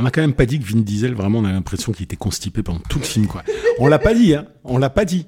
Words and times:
On 0.00 0.04
n'a 0.04 0.12
quand 0.12 0.20
même 0.20 0.34
pas 0.34 0.46
dit 0.46 0.60
que 0.60 0.64
Vin 0.64 0.78
Diesel, 0.78 1.12
vraiment, 1.12 1.40
on 1.40 1.44
a 1.44 1.50
l'impression 1.50 1.90
qu'il 1.90 2.04
était 2.04 2.14
constipé 2.14 2.62
pendant 2.62 2.78
tout 2.88 3.00
le 3.00 3.04
film, 3.04 3.26
quoi. 3.26 3.42
On 3.80 3.88
l'a 3.88 3.98
pas 3.98 4.14
dit, 4.14 4.32
hein. 4.32 4.46
On 4.62 4.78
l'a 4.78 4.90
pas 4.90 5.04
dit. 5.04 5.26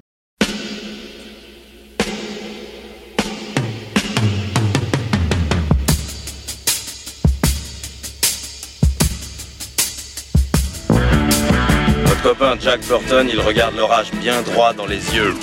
Votre 12.05 12.21
copain 12.23 12.55
Jack 12.61 12.79
Burton, 12.87 13.27
il 13.29 13.41
regarde 13.41 13.75
l'orage 13.75 14.11
bien 14.21 14.41
droit 14.41 14.73
dans 14.73 14.85
les 14.85 15.13
yeux 15.13 15.35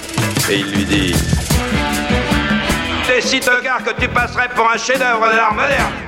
et 0.51 0.59
il 0.59 0.70
lui 0.73 0.84
dit 0.87 1.12
T'es 3.06 3.20
si 3.20 3.40
tocard 3.40 3.84
que 3.84 4.01
tu 4.01 4.09
passerais 4.09 4.48
pour 4.56 4.70
un 4.70 4.79
chef-d'œuvre 4.79 5.30
de 5.30 5.37
l'art 5.37 5.54
moderne. 5.54 6.07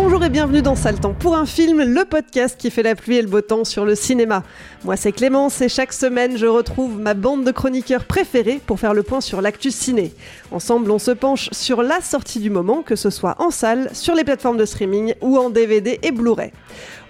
Bonjour 0.00 0.22
et 0.22 0.30
bienvenue 0.30 0.62
dans 0.62 0.76
Temps 0.76 1.12
pour 1.12 1.36
un 1.36 1.44
film, 1.44 1.82
le 1.82 2.04
podcast 2.04 2.56
qui 2.56 2.70
fait 2.70 2.84
la 2.84 2.94
pluie 2.94 3.16
et 3.16 3.20
le 3.20 3.26
beau 3.26 3.40
temps 3.40 3.64
sur 3.64 3.84
le 3.84 3.96
cinéma. 3.96 4.44
Moi 4.84 4.96
c'est 4.96 5.10
Clémence 5.10 5.60
et 5.60 5.68
chaque 5.68 5.92
semaine 5.92 6.38
je 6.38 6.46
retrouve 6.46 7.00
ma 7.00 7.14
bande 7.14 7.44
de 7.44 7.50
chroniqueurs 7.50 8.04
préférés 8.04 8.60
pour 8.64 8.78
faire 8.78 8.94
le 8.94 9.02
point 9.02 9.20
sur 9.20 9.42
l'actu 9.42 9.72
ciné. 9.72 10.14
Ensemble 10.52 10.92
on 10.92 11.00
se 11.00 11.10
penche 11.10 11.48
sur 11.50 11.82
la 11.82 12.00
sortie 12.00 12.38
du 12.38 12.48
moment, 12.48 12.82
que 12.82 12.94
ce 12.94 13.10
soit 13.10 13.34
en 13.40 13.50
salle, 13.50 13.90
sur 13.92 14.14
les 14.14 14.22
plateformes 14.22 14.56
de 14.56 14.66
streaming 14.66 15.14
ou 15.20 15.36
en 15.36 15.50
DVD 15.50 15.98
et 16.04 16.12
Blu-ray. 16.12 16.52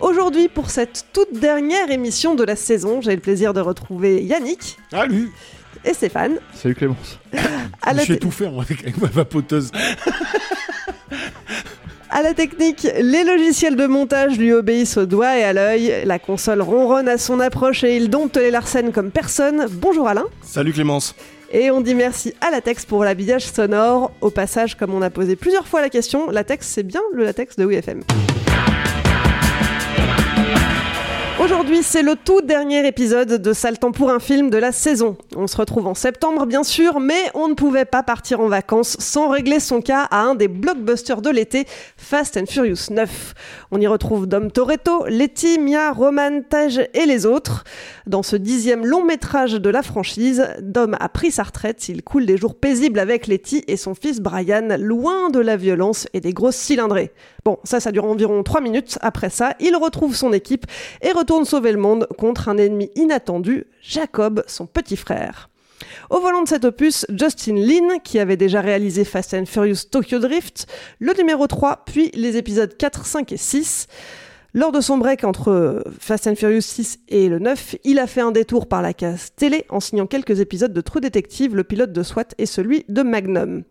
Aujourd'hui 0.00 0.48
pour 0.48 0.70
cette 0.70 1.08
toute 1.12 1.38
dernière 1.38 1.90
émission 1.90 2.34
de 2.34 2.42
la 2.42 2.56
saison, 2.56 3.02
j'ai 3.02 3.14
le 3.14 3.20
plaisir 3.20 3.52
de 3.52 3.60
retrouver 3.60 4.24
Yannick. 4.24 4.78
Salut 4.90 5.30
Et 5.84 5.92
Stéphane. 5.92 6.38
Salut 6.54 6.74
Clémence. 6.74 7.18
À 7.82 7.94
Je 7.94 8.14
vais 8.14 8.18
tout 8.18 8.30
faire 8.30 8.58
avec, 8.58 8.80
avec 8.80 8.96
ma 8.96 9.08
vapoteuse. 9.08 9.72
À 12.10 12.22
la 12.22 12.32
technique, 12.32 12.88
les 12.98 13.22
logiciels 13.22 13.76
de 13.76 13.86
montage 13.86 14.38
lui 14.38 14.52
obéissent 14.54 14.96
au 14.96 15.04
doigt 15.04 15.36
et 15.36 15.44
à 15.44 15.52
l'œil. 15.52 15.92
La 16.06 16.18
console 16.18 16.62
ronronne 16.62 17.06
à 17.06 17.18
son 17.18 17.38
approche 17.38 17.84
et 17.84 17.96
il 17.96 18.08
dompte 18.08 18.38
les 18.38 18.50
Larsen 18.50 18.92
comme 18.92 19.10
personne. 19.10 19.66
Bonjour 19.70 20.08
Alain. 20.08 20.24
Salut 20.42 20.72
Clémence. 20.72 21.14
Et 21.52 21.70
on 21.70 21.82
dit 21.82 21.94
merci 21.94 22.32
à 22.40 22.50
Latex 22.50 22.86
pour 22.86 23.04
l'habillage 23.04 23.44
sonore. 23.44 24.10
Au 24.22 24.30
passage, 24.30 24.74
comme 24.74 24.94
on 24.94 25.02
a 25.02 25.10
posé 25.10 25.36
plusieurs 25.36 25.66
fois 25.66 25.82
la 25.82 25.90
question, 25.90 26.30
Latex 26.30 26.66
c'est 26.66 26.82
bien 26.82 27.02
le 27.12 27.24
latex 27.24 27.56
de 27.56 27.64
WFM. 27.64 28.02
Aujourd'hui, 31.40 31.84
c'est 31.84 32.02
le 32.02 32.16
tout 32.16 32.40
dernier 32.40 32.84
épisode 32.84 33.40
de 33.40 33.76
Temps 33.76 33.92
pour 33.92 34.10
un 34.10 34.18
film 34.18 34.50
de 34.50 34.58
la 34.58 34.72
saison. 34.72 35.16
On 35.36 35.46
se 35.46 35.56
retrouve 35.56 35.86
en 35.86 35.94
septembre, 35.94 36.46
bien 36.46 36.64
sûr, 36.64 36.98
mais 36.98 37.30
on 37.34 37.46
ne 37.46 37.54
pouvait 37.54 37.84
pas 37.84 38.02
partir 38.02 38.40
en 38.40 38.48
vacances 38.48 38.96
sans 38.98 39.28
régler 39.28 39.60
son 39.60 39.80
cas 39.80 40.08
à 40.10 40.22
un 40.22 40.34
des 40.34 40.48
blockbusters 40.48 41.22
de 41.22 41.30
l'été, 41.30 41.66
Fast 41.96 42.36
and 42.36 42.46
Furious 42.48 42.90
9. 42.90 43.34
On 43.70 43.80
y 43.80 43.86
retrouve 43.86 44.26
Dom 44.26 44.50
Toretto, 44.50 45.06
Letty, 45.06 45.60
Mia, 45.60 45.92
Roman, 45.92 46.42
Taj 46.42 46.80
et 46.92 47.06
les 47.06 47.24
autres. 47.24 47.62
Dans 48.08 48.24
ce 48.24 48.34
dixième 48.34 48.84
long 48.84 49.04
métrage 49.04 49.52
de 49.52 49.70
la 49.70 49.84
franchise, 49.84 50.44
Dom 50.60 50.96
a 50.98 51.08
pris 51.08 51.30
sa 51.30 51.44
retraite, 51.44 51.88
il 51.88 52.02
coule 52.02 52.26
des 52.26 52.36
jours 52.36 52.56
paisibles 52.56 52.98
avec 52.98 53.28
Letty 53.28 53.62
et 53.68 53.76
son 53.76 53.94
fils 53.94 54.20
Brian, 54.20 54.76
loin 54.76 55.30
de 55.30 55.38
la 55.38 55.56
violence 55.56 56.08
et 56.14 56.20
des 56.20 56.32
grosses 56.32 56.56
cylindrées. 56.56 57.12
Bon, 57.48 57.58
ça, 57.64 57.80
ça 57.80 57.92
dure 57.92 58.04
environ 58.04 58.42
3 58.42 58.60
minutes. 58.60 58.98
Après 59.00 59.30
ça, 59.30 59.54
il 59.58 59.74
retrouve 59.74 60.14
son 60.14 60.34
équipe 60.34 60.66
et 61.00 61.12
retourne 61.12 61.46
sauver 61.46 61.72
le 61.72 61.78
monde 61.78 62.06
contre 62.18 62.50
un 62.50 62.58
ennemi 62.58 62.90
inattendu, 62.94 63.64
Jacob, 63.80 64.44
son 64.46 64.66
petit 64.66 64.98
frère. 64.98 65.48
Au 66.10 66.20
volant 66.20 66.42
de 66.42 66.48
cet 66.48 66.66
opus, 66.66 67.06
Justin 67.08 67.54
Lin, 67.54 68.00
qui 68.04 68.18
avait 68.18 68.36
déjà 68.36 68.60
réalisé 68.60 69.06
Fast 69.06 69.32
and 69.32 69.46
Furious 69.46 69.86
Tokyo 69.90 70.18
Drift, 70.18 70.66
le 70.98 71.14
numéro 71.14 71.46
3, 71.46 71.84
puis 71.86 72.10
les 72.12 72.36
épisodes 72.36 72.76
4, 72.76 73.06
5 73.06 73.32
et 73.32 73.38
6. 73.38 73.86
Lors 74.54 74.72
de 74.72 74.80
son 74.80 74.96
break 74.96 75.24
entre 75.24 75.84
Fast 76.00 76.26
and 76.26 76.34
Furious 76.34 76.62
6 76.62 77.00
et 77.08 77.28
le 77.28 77.38
9, 77.38 77.76
il 77.84 77.98
a 77.98 78.06
fait 78.06 78.22
un 78.22 78.30
détour 78.30 78.66
par 78.66 78.80
la 78.80 78.94
case 78.94 79.28
télé 79.36 79.66
en 79.68 79.78
signant 79.78 80.06
quelques 80.06 80.40
épisodes 80.40 80.72
de 80.72 80.80
True 80.80 81.02
Detective, 81.02 81.54
le 81.54 81.64
pilote 81.64 81.92
de 81.92 82.02
SWAT 82.02 82.28
et 82.38 82.46
celui 82.46 82.86
de 82.88 83.02
Magnum. 83.02 83.64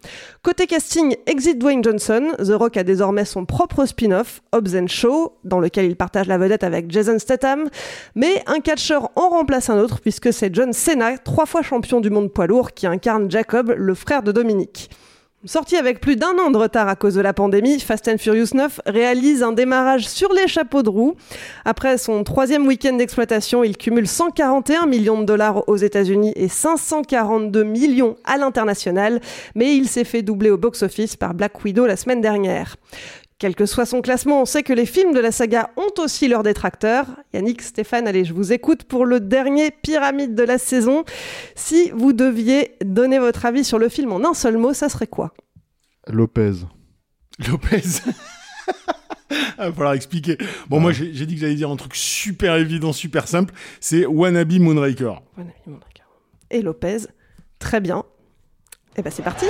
Côté 0.44 0.68
casting, 0.68 1.16
exit 1.26 1.58
Dwayne 1.58 1.84
Johnson, 1.84 2.28
The 2.38 2.52
Rock 2.52 2.78
a 2.78 2.84
désormais 2.84 3.26
son 3.26 3.44
propre 3.46 3.88
spin-off, 3.88 4.44
Hobbs 4.54 4.76
and 4.76 4.86
Shaw, 4.86 5.40
dans 5.44 5.60
lequel 5.60 5.86
il 5.86 5.96
partage 5.96 6.28
la 6.28 6.38
vedette 6.38 6.64
avec 6.64 6.92
Jason 6.92 7.18
Statham, 7.18 7.70
mais 8.14 8.44
un 8.46 8.60
catcheur 8.60 9.10
en 9.16 9.30
remplace 9.30 9.72
un 9.72 9.80
autre 9.80 10.00
puisque 10.00 10.32
c'est 10.32 10.54
John 10.54 10.74
Cena, 10.74 11.18
trois 11.18 11.48
fois 11.48 11.64
champion 11.64 12.02
du 12.02 12.12
monde 12.12 12.32
poids 12.32 12.46
lourd, 12.46 12.74
qui 12.74 12.86
incarne 12.86 13.32
Jacob, 13.32 13.74
le 13.76 13.96
frère 13.96 14.22
de 14.22 14.32
Dominique. 14.32 14.92
Sorti 15.46 15.76
avec 15.76 16.02
plus 16.02 16.16
d'un 16.16 16.36
an 16.40 16.50
de 16.50 16.58
retard 16.58 16.88
à 16.88 16.96
cause 16.96 17.14
de 17.14 17.22
la 17.22 17.32
pandémie, 17.32 17.80
Fast 17.80 18.08
and 18.08 18.18
Furious 18.18 18.56
9 18.56 18.82
réalise 18.88 19.44
un 19.44 19.52
démarrage 19.52 20.08
sur 20.08 20.34
les 20.34 20.48
chapeaux 20.48 20.82
de 20.82 20.90
roue. 20.90 21.14
Après 21.64 22.00
son 22.00 22.24
troisième 22.24 22.66
week-end 22.66 22.94
d'exploitation, 22.94 23.64
il 23.64 23.78
cumule 23.78 24.08
141 24.08 24.88
millions 24.88 25.22
de 25.22 25.26
dollars 25.26 25.70
aux 25.70 25.76
États-Unis 25.76 26.34
et 26.36 26.48
542 26.48 27.64
millions 27.64 28.16
à 28.26 28.38
l'international, 28.38 29.22
mais 29.54 29.76
il 29.76 29.88
s'est 29.88 30.06
fait 30.06 30.24
doubler 30.24 30.50
au 30.50 30.58
box-office 30.58 31.16
par 31.16 31.36
Black 31.36 31.64
Widow 31.64 31.86
la 31.86 31.98
semaine 31.98 32.20
dernière. 32.20 32.76
Quel 33.40 33.56
que 33.56 33.68
soit 33.68 33.86
son 33.86 34.02
classement, 34.02 34.42
on 34.42 34.46
sait 34.46 34.64
que 34.64 34.74
les 34.74 34.88
films 34.88 35.14
de 35.14 35.20
la 35.20 35.32
saga 35.32 35.70
ont 35.78 36.02
aussi 36.02 36.28
leurs 36.28 36.42
détracteurs. 36.42 37.06
Yannick, 37.34 37.62
Stéphane, 37.62 38.08
allez, 38.08 38.26
je 38.26 38.34
vous 38.34 38.52
écoute 38.52 38.84
pour 38.84 39.06
le 39.06 39.20
dernier 39.20 39.70
pyramide 39.70 40.34
de 40.34 40.42
la 40.42 40.58
saison. 40.58 41.04
Si 41.54 41.92
vous 41.92 42.14
deviez 42.14 42.76
donner 42.84 43.20
votre 43.20 43.46
avis 43.46 43.64
sur 43.64 43.78
le 43.78 43.90
film 43.90 44.12
en 44.12 44.28
un 44.28 44.34
seul 44.34 44.58
mot, 44.58 44.74
ça 44.74 44.90
serait 44.90 45.06
quoi? 45.06 45.36
Lopez. 46.08 46.54
Lopez. 47.48 48.02
Il 49.30 49.36
va 49.60 49.72
falloir 49.72 49.94
expliquer. 49.94 50.40
Bon, 50.68 50.80
moi, 50.80 50.92
j'ai 50.92 51.26
dit 51.28 51.36
que 51.36 51.42
j'allais 51.42 51.54
dire 51.54 51.70
un 51.70 51.76
truc 51.76 51.96
super 51.96 52.56
évident, 52.56 52.92
super 52.92 53.28
simple. 53.28 53.54
C'est 53.80 54.08
Wannabe 54.08 54.54
Moonraker. 54.54 55.22
Reste 55.38 55.50
un. 55.68 55.80
Et 56.50 56.64
Lopez, 56.64 56.98
très 57.60 57.82
bien. 57.82 58.04
Et 58.96 59.04
ben 59.04 59.12
c'est 59.12 59.22
parti 59.22 59.46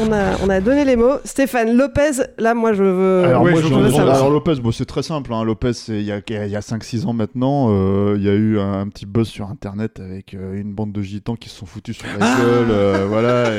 On 0.00 0.10
a, 0.12 0.36
on 0.42 0.48
a 0.50 0.60
donné 0.60 0.84
les 0.84 0.96
mots. 0.96 1.18
Stéphane 1.24 1.76
Lopez, 1.76 2.22
là, 2.38 2.52
moi, 2.54 2.72
je 2.72 2.82
veux. 2.82 3.24
Alors, 3.24 3.42
ouais, 3.42 3.52
moi, 3.52 3.60
je 3.62 3.68
veux 3.68 4.00
alors, 4.10 4.30
Lopez, 4.30 4.56
bon, 4.56 4.72
c'est 4.72 4.84
très 4.86 5.02
simple. 5.04 5.32
Hein. 5.32 5.44
Lopez, 5.44 5.72
c'est 5.72 5.98
il 6.00 6.04
y 6.04 6.10
a, 6.12 6.20
il 6.28 6.50
y 6.50 6.56
a 6.56 6.60
5-6 6.60 7.06
ans 7.06 7.12
maintenant. 7.12 7.68
euh, 7.70 8.14
Il 8.18 8.24
y 8.24 8.28
a 8.28 8.32
eu 8.34 8.58
un, 8.58 8.80
un 8.80 8.88
petit 8.88 9.06
buzz 9.06 9.28
sur 9.28 9.48
Internet 9.48 10.00
avec 10.00 10.34
euh, 10.34 10.60
une 10.60 10.72
bande 10.74 10.92
de 10.92 11.00
gitans 11.00 11.36
qui 11.36 11.48
se 11.48 11.56
sont 11.58 11.66
foutus 11.66 11.96
sur 11.96 12.06
la 12.18 12.18
gueule. 12.36 12.70
euh, 12.70 13.06
voilà. 13.08 13.52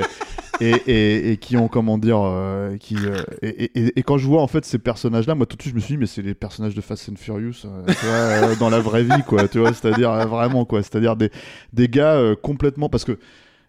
Et, 0.62 0.68
et, 0.72 0.72
et- 0.88 1.32
et 1.32 1.38
qui 1.38 1.56
ont, 1.58 1.68
comment 1.70 1.98
dire. 1.98 2.20
euh, 2.22 2.76
qui, 2.78 2.96
euh, 2.98 3.24
et, 3.42 3.72
et- 3.76 4.00
et 4.00 4.04
quand 4.04 4.18
je 4.18 4.26
vois, 4.28 4.42
en 4.42 4.48
fait, 4.48 4.66
ces 4.66 4.78
personnages-là, 4.78 5.36
moi, 5.36 5.46
tout 5.46 5.56
de 5.56 5.62
suite, 5.62 5.74
je 5.74 5.76
me 5.76 5.82
suis 5.82 5.94
dit, 5.96 6.00
mais 6.00 6.06
c'est 6.06 6.22
les 6.22 6.34
personnages 6.34 6.76
de 6.76 6.82
Fast 6.82 7.10
and 7.10 7.16
Furious, 7.18 7.64
euh, 7.66 7.84
tu 7.88 8.06
vois, 8.06 8.14
euh, 8.50 8.56
dans 8.60 8.70
la 8.70 8.80
vraie 8.80 9.04
vie, 9.04 9.24
quoi. 9.26 9.48
Tu 9.48 9.60
vois, 9.60 9.74
c'est-à-dire, 9.74 10.12
euh, 10.12 10.26
vraiment, 10.26 10.66
quoi. 10.66 10.82
C'est-à-dire 10.84 11.16
des, 11.16 11.30
des 11.74 11.88
gars 11.88 12.14
euh, 12.16 12.36
complètement. 12.36 12.90
Parce 12.90 13.06
que 13.06 13.18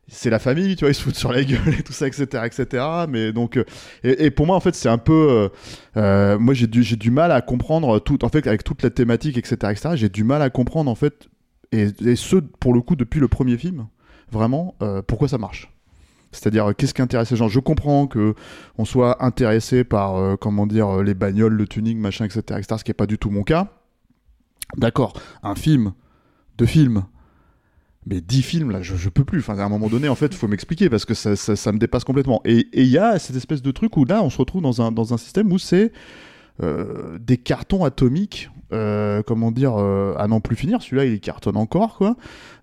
c'est 0.08 0.30
la 0.30 0.38
famille, 0.38 0.76
tu 0.76 0.84
vois, 0.84 0.90
ils 0.90 0.94
se 0.94 1.02
foutent 1.02 1.16
sur 1.16 1.32
la 1.32 1.42
gueule 1.42 1.74
et 1.78 1.82
tout 1.82 1.92
ça, 1.92 2.06
etc., 2.06 2.44
etc. 2.44 2.84
Mais 3.08 3.32
donc, 3.32 3.56
euh, 3.56 3.64
et, 4.04 4.30
pour 4.30 4.46
moi, 4.46 4.56
en 4.56 4.60
fait, 4.60 4.74
c'est 4.74 4.88
un 4.88 4.98
peu, 4.98 5.12
euh, 5.30 5.48
euh, 5.96 6.38
moi, 6.38 6.54
j'ai 6.54 6.68
du, 6.68 6.82
j'ai 6.82 6.96
du 6.96 7.10
mal 7.10 7.32
à 7.32 7.40
comprendre 7.40 7.98
tout, 7.98 8.24
en 8.24 8.28
fait, 8.28 8.46
avec 8.46 8.62
toute 8.62 8.82
la 8.82 8.90
thématique, 8.90 9.36
etc., 9.36 9.56
etc. 9.70 9.90
J'ai 9.94 10.08
du 10.08 10.22
mal 10.22 10.42
à 10.42 10.50
comprendre, 10.50 10.90
en 10.90 10.94
fait, 10.94 11.28
et, 11.72 11.88
et 12.04 12.16
ce, 12.16 12.36
pour 12.36 12.72
le 12.72 12.82
coup, 12.82 12.94
depuis 12.94 13.18
le 13.18 13.28
premier 13.28 13.56
film, 13.56 13.88
vraiment, 14.30 14.76
pourquoi 15.06 15.28
ça 15.28 15.38
marche. 15.38 15.72
C'est-à-dire, 16.30 16.72
qu'est-ce 16.76 16.94
qui 16.94 17.02
intéresse 17.02 17.30
les 17.30 17.36
gens? 17.36 17.48
Je 17.48 17.60
comprends 17.60 18.06
que 18.06 18.34
on 18.78 18.84
soit 18.84 19.24
intéressé 19.24 19.84
par, 19.84 20.38
comment 20.38 20.66
dire, 20.66 21.02
les 21.02 21.14
bagnoles, 21.14 21.54
le 21.54 21.66
tuning, 21.66 21.98
machin, 21.98 22.24
etc., 22.24 22.42
etc., 22.58 22.76
ce 22.78 22.84
qui 22.84 22.90
est 22.90 22.94
pas 22.94 23.06
du 23.06 23.18
tout 23.18 23.30
mon 23.30 23.42
cas. 23.42 23.68
D'accord, 24.76 25.14
un 25.42 25.54
film, 25.54 25.92
deux 26.58 26.66
films, 26.66 27.04
mais 28.06 28.20
dix 28.20 28.42
films 28.42 28.70
là, 28.70 28.82
je, 28.82 28.96
je 28.96 29.08
peux 29.08 29.24
plus. 29.24 29.40
Enfin, 29.40 29.58
à 29.58 29.64
un 29.64 29.68
moment 29.68 29.88
donné, 29.88 30.08
en 30.08 30.14
fait, 30.14 30.26
il 30.26 30.36
faut 30.36 30.48
m'expliquer 30.48 30.88
parce 30.88 31.04
que 31.04 31.14
ça, 31.14 31.36
ça, 31.36 31.56
ça 31.56 31.72
me 31.72 31.78
dépasse 31.78 32.04
complètement. 32.04 32.40
Et 32.44 32.68
il 32.72 32.86
y 32.86 32.98
a 32.98 33.18
cette 33.18 33.36
espèce 33.36 33.62
de 33.62 33.70
truc 33.72 33.96
où 33.96 34.04
là, 34.04 34.22
on 34.22 34.30
se 34.30 34.38
retrouve 34.38 34.62
dans 34.62 34.80
un, 34.80 34.92
dans 34.92 35.12
un 35.12 35.16
système 35.16 35.50
où 35.52 35.58
c'est 35.58 35.92
euh, 36.62 37.18
des 37.18 37.36
cartons 37.36 37.84
atomiques, 37.84 38.50
euh, 38.72 39.22
comment 39.26 39.50
dire, 39.50 39.74
euh, 39.76 40.14
à 40.16 40.28
n'en 40.28 40.40
plus 40.40 40.56
finir. 40.56 40.82
Celui-là, 40.82 41.04
il 41.04 41.20
cartonne 41.20 41.56
encore, 41.56 41.96
quoi. 41.98 42.16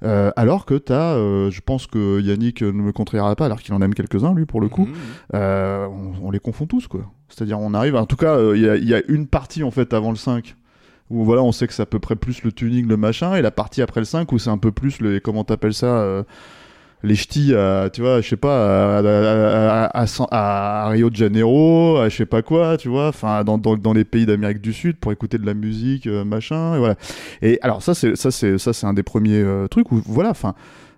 Euh, 0.04 0.32
alors 0.36 0.66
que 0.66 0.76
t'as, 0.76 1.14
euh, 1.16 1.52
je 1.52 1.62
pense 1.62 1.88
que 1.88 2.20
Yannick 2.22 2.62
ne 2.62 2.72
me 2.72 2.92
contredira 2.92 3.36
pas, 3.36 3.46
alors 3.46 3.62
qu'il 3.62 3.74
en 3.74 3.82
aime 3.82 3.94
quelques-uns, 3.94 4.34
lui, 4.34 4.46
pour 4.46 4.62
le 4.62 4.70
coup. 4.70 4.86
Mhm. 4.86 4.94
Euh, 5.36 5.88
on, 5.88 6.28
on 6.28 6.32
les 6.32 6.40
confond 6.40 6.66
tous, 6.66 6.88
quoi. 6.88 7.02
C'est-à-dire, 7.30 7.60
on 7.60 7.74
arrive, 7.74 7.96
en 7.96 8.06
tout 8.06 8.16
cas, 8.16 8.38
il 8.54 8.62
y, 8.62 8.86
y 8.88 8.94
a 8.94 9.02
une 9.08 9.28
partie, 9.28 9.64
en 9.64 9.72
fait, 9.72 9.94
avant 9.94 10.10
le 10.10 10.18
5, 10.18 10.56
où 11.14 11.24
voilà, 11.24 11.44
on 11.44 11.52
sait 11.52 11.68
que 11.68 11.74
c'est 11.74 11.84
à 11.84 11.86
peu 11.86 12.00
près 12.00 12.16
plus 12.16 12.44
le 12.44 12.52
tuning, 12.52 12.88
le 12.88 12.98
machin, 12.98 13.36
et 13.36 13.42
la 13.42 13.52
partie 13.52 13.82
après 13.82 14.02
le 14.02 14.06
5, 14.06 14.32
où 14.32 14.40
c'est 14.40 14.50
un 14.50 14.58
peu 14.58 14.72
plus 14.72 15.00
le, 15.00 15.20
comment 15.20 15.44
t'appelles 15.44 15.74
ça, 15.74 15.86
euh, 15.86 16.24
les 17.04 17.16
ch'tis, 17.16 17.54
à, 17.54 17.90
tu 17.92 18.02
vois, 18.02 18.22
je 18.22 18.30
sais 18.30 18.38
pas, 18.38 19.00
à, 20.32 20.90
Rio 20.90 21.10
de 21.10 21.16
Janeiro, 21.16 21.98
à 21.98 22.10
je 22.10 22.16
sais 22.18 22.26
pas 22.26 22.42
quoi, 22.42 22.78
tu 22.78 22.90
vois, 22.90 23.10
enfin, 23.10 23.44
dans, 23.44 23.58
dans, 23.58 23.94
les 23.94 24.06
pays 24.06 24.26
d'Amérique 24.26 24.62
du 24.62 24.74
Sud 24.74 24.98
pour 24.98 25.12
écouter 25.12 25.38
de 25.38 25.46
la 25.46 25.54
musique, 25.54 26.08
euh, 26.08 26.26
machin, 26.26 26.76
et 26.76 26.80
voilà. 26.80 26.96
Et 27.42 27.60
alors, 27.62 27.84
ça, 27.84 27.94
c'est, 27.94 28.16
ça, 28.16 28.32
c'est, 28.32 28.58
ça, 28.58 28.74
c'est 28.74 28.88
un 28.88 28.94
des 28.94 29.04
premiers 29.04 29.42
euh, 29.42 29.68
trucs 29.68 29.92
où, 29.92 30.02
voilà, 30.06 30.32
enfin, 30.32 30.56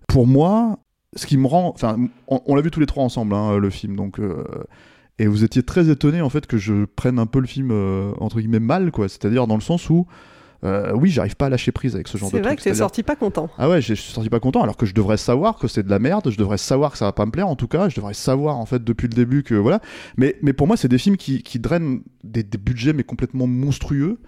pour 0.07 0.27
moi, 0.27 0.79
ce 1.15 1.25
qui 1.25 1.37
me 1.37 1.47
rend, 1.47 1.69
enfin, 1.73 1.97
on, 2.27 2.55
l'a 2.55 2.61
vu 2.61 2.71
tous 2.71 2.79
les 2.79 2.85
trois 2.85 3.03
ensemble, 3.03 3.33
hein, 3.33 3.57
le 3.57 3.69
film, 3.69 3.95
donc, 3.95 4.19
et 5.19 5.27
vous 5.27 5.43
étiez 5.43 5.63
très 5.63 5.89
étonné 5.89 6.21
en 6.21 6.29
fait 6.29 6.45
que 6.47 6.57
je 6.57 6.85
prenne 6.85 7.19
un 7.19 7.25
peu 7.25 7.39
le 7.39 7.47
film 7.47 7.69
euh, 7.71 8.11
entre 8.19 8.39
guillemets 8.39 8.59
mal, 8.59 8.91
quoi. 8.91 9.07
C'est-à-dire 9.09 9.47
dans 9.47 9.55
le 9.55 9.61
sens 9.61 9.89
où, 9.89 10.05
euh, 10.63 10.91
oui, 10.95 11.09
j'arrive 11.09 11.35
pas 11.35 11.45
à 11.45 11.49
lâcher 11.49 11.71
prise 11.71 11.95
avec 11.95 12.07
ce 12.07 12.17
genre 12.17 12.29
de 12.29 12.35
C'est 12.37 12.41
vrai 12.41 12.55
truc. 12.55 12.59
que 12.59 12.63
t'es 12.69 12.75
sorti 12.75 13.03
pas 13.03 13.15
content. 13.15 13.49
ah 13.57 13.69
ouais, 13.69 13.81
j'ai- 13.81 13.95
je 13.95 14.01
suis 14.01 14.13
sorti 14.13 14.29
pas 14.29 14.39
content 14.39 14.61
alors 14.63 14.77
que 14.77 14.85
je 14.85 14.93
devrais 14.93 15.17
savoir 15.17 15.57
que 15.57 15.67
c'est 15.67 15.83
de 15.83 15.89
la 15.89 15.99
merde, 15.99 16.29
je 16.31 16.37
devrais 16.37 16.57
savoir 16.57 16.91
que 16.91 16.97
ça 16.97 17.05
va 17.05 17.11
pas 17.13 17.25
me 17.25 17.31
plaire 17.31 17.47
en 17.47 17.55
tout 17.55 17.67
cas, 17.67 17.87
je 17.89 17.95
devrais 17.95 18.13
savoir 18.13 18.57
en 18.57 18.65
fait 18.65 18.83
depuis 18.83 19.07
le 19.07 19.13
début 19.13 19.43
que 19.43 19.53
voilà. 19.55 19.79
Mais, 20.17 20.35
mais 20.41 20.53
pour 20.53 20.65
moi, 20.67 20.75
c'est 20.75 20.87
des 20.87 20.97
films 20.97 21.17
qui, 21.17 21.43
qui 21.43 21.59
drainent 21.59 22.01
des, 22.23 22.43
des 22.43 22.57
budgets 22.57 22.93
mais 22.93 23.03
complètement 23.03 23.47
monstrueux. 23.47 24.19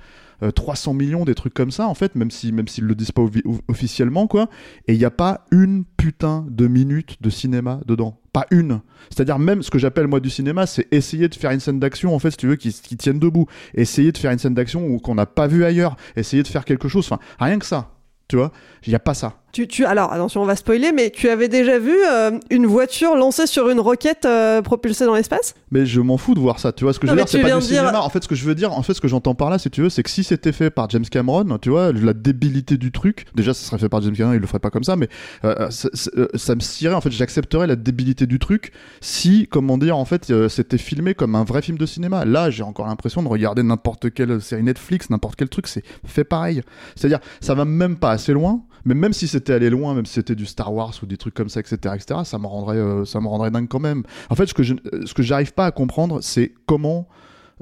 Euh, 0.44 0.52
300 0.52 0.94
millions, 0.94 1.26
des 1.26 1.34
trucs 1.34 1.54
comme 1.54 1.72
ça 1.72 1.88
en 1.88 1.96
fait, 1.96 2.14
même 2.16 2.30
si 2.30 2.52
même 2.52 2.68
s'ils 2.68 2.84
le 2.84 2.94
disent 2.94 3.12
pas 3.12 3.24
officiellement 3.68 4.28
quoi. 4.28 4.50
Et 4.88 4.94
il 4.94 5.00
n'y 5.00 5.06
a 5.06 5.12
pas 5.12 5.46
une 5.52 5.84
putain 5.84 6.46
de 6.50 6.68
minute 6.68 7.18
de 7.22 7.30
cinéma 7.32 7.80
dedans, 7.88 8.20
pas 8.34 8.46
une. 8.52 8.82
C'est-à-dire 9.10 9.40
même 9.40 9.64
ce 9.64 9.72
que 9.72 9.80
j'appelle 9.80 10.08
moi 10.08 10.20
du 10.20 10.30
cinéma, 10.30 10.68
c'est 10.68 10.88
essayer 10.92 11.28
de 11.28 11.36
faire 11.36 11.52
une 11.52 11.60
scène 11.60 11.80
d'action 11.80 12.14
en 12.14 12.20
fait, 12.20 12.32
si 12.32 12.38
tu 12.38 12.48
veux, 12.48 12.56
qui, 12.56 12.72
qui 12.72 12.98
tienne 12.98 13.18
debout. 13.18 13.48
Essayer 13.74 14.12
de 14.12 14.18
faire 14.18 14.32
une 14.32 14.40
scène 14.40 14.54
d'action 14.54 15.00
qu'on 15.00 15.16
n'a 15.16 15.26
pas 15.26 15.48
vu 15.48 15.64
ailleurs. 15.64 15.96
Essayer 16.16 16.44
de 16.44 16.48
faire 16.48 16.66
quelque 16.66 16.88
chose. 16.88 17.06
Enfin, 17.06 17.20
rien 17.40 17.58
que 17.58 17.66
ça. 17.66 17.96
Tu 18.28 18.36
vois, 18.36 18.52
il 18.86 18.90
n'y 18.90 18.96
a 18.96 19.00
pas 19.00 19.14
ça. 19.14 19.42
Tu, 19.54 19.66
tu, 19.68 19.86
alors, 19.86 20.12
attention, 20.12 20.42
on 20.42 20.46
va 20.46 20.56
spoiler, 20.56 20.92
mais 20.92 21.10
tu 21.10 21.30
avais 21.30 21.48
déjà 21.48 21.80
vu 21.80 21.96
euh, 22.06 22.38
une 22.52 22.68
voiture 22.68 23.16
lancée 23.16 23.48
sur 23.48 23.70
une 23.70 23.80
roquette 23.80 24.26
euh, 24.26 24.62
propulsée 24.62 25.06
dans 25.06 25.16
l'espace? 25.16 25.56
Mais 25.72 25.86
je 25.86 26.00
m'en 26.02 26.18
fous 26.18 26.36
de 26.36 26.40
voir 26.40 26.60
ça, 26.60 26.72
tu 26.74 26.84
vois. 26.84 26.94
Ce 26.94 27.00
que 27.00 27.08
je 27.08 27.12
veux 27.14 27.18
dire, 27.18 27.28
c'est 27.28 27.40
pas 27.42 27.48
du 27.48 27.54
dire- 27.54 27.80
cinéma. 27.80 28.02
En 28.02 28.10
fait, 28.10 28.22
ce 28.22 28.28
que 28.28 28.36
je 28.36 28.46
veux 28.46 28.54
dire, 28.56 28.74
en 28.74 28.84
fait, 28.84 28.94
ce 28.94 29.02
que 29.02 29.08
j'entends 29.08 29.36
par 29.36 29.50
là, 29.50 29.58
si 29.58 29.70
tu 29.72 29.82
veux, 29.82 29.90
c'est 29.90 30.04
que 30.04 30.10
si 30.10 30.24
c'était 30.24 30.52
fait 30.52 30.70
par 30.70 30.90
James 30.90 31.06
Cameron, 31.06 31.58
tu 31.60 31.70
vois, 31.70 31.92
la 31.92 32.14
débilité 32.14 32.78
du 32.78 32.92
truc, 32.92 33.26
déjà, 33.36 33.54
ça 33.54 33.66
serait 33.66 33.80
fait 33.80 33.90
par 33.90 34.02
James 34.02 34.16
Cameron, 34.16 34.34
il 34.36 34.40
le 34.42 34.48
ferait 34.48 34.60
pas 34.60 34.70
comme 34.70 34.84
ça, 34.84 34.96
mais 34.96 35.08
euh, 35.44 35.70
ça, 35.72 36.56
me 36.56 36.60
cirait, 36.60 36.94
en 36.94 37.02
fait, 37.02 37.12
j'accepterais 37.12 37.68
la 37.68 37.78
débilité 37.78 38.28
du 38.28 38.40
truc 38.40 38.74
si, 39.02 39.48
comment 39.48 39.78
dire, 39.78 39.98
en 39.98 40.06
fait, 40.06 40.32
c'était 40.50 40.78
filmé 40.78 41.16
comme 41.16 41.34
un 41.36 41.46
vrai 41.46 41.62
film 41.62 41.78
de 41.78 41.86
cinéma. 41.86 42.26
Là, 42.26 42.50
j'ai 42.52 42.64
encore 42.64 42.86
l'impression 42.86 43.24
de 43.24 43.28
regarder 43.30 43.64
n'importe 43.64 44.14
quelle 44.14 44.40
série 44.42 44.64
Netflix, 44.64 45.10
n'importe 45.10 45.36
quel 45.38 45.50
truc, 45.50 45.68
c'est 45.68 45.84
fait 46.06 46.26
pareil. 46.26 46.62
C'est-à-dire, 46.96 47.20
ça 47.42 47.56
va 47.56 47.66
même 47.66 47.96
pas 47.96 48.12
assez 48.12 48.34
loin, 48.34 48.62
mais 48.88 48.96
même 48.96 49.12
si 49.12 49.28
c'était 49.28 49.52
allé 49.52 49.70
loin, 49.70 49.94
même 49.94 50.06
si 50.06 50.14
c'était 50.14 50.34
du 50.34 50.46
Star 50.46 50.74
Wars 50.74 50.94
ou 51.04 51.06
des 51.06 51.18
trucs 51.18 51.34
comme 51.34 51.50
ça, 51.50 51.60
etc., 51.60 51.76
etc., 51.94 52.22
ça 52.24 52.40
me 52.40 52.48
rendrait, 52.48 52.78
euh, 52.78 53.04
ça 53.04 53.20
me 53.20 53.28
rendrait 53.28 53.52
dingue 53.52 53.68
quand 53.68 53.82
même. 53.82 54.04
En 54.30 54.36
fait, 54.36 54.46
ce 54.46 54.54
que 54.54 54.64
je, 54.64 54.76
euh, 54.94 55.06
ce 55.06 55.14
que 55.14 55.24
j'arrive 55.24 55.54
pas 55.54 55.66
à 55.66 55.72
comprendre, 55.72 56.22
c'est 56.22 56.54
comment 56.66 57.10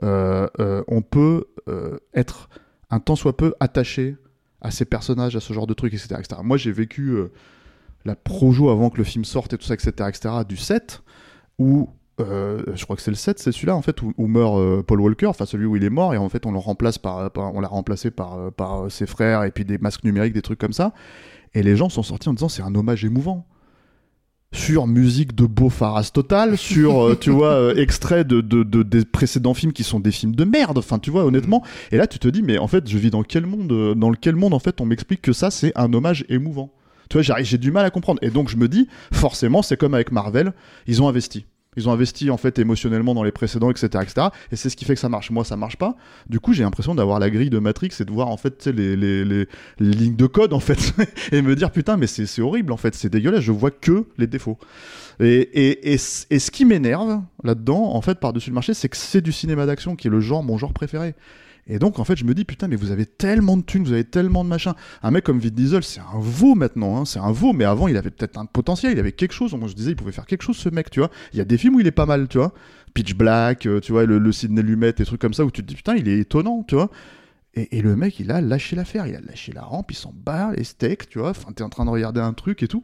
euh, 0.03 0.47
on 0.87 1.01
peut 1.01 1.45
être 2.13 2.47
un 2.91 2.99
tant 2.99 3.15
soit 3.15 3.35
peu 3.35 3.55
attaché 3.59 4.17
à 4.61 4.69
ces 4.69 4.85
personnages, 4.85 5.35
à 5.35 5.39
ce 5.39 5.51
genre 5.51 5.65
de 5.65 5.73
trucs, 5.73 5.95
etc., 5.95 6.15
etc. 6.19 6.41
Moi, 6.43 6.57
j'ai 6.57 6.71
vécu 6.71 7.17
la 8.05 8.15
projo 8.15 8.69
avant 8.69 8.91
que 8.91 8.97
le 8.97 9.03
film 9.03 9.25
sorte 9.25 9.53
et 9.53 9.57
tout 9.57 9.65
ça, 9.65 9.73
etc., 9.73 9.91
etc., 10.07 10.35
du 10.47 10.57
7, 10.57 11.01
où 11.57 11.89
euh, 12.21 12.61
je 12.75 12.83
crois 12.85 12.95
que 12.95 13.01
c'est 13.01 13.11
le 13.11 13.17
7, 13.17 13.39
c'est 13.39 13.51
celui-là 13.51 13.75
en 13.75 13.81
fait 13.81 14.01
où, 14.01 14.13
où 14.17 14.27
meurt 14.27 14.57
euh, 14.57 14.81
Paul 14.83 15.01
Walker, 15.01 15.27
enfin 15.27 15.45
celui 15.45 15.65
où 15.65 15.75
il 15.75 15.83
est 15.83 15.89
mort 15.89 16.13
et 16.13 16.17
en 16.17 16.29
fait 16.29 16.45
on 16.45 16.51
le 16.51 16.57
remplace 16.59 16.97
par, 16.97 17.29
par- 17.31 17.53
on 17.53 17.59
l'a 17.59 17.67
remplacé 17.67 18.09
par, 18.11 18.35
euh, 18.37 18.51
par 18.51 18.85
euh, 18.85 18.89
ses 18.89 19.05
frères 19.05 19.43
et 19.43 19.51
puis 19.51 19.65
des 19.65 19.77
masques 19.77 20.03
numériques, 20.05 20.33
des 20.33 20.41
trucs 20.41 20.59
comme 20.59 20.73
ça. 20.73 20.93
Et 21.53 21.63
les 21.63 21.75
gens 21.75 21.89
sont 21.89 22.03
sortis 22.03 22.29
en 22.29 22.33
disant 22.33 22.49
c'est 22.49 22.61
un 22.63 22.73
hommage 22.75 23.03
émouvant. 23.05 23.45
Sur 24.53 24.87
musique 24.87 25.35
de 25.35 25.45
beau 25.45 25.69
Faras 25.69 26.11
total, 26.13 26.57
sur 26.57 27.03
euh, 27.07 27.15
tu 27.19 27.29
vois 27.29 27.49
euh, 27.55 27.75
extrait 27.75 28.23
de, 28.23 28.39
de, 28.39 28.63
de- 28.63 28.83
des 28.83 29.03
précédents 29.03 29.53
films 29.53 29.73
qui 29.73 29.83
sont 29.83 29.99
des 29.99 30.11
films 30.11 30.33
de 30.33 30.45
merde. 30.45 30.77
Enfin 30.77 30.97
tu 30.97 31.11
vois 31.11 31.25
honnêtement. 31.25 31.61
Et 31.91 31.97
là 31.97 32.07
tu 32.07 32.19
te 32.19 32.27
dis 32.29 32.41
mais 32.41 32.57
en 32.57 32.67
fait 32.67 32.87
je 32.87 32.97
vis 32.97 33.09
dans 33.09 33.23
quel 33.23 33.45
monde 33.45 33.69
euh, 33.73 33.95
dans 33.95 34.09
lequel 34.09 34.37
monde 34.37 34.53
en 34.53 34.59
fait 34.59 34.79
on 34.79 34.85
m'explique 34.85 35.21
que 35.21 35.33
ça 35.33 35.51
c'est 35.51 35.73
un 35.75 35.91
hommage 35.93 36.23
émouvant. 36.29 36.71
Tu 37.09 37.19
vois 37.21 37.35
j'ai 37.43 37.57
du 37.57 37.71
mal 37.71 37.85
à 37.85 37.89
comprendre. 37.89 38.19
Et 38.21 38.29
donc 38.29 38.47
je 38.47 38.55
me 38.55 38.69
dis 38.69 38.87
forcément 39.11 39.61
c'est 39.61 39.75
comme 39.75 39.93
avec 39.93 40.13
Marvel 40.13 40.53
ils 40.87 41.01
ont 41.01 41.09
investi. 41.09 41.45
Ils 41.77 41.89
ont 41.89 41.91
investi 41.91 42.29
en 42.29 42.37
fait 42.37 42.59
émotionnellement 42.59 43.13
dans 43.13 43.23
les 43.23 43.31
précédents, 43.31 43.71
etc., 43.71 43.87
etc. 44.01 44.27
Et 44.51 44.55
c'est 44.55 44.69
ce 44.69 44.75
qui 44.75 44.85
fait 44.85 44.93
que 44.93 44.99
ça 44.99 45.09
marche. 45.09 45.31
Moi, 45.31 45.43
ça 45.43 45.57
marche 45.57 45.77
pas. 45.77 45.95
Du 46.29 46.39
coup, 46.39 46.53
j'ai 46.53 46.63
l'impression 46.63 46.95
d'avoir 46.95 47.19
la 47.19 47.29
grille 47.29 47.49
de 47.49 47.59
Matrix 47.59 47.91
et 47.99 48.05
de 48.05 48.11
voir 48.11 48.27
en 48.27 48.37
fait 48.37 48.67
les, 48.67 48.95
les, 48.95 49.25
les, 49.25 49.47
lignes 49.79 50.15
de 50.15 50.27
code 50.27 50.53
en 50.53 50.59
fait 50.59 50.93
et 51.31 51.41
me 51.41 51.55
dire 51.55 51.71
putain, 51.71 51.97
mais 51.97 52.07
c'est 52.07 52.41
horrible 52.41 52.71
en 52.71 52.77
fait, 52.77 52.95
c'est 52.95 53.09
dégueulasse. 53.09 53.41
Je 53.41 53.51
vois 53.51 53.71
que 53.71 54.05
les 54.17 54.27
défauts. 54.27 54.57
Et, 55.19 55.27
et, 55.27 55.93
et, 55.93 55.93
et 55.93 56.39
ce 56.39 56.51
qui 56.51 56.65
m'énerve 56.65 57.21
là-dedans, 57.43 57.93
en 57.93 58.01
fait, 58.01 58.19
par-dessus 58.19 58.49
le 58.49 58.55
marché, 58.55 58.73
c'est 58.73 58.89
que 58.89 58.97
c'est 58.97 59.21
du 59.21 59.31
cinéma 59.31 59.65
d'action 59.65 59.95
qui 59.95 60.07
est 60.07 60.11
le 60.11 60.19
genre, 60.19 60.43
mon 60.43 60.57
genre 60.57 60.73
préféré. 60.73 61.15
Et 61.67 61.79
donc, 61.79 61.97
en 61.97 62.03
fait, 62.03 62.15
je 62.15 62.25
me 62.25 62.35
dis, 62.35 62.45
putain, 62.45 62.67
mais 62.67 62.75
vous 62.75 62.91
avez 62.91 63.07
tellement 63.07 63.57
de 63.57 63.63
thunes, 63.63 63.83
vous 63.83 63.93
avez 63.93 64.03
tellement 64.03 64.43
de 64.43 64.49
machin. 64.49 64.75
Un 65.01 65.11
mec 65.11 65.23
comme 65.23 65.39
Vin 65.39 65.49
Diesel, 65.49 65.83
c'est 65.83 65.99
un 65.99 66.19
veau 66.19 66.53
maintenant, 66.53 66.97
hein, 66.97 67.05
c'est 67.05 67.19
un 67.19 67.31
veau, 67.31 67.53
mais 67.53 67.65
avant, 67.65 67.87
il 67.87 67.97
avait 67.97 68.11
peut-être 68.11 68.37
un 68.37 68.45
potentiel, 68.45 68.91
il 68.91 68.99
avait 68.99 69.13
quelque 69.13 69.33
chose. 69.33 69.53
Moi, 69.55 69.67
je 69.67 69.73
disais, 69.73 69.91
il 69.91 69.95
pouvait 69.95 70.11
faire 70.11 70.27
quelque 70.27 70.43
chose, 70.43 70.57
ce 70.57 70.69
mec, 70.69 70.91
tu 70.91 70.99
vois. 70.99 71.09
Il 71.33 71.39
y 71.39 71.41
a 71.41 71.45
des 71.45 71.57
films 71.57 71.75
où 71.75 71.79
il 71.79 71.87
est 71.87 71.91
pas 71.91 72.05
mal, 72.05 72.27
tu 72.27 72.37
vois. 72.37 72.53
Pitch 72.93 73.15
Black, 73.15 73.65
euh, 73.65 73.79
tu 73.79 73.93
vois, 73.93 74.05
le, 74.05 74.19
le 74.19 74.31
Sidney 74.31 74.61
Lumet, 74.61 74.93
des 74.93 75.05
trucs 75.05 75.19
comme 75.19 75.33
ça, 75.33 75.43
où 75.43 75.49
tu 75.49 75.61
te 75.61 75.67
dis, 75.67 75.75
putain, 75.75 75.95
il 75.95 76.07
est 76.07 76.19
étonnant, 76.19 76.63
tu 76.67 76.75
vois. 76.75 76.91
Et, 77.55 77.77
et 77.77 77.81
le 77.81 77.95
mec, 77.95 78.19
il 78.19 78.31
a 78.31 78.41
lâché 78.41 78.75
l'affaire, 78.75 79.07
il 79.07 79.15
a 79.15 79.21
lâché 79.21 79.51
la 79.51 79.63
rampe, 79.63 79.91
il 79.91 79.95
s'en 79.95 80.13
bat 80.13 80.51
les 80.55 80.63
steaks, 80.63 81.09
tu 81.09 81.19
vois. 81.19 81.31
Enfin, 81.31 81.51
t'es 81.51 81.63
en 81.63 81.69
train 81.69 81.85
de 81.85 81.89
regarder 81.89 82.21
un 82.21 82.33
truc 82.33 82.61
et 82.61 82.67
tout. 82.67 82.83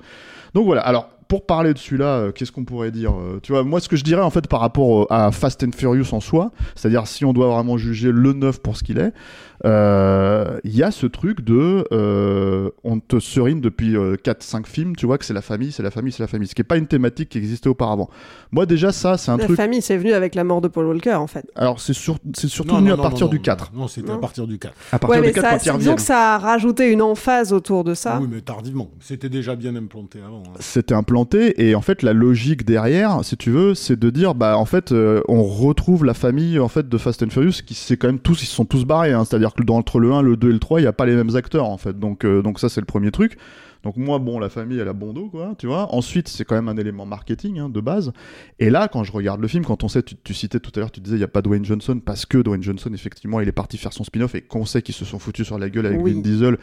Donc 0.54 0.66
voilà. 0.66 0.82
Alors, 0.82 1.10
pour 1.32 1.46
parler 1.46 1.74
de 1.74 1.78
celui-là, 1.80 2.06
euh, 2.18 2.32
qu'est-ce 2.34 2.52
qu'on 2.52 2.66
pourrait 2.66 2.92
dire 2.92 3.14
euh, 3.14 3.40
Tu 3.42 3.54
vois, 3.54 3.64
moi, 3.64 3.80
ce 3.80 3.88
que 3.88 3.96
je 3.96 4.04
dirais 4.04 4.22
en 4.22 4.30
fait 4.32 4.48
par 4.50 4.60
rapport 4.60 5.04
euh, 5.04 5.06
à 5.10 5.32
Fast 5.32 5.64
and 5.64 5.72
Furious 5.74 6.14
en 6.14 6.20
soi, 6.20 6.52
c'est-à-dire 6.76 7.08
si 7.08 7.24
on 7.24 7.32
doit 7.32 7.48
vraiment 7.48 7.78
juger 7.78 8.12
le 8.12 8.34
neuf 8.34 8.60
pour 8.60 8.76
ce 8.76 8.84
qu'il 8.84 8.98
est, 8.98 9.14
euh, 9.64 10.60
il 10.64 10.76
y 10.76 10.84
a 10.84 10.92
ce 10.92 11.06
truc 11.06 11.42
de 11.42 11.86
euh, 11.94 12.70
on 12.84 13.00
te 13.00 13.20
serine 13.20 13.62
depuis 13.62 13.94
4-5 13.96 14.66
films, 14.66 14.96
tu 14.98 15.06
vois, 15.06 15.18
que 15.18 15.24
c'est 15.24 15.34
la 15.34 15.42
famille, 15.42 15.72
c'est 15.72 15.84
la 15.84 15.92
famille, 15.92 16.12
c'est 16.12 16.24
la 16.24 16.28
famille. 16.28 16.48
Ce 16.50 16.56
qui 16.56 16.60
n'est 16.62 16.66
pas 16.68 16.78
une 16.78 16.88
thématique 16.88 17.30
qui 17.30 17.38
existait 17.38 17.70
auparavant. 17.70 18.10
Moi, 18.52 18.66
déjà, 18.66 18.92
ça, 18.92 19.18
c'est 19.18 19.32
un 19.32 19.38
La 19.38 19.46
truc. 19.46 19.56
famille, 19.56 19.82
c'est 19.82 19.96
venu 19.98 20.12
avec 20.14 20.36
la 20.36 20.44
mort 20.44 20.60
de 20.62 20.68
Paul 20.68 20.86
Walker, 20.88 21.14
en 21.14 21.28
fait. 21.28 21.46
Alors, 21.56 21.80
c'est 21.80 21.94
sur... 21.94 22.18
c'est 22.36 22.48
surtout 22.50 22.72
Non, 22.74 22.80
venu 22.80 22.90
non, 22.90 22.96
à 22.96 22.98
non, 22.98 23.04
partir 23.04 23.28
non, 23.28 23.32
du 23.32 23.38
non, 23.38 23.44
4. 23.44 23.72
Non, 23.74 23.88
c'était 23.88 24.12
à 24.12 24.18
partir 24.18 24.48
du 24.48 24.58
4. 24.60 24.74
À 24.92 25.00
partir 25.00 25.10
Ouais, 25.12 25.22
du 25.22 25.28
mais 25.28 25.34
4 25.42 25.62
ça, 25.62 25.72
quand 25.72 25.78
disons 25.78 25.96
que 25.96 26.02
ça 26.02 26.36
a 26.36 26.38
rajouté 26.40 26.92
une 26.92 27.02
emphase 27.04 27.54
autour 27.54 27.84
de 27.84 27.94
ça. 27.94 28.18
Oui, 28.20 28.28
mais 28.30 28.42
tardivement. 28.42 28.90
C'était 29.00 29.30
déjà 29.30 29.56
bien 29.56 29.76
implanté 29.76 30.20
avant. 30.26 30.42
hein. 30.46 30.54
c'était 30.60 30.96
implanté 30.96 31.21
et 31.34 31.76
en 31.76 31.82
fait 31.82 32.04
la 32.04 32.14
logique 32.14 32.66
derrière 32.66 33.20
si 33.24 33.38
tu 33.38 33.52
veux 33.52 33.76
c'est 33.76 33.98
de 33.98 34.10
dire 34.10 34.36
bah 34.36 34.58
en 34.58 34.66
fait 34.66 34.92
euh, 34.92 35.22
on 35.28 35.44
retrouve 35.44 36.06
la 36.06 36.14
famille 36.14 36.60
en 36.60 36.68
fait 36.68 36.88
de 36.90 36.98
Fast 36.98 37.24
and 37.24 37.30
Furious 37.30 37.62
qui 37.66 37.74
c'est 37.74 37.98
quand 37.98 38.08
même 38.08 38.20
tous 38.20 38.44
ils 38.44 38.48
sont 38.48 38.66
tous 38.66 38.86
barrés 38.86 39.12
hein. 39.12 39.26
c'est-à-dire 39.26 39.54
que 39.54 39.64
dans 39.64 39.76
entre 39.76 40.00
le 40.00 40.12
1 40.12 40.22
le 40.22 40.38
2 40.38 40.50
et 40.50 40.54
le 40.54 40.60
3 40.60 40.82
il 40.82 40.84
y 40.84 40.88
a 40.88 40.94
pas 40.94 41.06
les 41.06 41.16
mêmes 41.16 41.36
acteurs 41.36 41.68
en 41.68 41.78
fait 41.78 41.98
donc 41.98 42.26
euh, 42.26 42.42
donc 42.42 42.60
ça 42.60 42.70
c'est 42.70 42.82
le 42.82 42.86
premier 42.86 43.12
truc 43.12 43.38
donc 43.84 43.98
moi 43.98 44.20
bon 44.20 44.40
la 44.40 44.50
famille 44.50 44.80
elle 44.80 44.88
a 44.88 44.94
bon 44.94 45.14
dos 45.14 45.28
quoi 45.30 45.56
tu 45.58 45.68
vois 45.68 45.94
ensuite 45.96 46.28
c'est 46.28 46.46
quand 46.46 46.56
même 46.56 46.68
un 46.70 46.78
élément 46.78 47.06
marketing 47.06 47.60
hein, 47.60 47.70
de 47.70 47.82
base 47.82 48.12
et 48.60 48.70
là 48.70 48.88
quand 48.88 49.04
je 49.04 49.12
regarde 49.12 49.42
le 49.42 49.48
film 49.48 49.64
quand 49.66 49.84
on 49.84 49.88
sait 49.88 50.04
tu, 50.04 50.16
tu 50.24 50.34
citais 50.34 50.60
tout 50.60 50.72
à 50.76 50.80
l'heure 50.80 50.92
tu 50.92 51.00
disais 51.00 51.16
il 51.18 51.20
y 51.22 51.24
a 51.24 51.28
pas 51.28 51.42
Dwayne 51.42 51.66
Johnson 51.66 52.00
parce 52.04 52.26
que 52.26 52.38
Dwayne 52.38 52.62
Johnson 52.64 52.92
effectivement 52.94 53.40
il 53.42 53.48
est 53.48 53.52
parti 53.54 53.78
faire 53.78 53.94
son 53.94 54.04
spin-off 54.04 54.36
et 54.36 54.42
qu'on 54.42 54.66
sait 54.66 54.82
qu'ils 54.82 54.96
se 54.96 55.06
sont 55.06 55.20
foutus 55.20 55.46
sur 55.48 55.58
la 55.58 55.70
gueule 55.70 55.86
avec 55.88 56.00
Oui. 56.02 56.14
Vin 56.14 56.22
Diesel 56.22 56.58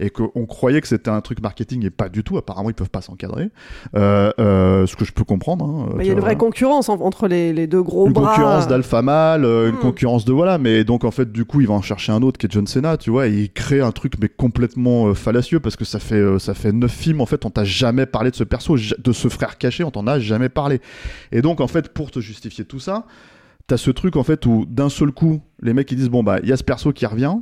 et 0.00 0.10
qu'on 0.10 0.46
croyait 0.46 0.80
que 0.80 0.88
c'était 0.88 1.10
un 1.10 1.20
truc 1.20 1.40
marketing 1.40 1.84
et 1.86 1.90
pas 1.90 2.08
du 2.08 2.24
tout 2.24 2.36
apparemment 2.38 2.70
ils 2.70 2.74
peuvent 2.74 2.90
pas 2.90 3.02
s'encadrer 3.02 3.50
euh, 3.94 4.30
euh, 4.38 4.86
ce 4.86 4.96
que 4.96 5.04
je 5.04 5.12
peux 5.12 5.24
comprendre. 5.24 5.64
hein, 5.64 5.88
Bah, 5.94 6.02
Il 6.02 6.06
y 6.06 6.10
a 6.10 6.12
une 6.14 6.20
vraie 6.20 6.36
concurrence 6.36 6.88
en- 6.88 7.00
entre 7.00 7.28
les, 7.28 7.52
les 7.52 7.66
deux 7.66 7.82
gros 7.82 8.06
Une 8.06 8.12
bras. 8.12 8.28
concurrence 8.28 8.66
d'alpha 8.68 9.02
mâle, 9.02 9.44
euh, 9.44 9.68
une 9.68 9.76
Hmm. 9.76 9.78
concurrence 9.80 10.24
de 10.24 10.32
voilà, 10.32 10.58
mais 10.58 10.84
donc 10.84 11.04
en 11.04 11.10
fait 11.10 11.30
du 11.32 11.44
coup 11.44 11.60
il 11.60 11.66
va 11.68 11.74
en 11.74 11.82
chercher 11.82 12.12
un 12.12 12.22
autre 12.22 12.38
qui 12.38 12.46
est 12.46 12.52
John 12.52 12.66
Cena, 12.66 12.96
tu 12.96 13.10
vois, 13.10 13.28
et 13.28 13.32
il 13.32 13.52
crée 13.52 13.80
un 13.80 13.92
truc 13.92 14.14
mais 14.20 14.28
complètement 14.28 15.06
euh, 15.08 15.14
fallacieux 15.14 15.60
parce 15.60 15.76
que 15.76 15.84
ça 15.84 15.98
fait 15.98 16.38
ça 16.38 16.54
fait 16.54 16.63
neuf 16.72 16.92
films 16.92 17.20
en 17.20 17.26
fait 17.26 17.44
on 17.44 17.50
t'a 17.50 17.64
jamais 17.64 18.06
parlé 18.06 18.30
de 18.30 18.36
ce 18.36 18.44
perso, 18.44 18.76
de 18.76 19.12
ce 19.12 19.28
frère 19.28 19.58
caché, 19.58 19.84
on 19.84 19.90
t'en 19.90 20.06
a 20.06 20.18
jamais 20.18 20.48
parlé. 20.48 20.80
Et 21.32 21.42
donc 21.42 21.60
en 21.60 21.66
fait 21.66 21.92
pour 21.92 22.10
te 22.10 22.20
justifier 22.20 22.64
tout 22.64 22.80
ça, 22.80 23.06
t'as 23.66 23.76
ce 23.76 23.90
truc 23.90 24.16
en 24.16 24.24
fait 24.24 24.46
où 24.46 24.66
d'un 24.66 24.88
seul 24.88 25.12
coup 25.12 25.42
les 25.60 25.74
mecs 25.74 25.90
ils 25.90 25.96
disent 25.96 26.10
bon 26.10 26.22
bah 26.22 26.38
il 26.42 26.48
y 26.48 26.52
a 26.52 26.56
ce 26.56 26.64
perso 26.64 26.92
qui 26.92 27.06
revient, 27.06 27.36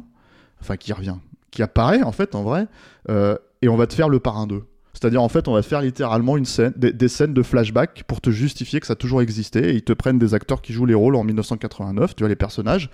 enfin 0.61 0.77
qui 0.77 0.93
revient, 0.93 1.17
qui 1.51 1.63
apparaît 1.63 2.03
en 2.03 2.13
fait 2.13 2.35
en 2.35 2.43
vrai, 2.43 2.67
euh, 3.09 3.37
et 3.61 3.69
on 3.69 3.77
va 3.77 3.87
te 3.87 3.95
faire 3.95 4.09
le 4.09 4.21
parrain 4.21 4.47
2. 4.47 4.63
C'est-à-dire 4.93 5.23
en 5.23 5.29
fait 5.29 5.49
on 5.49 5.55
va 5.55 5.63
faire 5.63 5.81
littéralement 5.81 6.37
une 6.37 6.45
scène, 6.45 6.73
des, 6.77 6.93
des 6.93 7.09
scènes 7.09 7.35
de 7.35 7.43
flashback 7.43 8.05
pour 8.07 8.21
te 8.21 8.31
justifier 8.31 8.81
que 8.81 8.87
ça 8.87 8.93
a 8.93 8.97
toujours 8.97 9.23
existé, 9.23 9.71
et 9.71 9.75
ils 9.75 9.85
te 9.85 9.93
prennent 9.93 10.19
des 10.19 10.35
acteurs 10.35 10.63
qui 10.63 10.73
jouent 10.73 10.87
les 10.87 10.95
rôles 10.95 11.17
en 11.17 11.25
1989, 11.25 12.15
tu 12.15 12.23
vois 12.23 12.29
les 12.29 12.37
personnages, 12.37 12.91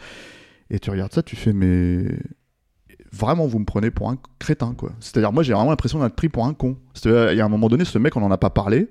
et 0.70 0.78
tu 0.78 0.90
regardes 0.90 1.12
ça, 1.12 1.23
tu 1.23 1.37
fais 1.37 1.52
mais 1.52 2.04
vraiment 3.12 3.47
vous 3.47 3.59
me 3.59 3.65
prenez 3.65 3.91
pour 3.91 4.11
un 4.11 4.17
crétin 4.38 4.75
quoi. 4.77 4.91
C'est-à-dire 5.00 5.33
moi 5.33 5.43
j'ai 5.43 5.53
vraiment 5.53 5.71
l'impression 5.71 6.00
d'être 6.00 6.15
pris 6.15 6.29
pour 6.29 6.47
un 6.47 6.55
con. 6.55 6.77
C'est-à-dire, 6.95 7.33
Il 7.33 7.38
y 7.38 7.41
a 7.41 7.45
un 7.45 7.49
moment 7.49 7.69
donné 7.69 7.85
ce 7.85 7.99
mec 7.99 8.17
on 8.17 8.23
en 8.23 8.31
a 8.31 8.38
pas 8.38 8.50
parlé. 8.50 8.88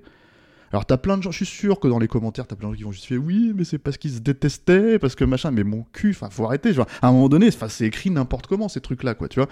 Alors 0.71 0.85
t'as 0.85 0.97
plein 0.97 1.17
de 1.17 1.23
gens, 1.23 1.31
je 1.31 1.37
suis 1.37 1.45
sûr 1.45 1.79
que 1.79 1.87
dans 1.87 1.99
les 1.99 2.07
commentaires 2.07 2.47
t'as 2.47 2.55
plein 2.55 2.69
de 2.69 2.73
gens 2.73 2.77
qui 2.77 2.83
vont 2.83 2.91
justifier 2.91 3.17
oui 3.17 3.53
mais 3.55 3.63
c'est 3.63 3.77
parce 3.77 3.97
qu'ils 3.97 4.11
se 4.11 4.19
détestaient, 4.19 4.99
parce 4.99 5.15
que 5.15 5.23
machin, 5.23 5.51
mais 5.51 5.63
mon 5.63 5.85
cul, 5.93 6.11
enfin 6.11 6.29
faut 6.29 6.45
arrêter. 6.45 6.73
Genre, 6.73 6.85
à 7.01 7.07
un 7.07 7.11
moment 7.11 7.29
donné, 7.29 7.49
c'est 7.51 7.85
écrit 7.85 8.09
n'importe 8.09 8.47
comment 8.47 8.69
ces 8.69 8.81
trucs 8.81 9.03
là 9.03 9.13
quoi, 9.13 9.27
tu 9.27 9.39
vois. 9.39 9.49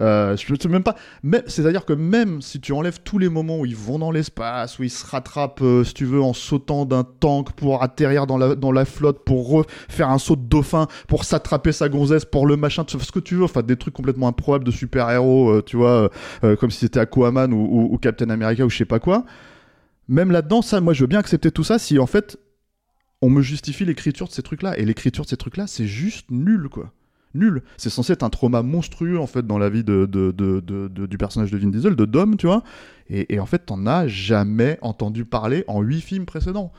Euh, 0.00 0.36
je 0.36 0.54
sais 0.60 0.68
même 0.68 0.82
pas. 0.82 0.96
Mais 1.22 1.42
c'est-à-dire 1.46 1.84
que 1.84 1.92
même 1.92 2.42
si 2.42 2.60
tu 2.60 2.72
enlèves 2.72 3.00
tous 3.02 3.18
les 3.18 3.28
moments 3.28 3.58
où 3.60 3.66
ils 3.66 3.76
vont 3.76 3.98
dans 3.98 4.10
l'espace, 4.10 4.78
où 4.78 4.84
ils 4.84 4.90
se 4.90 5.06
rattrapent, 5.06 5.62
euh, 5.62 5.84
si 5.84 5.94
tu 5.94 6.04
veux, 6.04 6.22
en 6.22 6.32
sautant 6.32 6.84
d'un 6.84 7.04
tank 7.04 7.52
pour 7.52 7.82
atterrir 7.82 8.26
dans 8.26 8.38
la 8.38 8.54
dans 8.54 8.72
la 8.72 8.84
flotte, 8.84 9.24
pour 9.24 9.48
refaire 9.50 10.10
un 10.10 10.18
saut 10.18 10.36
de 10.36 10.42
dauphin, 10.42 10.86
pour 11.06 11.24
s'attraper 11.24 11.72
sa 11.72 11.88
gonzesse, 11.88 12.24
pour 12.24 12.46
le 12.46 12.56
machin, 12.56 12.84
ce 12.86 13.12
que 13.12 13.20
tu 13.20 13.36
veux, 13.36 13.44
enfin 13.44 13.62
des 13.62 13.76
trucs 13.76 13.94
complètement 13.94 14.28
improbables 14.28 14.64
de 14.64 14.70
super 14.70 15.10
héros, 15.10 15.62
tu 15.62 15.76
vois, 15.76 16.10
euh, 16.44 16.56
comme 16.56 16.70
si 16.70 16.80
c'était 16.80 17.00
Aquaman 17.00 17.52
ou, 17.52 17.88
ou 17.92 17.98
Captain 17.98 18.30
America 18.30 18.64
ou 18.64 18.70
je 18.70 18.76
sais 18.76 18.84
pas 18.84 19.00
quoi 19.00 19.24
même 20.08 20.30
là-dedans, 20.30 20.62
ça, 20.62 20.80
moi, 20.80 20.92
je 20.94 21.02
veux 21.02 21.06
bien 21.06 21.18
accepter 21.18 21.50
tout 21.50 21.64
ça 21.64 21.78
si 21.78 21.98
en 21.98 22.06
fait, 22.06 22.38
on 23.20 23.30
me 23.30 23.42
justifie 23.42 23.84
l'écriture 23.84 24.28
de 24.28 24.32
ces 24.32 24.42
trucs-là. 24.42 24.78
Et 24.78 24.84
l'écriture 24.84 25.24
de 25.24 25.28
ces 25.30 25.36
trucs-là, 25.36 25.66
c'est 25.66 25.86
juste 25.86 26.30
nul, 26.30 26.68
quoi. 26.68 26.92
Nul. 27.34 27.62
C'est 27.76 27.90
censé 27.90 28.14
être 28.14 28.22
un 28.22 28.30
trauma 28.30 28.62
monstrueux, 28.62 29.18
en 29.18 29.26
fait, 29.26 29.46
dans 29.46 29.58
la 29.58 29.68
vie 29.68 29.84
de, 29.84 30.06
du 31.06 31.18
personnage 31.18 31.50
de 31.50 31.58
Vin 31.58 31.68
Diesel, 31.68 31.94
de 31.94 32.04
Dom, 32.04 32.36
tu 32.36 32.46
vois. 32.46 32.62
Et, 33.10 33.38
en 33.38 33.46
fait, 33.46 33.66
t'en 33.66 33.86
as 33.86 34.06
jamais 34.08 34.78
entendu 34.82 35.24
parler 35.24 35.64
en 35.68 35.82
huit 35.82 36.00
films 36.00 36.26
précédents. 36.26 36.72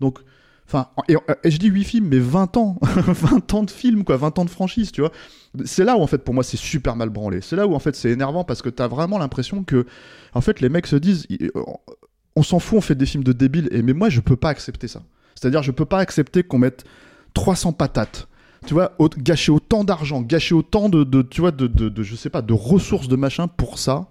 Donc, 0.00 0.20
enfin, 0.66 0.88
et, 1.08 1.16
et 1.44 1.50
je 1.50 1.58
dis 1.58 1.68
huit 1.68 1.84
films, 1.84 2.08
mais 2.08 2.18
20 2.18 2.56
ans. 2.56 2.78
20 2.82 3.52
ans 3.54 3.62
de 3.64 3.70
films, 3.70 4.04
quoi. 4.04 4.16
20 4.16 4.38
ans 4.38 4.44
de 4.46 4.50
franchise, 4.50 4.90
tu 4.92 5.02
vois. 5.02 5.12
C'est 5.64 5.84
là 5.84 5.96
où, 5.96 6.00
en 6.00 6.06
fait, 6.06 6.24
pour 6.24 6.32
moi, 6.34 6.44
c'est 6.44 6.56
super 6.56 6.96
mal 6.96 7.10
branlé. 7.10 7.40
C'est 7.42 7.56
là 7.56 7.66
où, 7.66 7.74
en 7.74 7.78
fait, 7.80 7.94
c'est 7.94 8.10
énervant 8.10 8.44
parce 8.44 8.62
que 8.62 8.70
t'as 8.70 8.88
vraiment 8.88 9.18
l'impression 9.18 9.64
que, 9.64 9.84
en 10.32 10.40
fait, 10.40 10.60
les 10.60 10.68
mecs 10.70 10.86
se 10.86 10.96
disent, 10.96 11.26
ils- 11.28 11.50
on 12.40 12.42
s'en 12.42 12.58
fout, 12.58 12.78
on 12.78 12.80
fait 12.80 12.94
des 12.94 13.04
films 13.06 13.22
de 13.24 13.32
débiles, 13.32 13.68
et 13.70 13.82
mais 13.82 13.92
moi 13.92 14.08
je 14.08 14.20
peux 14.20 14.36
pas 14.36 14.48
accepter 14.48 14.88
ça. 14.88 15.02
C'est-à-dire 15.34 15.62
je 15.62 15.70
peux 15.72 15.84
pas 15.84 15.98
accepter 15.98 16.42
qu'on 16.42 16.58
mette 16.58 16.84
300 17.34 17.72
patates, 17.72 18.28
tu 18.66 18.72
vois, 18.74 18.92
gâcher 19.18 19.52
autant 19.52 19.84
d'argent, 19.84 20.22
gâcher 20.22 20.54
autant 20.54 20.88
de, 20.88 21.22
tu 21.22 21.40
vois, 21.42 21.50
de, 21.50 22.02
je 22.02 22.16
sais 22.16 22.30
pas, 22.30 22.42
de 22.42 22.52
ressources 22.54 23.08
de 23.08 23.16
machin 23.16 23.46
pour 23.46 23.78
ça. 23.78 24.08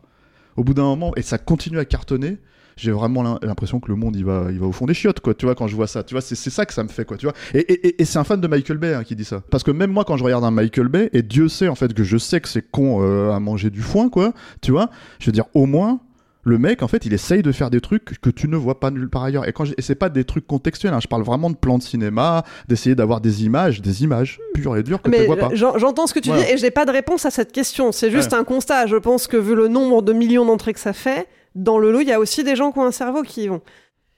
Au 0.57 0.63
bout 0.63 0.73
d'un 0.73 0.83
moment, 0.83 1.13
et 1.15 1.21
ça 1.21 1.37
continue 1.37 1.79
à 1.79 1.85
cartonner. 1.85 2.37
J'ai 2.75 2.91
vraiment 2.91 3.23
l'im- 3.23 3.39
l'impression 3.41 3.79
que 3.79 3.89
le 3.89 3.95
monde 3.95 4.15
il 4.15 4.25
va, 4.25 4.47
il 4.51 4.59
va 4.59 4.65
au 4.67 4.71
fond 4.71 4.85
des 4.85 4.93
chiottes, 4.93 5.19
quoi. 5.21 5.33
Tu 5.33 5.45
vois, 5.45 5.55
quand 5.55 5.67
je 5.67 5.75
vois 5.75 5.87
ça, 5.87 6.03
tu 6.03 6.13
vois, 6.13 6.21
c'est 6.21 6.35
ça 6.35 6.65
que 6.65 6.73
ça 6.73 6.83
me 6.83 6.89
fait, 6.89 7.05
quoi. 7.05 7.17
Tu 7.17 7.25
vois. 7.25 7.33
Et 7.53 8.03
c'est 8.05 8.19
un 8.19 8.23
fan 8.23 8.39
de 8.41 8.47
Michael 8.47 8.77
Bay 8.77 8.93
hein, 8.93 9.03
qui 9.03 9.15
dit 9.15 9.23
ça. 9.25 9.41
Parce 9.51 9.63
que 9.63 9.71
même 9.71 9.91
moi, 9.91 10.03
quand 10.05 10.17
je 10.17 10.23
regarde 10.23 10.43
un 10.43 10.51
Michael 10.51 10.87
Bay, 10.87 11.09
et 11.13 11.21
Dieu 11.21 11.47
sait 11.49 11.67
en 11.67 11.75
fait 11.75 11.93
que 11.93 12.03
je 12.03 12.17
sais 12.17 12.39
que 12.41 12.47
c'est 12.49 12.69
con 12.71 12.99
euh, 13.03 13.31
à 13.31 13.39
manger 13.39 13.69
du 13.69 13.81
foin, 13.81 14.09
quoi. 14.09 14.33
Tu 14.61 14.71
vois. 14.71 14.89
Je 15.19 15.25
veux 15.27 15.31
dire, 15.33 15.45
au 15.53 15.65
moins, 15.65 15.99
le 16.43 16.57
mec, 16.57 16.81
en 16.83 16.87
fait, 16.87 17.05
il 17.05 17.13
essaye 17.13 17.41
de 17.43 17.51
faire 17.51 17.69
des 17.69 17.81
trucs 17.81 18.19
que 18.21 18.29
tu 18.29 18.47
ne 18.47 18.55
vois 18.55 18.79
pas 18.79 18.91
nulle 18.91 19.09
part 19.09 19.23
ailleurs. 19.23 19.47
Et 19.47 19.51
quand 19.53 19.65
je... 19.65 19.73
c'est 19.79 19.95
pas 19.95 20.09
des 20.09 20.23
trucs 20.23 20.47
contextuels, 20.47 20.93
hein, 20.93 20.99
je 21.01 21.07
parle 21.07 21.23
vraiment 21.23 21.49
de 21.49 21.55
plans 21.55 21.77
de 21.77 21.83
cinéma, 21.83 22.43
d'essayer 22.67 22.95
d'avoir 22.95 23.19
des 23.21 23.43
images, 23.43 23.81
des 23.81 24.03
images 24.03 24.39
pures 24.53 24.77
et 24.77 24.83
dures 24.83 25.01
que 25.01 25.09
tu 25.09 25.17
Mais 25.17 25.25
vois 25.25 25.35
pas. 25.35 25.49
j'en- 25.53 25.77
j'entends 25.77 26.07
ce 26.07 26.13
que 26.13 26.19
tu 26.19 26.29
Voilà. 26.29 26.43
dis 26.45 26.51
et 26.53 26.57
j'ai 26.57 26.71
pas 26.71 26.85
de 26.85 26.91
réponse 26.91 27.25
à 27.25 27.29
cette 27.31 27.51
question. 27.51 27.91
C'est 27.91 28.09
juste 28.09 28.31
Ouais. 28.31 28.37
un 28.39 28.43
constat. 28.43 28.87
Je 28.87 28.95
pense 28.95 29.27
que 29.27 29.37
vu 29.37 29.53
le 29.55 29.67
nombre 29.67 30.01
de 30.01 30.13
millions 30.13 30.45
d'entrées 30.45 30.73
que 30.73 30.79
ça 30.79 30.93
fait, 30.93 31.27
dans 31.55 31.77
le 31.77 31.91
lot, 31.91 31.99
il 32.01 32.07
y 32.07 32.13
a 32.13 32.19
aussi 32.19 32.43
des 32.43 32.55
gens 32.55 32.71
qui 32.71 32.79
ont 32.79 32.85
un 32.85 32.91
cerveau 32.91 33.21
qui 33.23 33.43
y 33.43 33.47
vont. 33.47 33.61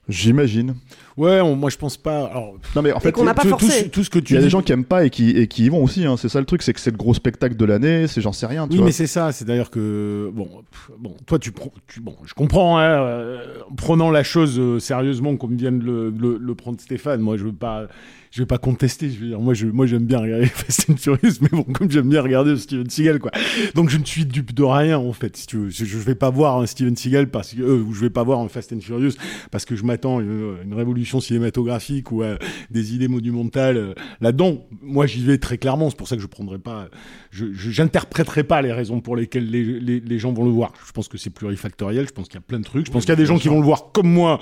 J'imagine. 0.08 0.74
Ouais, 1.16 1.40
on- 1.40 1.54
moi 1.54 1.70
je 1.70 1.76
pense 1.76 1.96
pas. 1.96 2.24
Alors, 2.26 2.54
Non 2.74 2.82
mais 2.82 2.92
en 2.92 2.98
fait, 2.98 3.12
qu'on 3.12 3.22
n'a 3.24 3.34
pas 3.34 3.44
tout, 3.44 3.58
ce- 3.70 3.84
tout 3.84 4.02
ce 4.02 4.10
que 4.10 4.18
tu 4.18 4.32
il 4.32 4.34
y 4.34 4.36
a 4.36 4.40
dis- 4.40 4.46
des 4.46 4.50
gens 4.50 4.60
qui 4.60 4.72
aiment 4.72 4.84
pas 4.84 5.04
et 5.04 5.10
qui, 5.10 5.30
et 5.30 5.46
qui 5.46 5.64
y 5.66 5.68
vont 5.68 5.82
aussi. 5.84 6.04
Hein. 6.04 6.16
C'est 6.16 6.28
ça 6.28 6.40
le 6.40 6.46
truc, 6.46 6.62
c'est 6.62 6.72
que 6.72 6.80
c'est 6.80 6.90
le 6.90 6.96
gros 6.96 7.14
spectacle 7.14 7.54
de 7.56 7.64
l'année. 7.64 8.08
C'est 8.08 8.20
j'en 8.20 8.32
sais 8.32 8.46
rien. 8.46 8.66
Tu 8.66 8.72
Oui, 8.72 8.76
vois. 8.78 8.86
mais 8.86 8.92
c'est 8.92 9.06
ça. 9.06 9.30
C'est 9.30 9.44
d'ailleurs 9.44 9.70
que 9.70 10.30
bon, 10.34 10.48
pff, 10.70 10.90
bon, 10.98 11.14
toi 11.26 11.38
tu, 11.38 11.52
bon, 12.00 12.16
je 12.24 12.34
comprends. 12.34 12.78
Hein, 12.78 12.82
euh, 12.84 13.44
en 13.70 13.74
prenant 13.76 14.10
la 14.10 14.24
chose 14.24 14.58
euh, 14.58 14.80
sérieusement, 14.80 15.36
comme 15.36 15.56
vient 15.56 15.70
de 15.72 15.84
le, 15.84 16.10
le- 16.10 16.38
le 16.38 16.54
prendre 16.56 16.80
Stéphane, 16.80 17.20
moi 17.20 17.36
je 17.36 17.44
veux 17.44 17.52
pas, 17.52 17.86
je 18.32 18.40
vais 18.42 18.46
pas 18.46 18.58
contester. 18.58 19.10
Je 19.10 19.20
veux 19.20 19.26
dire, 19.28 19.40
moi 19.40 19.54
je, 19.54 19.66
moi 19.66 19.86
j'aime 19.86 20.06
bien 20.06 20.18
regarder 20.18 20.46
Fast 20.52 20.88
and 20.90 20.96
Furious, 20.96 21.34
mais 21.42 21.48
bon, 21.52 21.62
comme 21.62 21.90
j'aime 21.90 22.08
bien 22.08 22.22
regarder 22.22 22.56
Steven 22.56 22.88
Seagal, 22.90 23.18
quoi. 23.20 23.30
Donc 23.74 23.90
je 23.90 23.98
ne 23.98 24.04
suis 24.04 24.24
dupe 24.24 24.52
de 24.54 24.62
rien 24.64 24.98
en 24.98 25.12
fait. 25.12 25.36
Si 25.36 25.46
tu 25.46 25.58
veux, 25.58 25.68
je, 25.70 25.84
je 25.84 25.98
vais 25.98 26.14
pas 26.14 26.30
voir 26.30 26.58
un 26.58 26.66
Steven 26.66 26.96
Seagal 26.96 27.28
parce 27.28 27.52
que, 27.54 27.60
euh, 27.60 27.82
ou 27.82 27.92
je 27.92 28.00
vais 28.00 28.10
pas 28.10 28.22
voir 28.24 28.40
un 28.40 28.48
Fast 28.48 28.72
and 28.72 28.80
Furious 28.80 29.12
parce 29.50 29.64
que 29.64 29.76
je 29.76 29.84
m'attends 29.84 30.18
à 30.18 30.22
une, 30.22 30.56
une 30.64 30.74
révolution 30.74 31.20
cinématographique 31.20 32.10
ou 32.10 32.22
à 32.22 32.38
des 32.70 32.94
idées 32.94 33.08
monumentales 33.08 33.76
euh, 33.76 33.94
là-dedans. 34.20 34.66
Moi 34.82 35.06
j'y 35.06 35.22
vais 35.24 35.38
très 35.38 35.58
clairement. 35.58 35.90
C'est 35.90 35.96
pour 35.98 36.08
ça 36.08 36.16
que 36.16 36.22
je 36.22 36.26
prendrai 36.26 36.58
pas, 36.58 36.88
je, 37.30 37.52
je- 37.52 37.70
j'interpréterai 37.70 38.44
pas 38.44 38.62
les 38.62 38.72
raisons 38.72 39.00
pour 39.00 39.14
lesquelles 39.14 39.50
les, 39.50 39.62
les, 39.62 40.00
les 40.00 40.18
gens 40.18 40.32
vont 40.32 40.44
le 40.44 40.50
voir. 40.50 40.72
Je 40.86 40.92
pense 40.92 41.08
que 41.08 41.18
c'est 41.18 41.30
plurifactoriel. 41.30 42.06
Je 42.08 42.12
pense 42.12 42.28
qu'il 42.28 42.36
y 42.36 42.38
a 42.38 42.42
plein 42.46 42.58
de 42.60 42.64
trucs. 42.64 42.86
Je 42.86 42.90
pense 42.90 43.02
qu'il 43.04 43.10
y 43.10 43.12
a 43.12 43.16
des 43.16 43.26
gens 43.26 43.38
qui 43.38 43.48
vont 43.48 43.58
le 43.60 43.66
voir 43.66 43.92
comme 43.92 44.08
moi. 44.10 44.40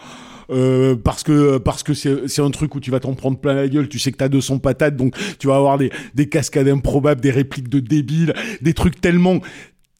Euh, 0.50 0.96
parce 0.96 1.22
que 1.22 1.58
parce 1.58 1.82
que 1.82 1.94
c'est 1.94 2.40
un 2.42 2.50
truc 2.50 2.74
où 2.74 2.80
tu 2.80 2.90
vas 2.90 3.00
t'en 3.00 3.14
prendre 3.14 3.38
plein 3.38 3.54
la 3.54 3.68
gueule, 3.68 3.88
tu 3.88 3.98
sais 3.98 4.12
que 4.12 4.16
t'as 4.16 4.28
200 4.28 4.58
patates, 4.58 4.96
donc 4.96 5.14
tu 5.38 5.46
vas 5.46 5.56
avoir 5.56 5.78
des 5.78 5.90
des 6.14 6.28
cascades 6.28 6.68
improbables, 6.68 7.20
des 7.20 7.30
répliques 7.30 7.68
de 7.68 7.80
débiles, 7.80 8.34
des 8.60 8.74
trucs 8.74 9.00
tellement 9.00 9.40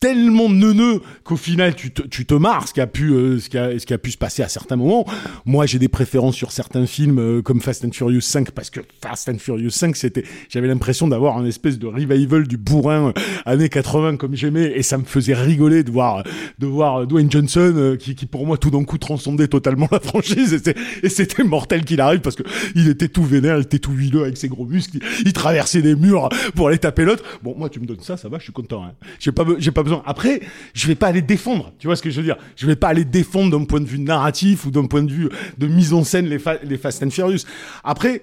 tellement 0.01 0.49
neuneux 0.49 1.03
qu'au 1.25 1.37
final 1.37 1.75
tu 1.75 1.91
te, 1.93 2.03
tu 2.03 2.25
te 2.25 2.35
marres 2.35 2.69
ce 2.69 2.75
qui 2.75 2.81
a 2.81 2.87
pu 2.87 3.13
euh, 3.13 3.39
ce 3.39 3.51
qui 3.51 3.59
a 3.59 3.79
ce 3.79 3.85
qui 3.85 3.93
a 3.93 3.99
pu 3.99 4.11
se 4.11 4.19
passer 4.19 4.43
à 4.43 4.49
certains 4.49 4.77
moments. 4.77 5.07
Moi, 5.45 5.67
j'ai 5.67 5.79
des 5.79 5.89
préférences 5.89 6.37
sur 6.37 6.53
certains 6.53 6.87
films 6.87 7.19
euh, 7.19 7.43
comme 7.43 7.61
Fast 7.61 7.85
and 7.85 7.93
Furious 7.93 8.23
5 8.23 8.51
parce 8.53 8.71
que 8.71 8.81
Fast 9.03 9.29
and 9.29 9.39
Furious 9.39 9.71
5 9.71 9.95
c'était 9.97 10.25
j'avais 10.49 10.69
l'impression 10.69 11.07
d'avoir 11.07 11.37
un 11.37 11.45
espèce 11.45 11.79
de 11.79 11.87
revival 11.87 12.49
du 12.49 12.57
bourrin 12.57 13.09
euh, 13.09 13.13
années 13.45 13.69
80 13.69 14.17
comme 14.17 14.35
j'aimais 14.35 14.73
et 14.75 14.83
ça 14.83 14.97
me 14.97 15.05
faisait 15.05 15.35
rigoler 15.35 15.85
de 15.85 15.91
voir 15.91 16.25
de 16.59 16.67
voir 16.67 17.07
Dwayne 17.07 17.31
Johnson 17.31 17.73
euh, 17.77 17.97
qui 17.97 18.15
qui 18.15 18.27
pour 18.27 18.47
moi 18.47 18.57
tout 18.57 18.71
d'un 18.71 18.85
coup 18.85 18.99
transcendait 18.99 19.49
totalement 19.49 19.89
la 19.91 20.01
franchise 20.01 20.63
et 21.03 21.09
c'était 21.09 21.45
mortel 21.45 21.85
qu'il 21.85 22.01
arrive 22.01 22.21
parce 22.21 22.37
que 22.37 22.43
il 22.75 22.89
était 22.89 23.09
tout 23.09 23.25
vénère, 23.25 23.59
il 23.59 23.63
était 23.63 23.79
tout 23.79 23.93
huileux 23.93 24.23
avec 24.23 24.37
ses 24.37 24.49
gros 24.49 24.65
muscles, 24.65 24.99
il, 25.25 25.33
traversait 25.33 25.83
des 25.83 25.95
murs 25.95 26.29
pour 26.55 26.69
aller 26.69 26.79
taper 26.79 27.05
l'autre. 27.05 27.25
Bon, 27.43 27.55
moi 27.57 27.69
tu 27.69 27.81
me 27.81 27.87
donnes 27.87 28.01
ça, 28.01 28.17
ça 28.17 28.29
va, 28.29 28.39
je 28.39 28.45
suis 28.45 28.53
content. 28.53 28.85
Hein. 28.85 28.93
J'ai 29.19 29.33
pas 29.33 29.45
j'ai 29.59 29.71
pas 29.71 29.83
besoin. 29.91 30.03
Après, 30.07 30.41
je 30.75 30.87
vais 30.87 30.95
pas 30.95 31.09
aller 31.09 31.23
défendre. 31.23 31.73
Tu 31.79 31.87
vois 31.87 31.97
ce 31.97 32.03
que 32.03 32.11
je 32.11 32.17
veux 32.21 32.27
dire 32.27 32.37
Je 32.57 32.67
vais 32.67 32.77
pas 32.77 32.89
aller 32.89 33.05
défendre 33.05 33.57
d'un 33.59 33.65
point 33.65 33.81
de 33.81 33.87
vue 33.87 33.99
narratif 33.99 34.65
ou 34.67 34.71
d'un 34.71 34.87
point 34.87 35.03
de 35.03 35.13
vue 35.13 35.29
de 35.59 35.67
mise 35.67 35.93
en 35.93 36.05
scène 36.05 36.27
les, 36.27 36.39
fa- 36.39 36.59
les 36.63 36.79
Fast 36.79 37.03
and 37.03 37.11
Furious. 37.11 37.45
Après, 37.85 38.23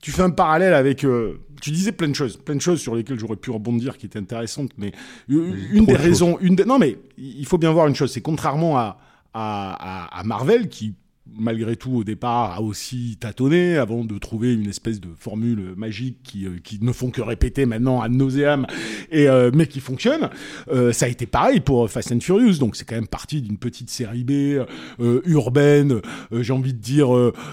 tu 0.00 0.10
fais 0.10 0.22
un 0.22 0.30
parallèle 0.30 0.74
avec. 0.74 1.04
euh, 1.04 1.40
tu 1.62 1.70
disais 1.70 1.92
plein 1.92 2.08
de 2.08 2.14
choses, 2.14 2.36
plein 2.36 2.56
de 2.56 2.60
choses 2.60 2.80
sur 2.80 2.94
lesquelles 2.94 3.18
j'aurais 3.18 3.36
pu 3.36 3.50
rebondir 3.50 3.96
qui 3.96 4.04
étaient 4.04 4.18
intéressantes, 4.18 4.70
mais 4.76 4.92
euh, 5.30 5.52
une 5.72 5.86
des 5.86 5.94
de 5.94 5.98
raisons, 5.98 6.36
une 6.42 6.56
des- 6.56 6.66
non 6.66 6.78
mais 6.78 6.98
il 7.16 7.46
faut 7.46 7.56
bien 7.56 7.70
voir 7.72 7.86
une 7.86 7.94
chose, 7.94 8.12
c'est 8.12 8.20
contrairement 8.20 8.76
à, 8.76 8.98
à, 9.32 10.04
à, 10.12 10.20
à 10.20 10.24
Marvel 10.24 10.68
qui 10.68 10.92
malgré 11.38 11.76
tout 11.76 11.92
au 11.92 12.04
départ 12.04 12.52
a 12.52 12.62
aussi 12.62 13.16
tâtonné 13.18 13.76
avant 13.76 14.04
de 14.04 14.18
trouver 14.18 14.54
une 14.54 14.68
espèce 14.68 15.00
de 15.00 15.08
formule 15.18 15.74
magique 15.76 16.18
qui, 16.22 16.46
euh, 16.46 16.58
qui 16.62 16.78
ne 16.82 16.92
font 16.92 17.10
que 17.10 17.22
répéter 17.22 17.66
maintenant 17.66 18.00
ad 18.00 18.12
nauseam 18.12 18.66
et 19.10 19.28
euh, 19.28 19.50
mais 19.54 19.66
qui 19.66 19.80
fonctionne. 19.80 20.30
Euh, 20.70 20.92
ça 20.92 21.06
a 21.06 21.08
été 21.08 21.26
pareil 21.26 21.60
pour 21.60 21.90
Fast 21.90 22.12
and 22.12 22.20
Furious. 22.20 22.58
Donc 22.58 22.76
c'est 22.76 22.84
quand 22.84 22.94
même 22.94 23.06
parti 23.06 23.42
d'une 23.42 23.58
petite 23.58 23.90
série 23.90 24.24
B 24.24 24.30
euh, 25.00 25.20
urbaine 25.24 26.00
euh, 26.32 26.42
j'ai 26.42 26.52
envie 26.52 26.72
de 26.72 26.78
dire 26.78 27.08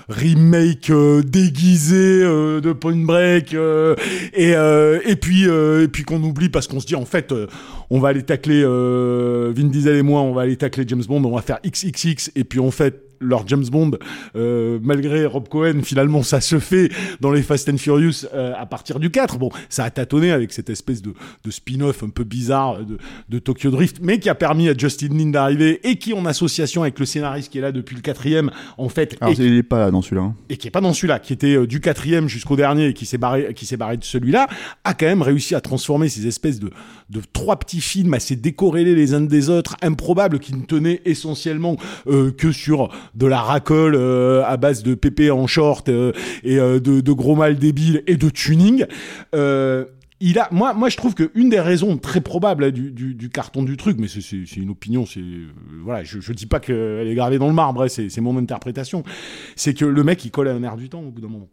remake 0.09 0.91
déguisé 1.25 2.21
de 2.21 2.73
Point 2.73 3.05
Break 3.05 3.55
et 4.33 4.51
et 4.51 5.15
puis 5.15 5.43
et 5.43 5.88
puis 5.88 6.03
qu'on 6.03 6.23
oublie 6.23 6.50
parce 6.50 6.67
qu'on 6.67 6.79
se 6.79 6.85
dit 6.85 6.95
en 6.95 7.05
fait 7.05 7.33
on 7.89 8.00
va 8.00 8.09
aller 8.09 8.23
tacler 8.23 8.63
Vin 8.63 9.67
Diesel 9.67 9.95
et 9.95 10.01
moi 10.01 10.21
on 10.21 10.33
va 10.33 10.41
aller 10.41 10.57
tacler 10.57 10.83
James 10.88 11.03
Bond 11.07 11.23
on 11.23 11.35
va 11.35 11.41
faire 11.41 11.59
XXX 11.65 12.31
et 12.35 12.43
puis 12.43 12.59
en 12.59 12.71
fait 12.71 13.10
leur 13.21 13.47
James 13.47 13.65
Bond, 13.71 13.91
euh, 14.35 14.79
malgré 14.81 15.25
Rob 15.25 15.47
Cohen, 15.47 15.81
finalement, 15.83 16.23
ça 16.23 16.41
se 16.41 16.59
fait 16.59 16.89
dans 17.19 17.31
les 17.31 17.41
Fast 17.43 17.69
and 17.69 17.77
Furious 17.77 18.25
euh, 18.33 18.53
à 18.57 18.65
partir 18.65 18.99
du 18.99 19.09
4. 19.11 19.37
Bon, 19.37 19.49
ça 19.69 19.83
a 19.85 19.89
tâtonné 19.89 20.31
avec 20.31 20.51
cette 20.51 20.69
espèce 20.69 21.01
de, 21.01 21.13
de 21.43 21.51
spin-off 21.51 22.03
un 22.03 22.09
peu 22.09 22.23
bizarre 22.23 22.83
de, 22.83 22.97
de 23.29 23.39
Tokyo 23.39 23.69
Drift, 23.71 23.97
mais 24.01 24.19
qui 24.19 24.29
a 24.29 24.35
permis 24.35 24.67
à 24.69 24.73
Justin 24.77 25.09
Lin 25.17 25.29
d'arriver 25.31 25.79
et 25.87 25.97
qui, 25.97 26.13
en 26.13 26.25
association 26.25 26.81
avec 26.81 26.99
le 26.99 27.05
scénariste 27.05 27.51
qui 27.51 27.59
est 27.59 27.61
là 27.61 27.71
depuis 27.71 27.95
le 27.95 28.01
quatrième, 28.01 28.51
en 28.77 28.89
fait, 28.89 29.15
Alors, 29.21 29.33
et, 29.33 29.43
il 29.43 29.57
est 29.57 29.63
pas 29.63 29.79
là 29.79 29.91
dans 29.91 30.01
celui-là. 30.01 30.23
hein. 30.23 30.35
et 30.49 30.57
qui 30.57 30.67
est 30.67 30.71
pas 30.71 30.81
dans 30.81 30.93
celui-là, 30.93 31.19
qui 31.19 31.33
était 31.33 31.55
euh, 31.55 31.67
du 31.67 31.79
quatrième 31.79 32.27
jusqu'au 32.27 32.55
dernier 32.55 32.87
et 32.87 32.93
qui 32.93 33.05
s'est 33.05 33.17
barré, 33.17 33.53
qui 33.53 33.65
s'est 33.65 33.77
barré 33.77 33.97
de 33.97 34.03
celui-là, 34.03 34.47
a 34.83 34.93
quand 34.93 35.05
même 35.05 35.21
réussi 35.21 35.55
à 35.55 35.61
transformer 35.61 36.09
ces 36.09 36.27
espèces 36.27 36.59
de, 36.59 36.71
de 37.11 37.21
trois 37.33 37.57
petits 37.57 37.81
films 37.81 38.13
assez 38.13 38.35
décorrélés 38.35 38.95
les 38.95 39.13
uns 39.13 39.21
des 39.21 39.49
autres, 39.49 39.75
improbables, 39.81 40.39
qui 40.39 40.55
ne 40.55 40.63
tenaient 40.63 41.01
essentiellement 41.05 41.77
euh, 42.07 42.31
que 42.31 42.51
sur 42.51 42.89
de 43.15 43.25
la 43.27 43.41
racole 43.41 43.95
euh, 43.95 44.43
à 44.45 44.57
base 44.57 44.81
de 44.83 44.95
pépé 44.95 45.29
en 45.29 45.45
short 45.45 45.89
euh, 45.89 46.13
et 46.43 46.57
euh, 46.59 46.79
de, 46.79 47.01
de 47.01 47.11
gros 47.11 47.35
mal 47.35 47.57
débiles 47.57 48.01
et 48.07 48.15
de 48.15 48.29
tuning. 48.29 48.85
Euh, 49.35 49.85
il 50.23 50.37
a, 50.37 50.47
moi, 50.51 50.73
moi, 50.75 50.87
je 50.89 50.97
trouve 50.97 51.15
que 51.15 51.31
une 51.33 51.49
des 51.49 51.59
raisons 51.59 51.97
très 51.97 52.21
probables 52.21 52.63
hein, 52.65 52.69
du, 52.69 52.91
du, 52.91 53.15
du 53.15 53.29
carton 53.29 53.63
du 53.63 53.75
truc, 53.75 53.97
mais 53.99 54.07
c'est- 54.07 54.55
une 54.55 54.69
opinion, 54.69 55.05
c'est 55.07 55.19
euh, 55.19 55.47
voilà, 55.83 56.03
je, 56.03 56.19
je 56.21 56.31
dis 56.31 56.45
pas 56.45 56.59
qu'elle 56.59 57.07
est 57.07 57.15
gravée 57.15 57.39
dans 57.39 57.47
le 57.47 57.53
marbre, 57.55 57.81
hein, 57.83 57.87
c'est 57.89 58.21
mon 58.21 58.37
interprétation, 58.37 59.03
c'est 59.55 59.73
que 59.73 59.83
le 59.83 60.03
mec 60.03 60.23
il 60.23 60.29
colle 60.29 60.47
à 60.47 60.53
un 60.53 60.61
air 60.63 60.77
du 60.77 60.89
temps 60.89 61.01
au 61.01 61.09
bout 61.09 61.21
d'un 61.21 61.27
moment. 61.27 61.49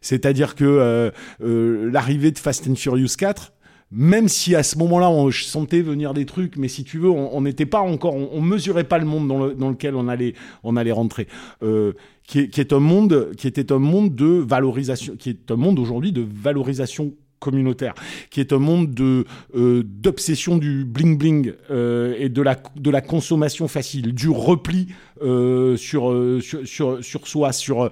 C'est-à-dire 0.00 0.54
que 0.56 0.64
euh, 0.64 1.90
l'arrivée 1.92 2.32
de 2.32 2.38
Fast 2.38 2.66
and 2.68 2.74
Furious 2.74 3.14
4, 3.16 3.52
même 3.92 4.28
si 4.28 4.54
à 4.54 4.62
ce 4.62 4.78
moment-là 4.78 5.10
on 5.10 5.30
je 5.30 5.44
sentais 5.44 5.80
venir 5.82 6.14
des 6.14 6.26
trucs, 6.26 6.56
mais 6.56 6.68
si 6.68 6.84
tu 6.84 6.98
veux, 6.98 7.10
on 7.10 7.40
n'était 7.40 7.66
pas 7.66 7.80
encore, 7.80 8.14
on, 8.14 8.28
on 8.32 8.40
mesurait 8.40 8.84
pas 8.84 8.98
le 8.98 9.04
monde 9.06 9.26
dans, 9.28 9.46
le- 9.46 9.54
dans 9.54 9.70
lequel 9.70 9.94
on 9.96 10.06
allait, 10.08 10.34
on 10.62 10.76
allait 10.76 10.92
rentrer. 10.92 11.26
Euh, 11.62 11.92
qui, 12.24 12.40
est, 12.40 12.48
qui 12.48 12.60
est 12.60 12.72
un 12.72 12.78
monde, 12.78 13.32
qui 13.36 13.48
était 13.48 13.72
un 13.72 13.78
monde 13.78 14.14
de 14.14 14.26
valorisation, 14.26 15.16
qui 15.16 15.30
est 15.30 15.50
un 15.50 15.56
monde 15.56 15.78
aujourd'hui 15.80 16.12
de 16.12 16.24
valorisation 16.24 17.14
communautaire, 17.40 17.94
qui 18.30 18.38
est 18.40 18.52
un 18.52 18.58
monde 18.58 18.92
de 18.94 19.24
euh, 19.56 19.82
d'obsession 19.84 20.58
du 20.58 20.84
bling 20.84 21.16
bling 21.18 21.54
euh, 21.70 22.14
et 22.18 22.28
de 22.28 22.42
la 22.42 22.56
de 22.76 22.90
la 22.90 23.00
consommation 23.00 23.66
facile, 23.66 24.14
du 24.14 24.28
repli 24.28 24.88
euh, 25.22 25.76
sur, 25.76 26.10
euh, 26.12 26.40
sur 26.40 26.64
sur 26.68 27.02
sur 27.02 27.26
soi, 27.26 27.52
sur 27.52 27.90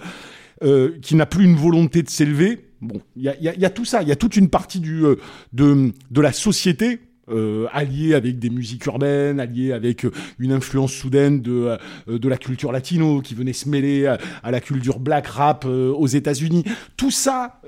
euh, 0.63 0.91
qui 1.03 1.15
n'a 1.17 1.25
plus 1.27 1.45
une 1.47 1.57
volonté 1.57 2.03
de 2.03 2.11
s'élever. 2.11 2.68
Bon, 2.81 3.01
il 3.17 3.25
y 3.25 3.65
a, 3.65 3.71
tout 3.71 3.85
ça, 3.85 4.03
il 4.03 4.09
y 4.09 4.13
a 4.13 4.17
toute 4.17 4.37
une 4.37 4.49
partie 4.49 4.79
du, 4.79 5.05
euh, 5.05 5.17
de, 5.53 5.93
de 6.11 6.21
la 6.21 6.33
société 6.33 7.01
euh, 7.31 7.67
alliée 7.73 8.15
avec 8.15 8.39
des 8.39 8.51
musiques 8.51 8.87
urbaines, 8.87 9.41
alliée 9.41 9.73
avec 9.73 10.05
euh, 10.05 10.13
une 10.39 10.53
influence 10.53 10.93
soudaine 10.93 11.41
de, 11.41 11.77
euh, 12.09 12.19
de 12.19 12.29
la 12.29 12.37
culture 12.37 12.73
latino 12.73 13.21
qui 13.21 13.35
venait 13.35 13.53
se 13.53 13.69
mêler 13.69 14.07
à, 14.07 14.51
la 14.51 14.61
culture 14.61 14.99
black 14.99 15.27
rap 15.27 15.65
euh, 15.67 15.93
aux 15.93 16.07
États-Unis. 16.07 16.65
Tout 16.97 17.11
ça 17.11 17.61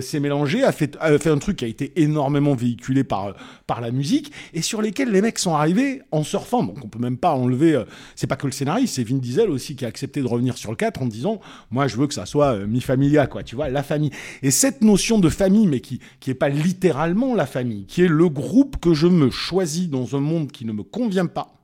s'est 0.00 0.20
mélangé, 0.20 0.62
a 0.64 0.72
fait, 0.72 0.96
a 1.00 1.16
fait 1.18 1.30
un 1.30 1.38
truc 1.38 1.58
qui 1.58 1.64
a 1.64 1.68
été 1.68 1.92
énormément 1.96 2.54
véhiculé 2.54 3.04
par, 3.04 3.34
par 3.66 3.80
la 3.80 3.90
musique 3.90 4.32
et 4.52 4.62
sur 4.62 4.82
lesquels 4.82 5.10
les 5.10 5.22
mecs 5.22 5.38
sont 5.38 5.54
arrivés 5.54 6.02
en 6.10 6.22
surfant. 6.22 6.62
Donc 6.62 6.84
on 6.84 6.88
peut 6.88 6.98
même 6.98 7.16
pas 7.16 7.32
enlever. 7.32 7.82
c'est 8.14 8.26
pas 8.26 8.36
que 8.36 8.46
le 8.46 8.52
scénariste, 8.52 8.96
c'est 8.96 9.04
Vin 9.04 9.16
Diesel 9.16 9.50
aussi 9.50 9.76
qui 9.76 9.84
a 9.84 9.88
accepté 9.88 10.20
de 10.20 10.26
revenir 10.26 10.58
sur 10.58 10.70
le 10.70 10.76
4 10.76 11.02
en 11.02 11.06
disant 11.06 11.40
moi 11.70 11.86
je 11.86 11.96
veux 11.96 12.06
que 12.06 12.14
ça 12.14 12.26
soit 12.26 12.66
mi 12.66 12.80
familia 12.80 13.26
quoi, 13.26 13.42
tu 13.42 13.56
vois, 13.56 13.68
la 13.68 13.82
famille. 13.82 14.10
Et 14.42 14.50
cette 14.50 14.82
notion 14.82 15.18
de 15.18 15.28
famille, 15.28 15.66
mais 15.66 15.80
qui 15.80 16.00
qui 16.20 16.30
est 16.30 16.34
pas 16.34 16.48
littéralement 16.48 17.34
la 17.34 17.46
famille, 17.46 17.86
qui 17.86 18.02
est 18.02 18.08
le 18.08 18.28
groupe 18.28 18.76
que 18.80 18.94
je 18.96 19.06
me 19.06 19.30
choisis 19.30 19.88
dans 19.88 20.16
un 20.16 20.20
monde 20.20 20.50
qui 20.50 20.64
ne 20.64 20.72
me 20.72 20.82
convient 20.82 21.26
pas, 21.26 21.54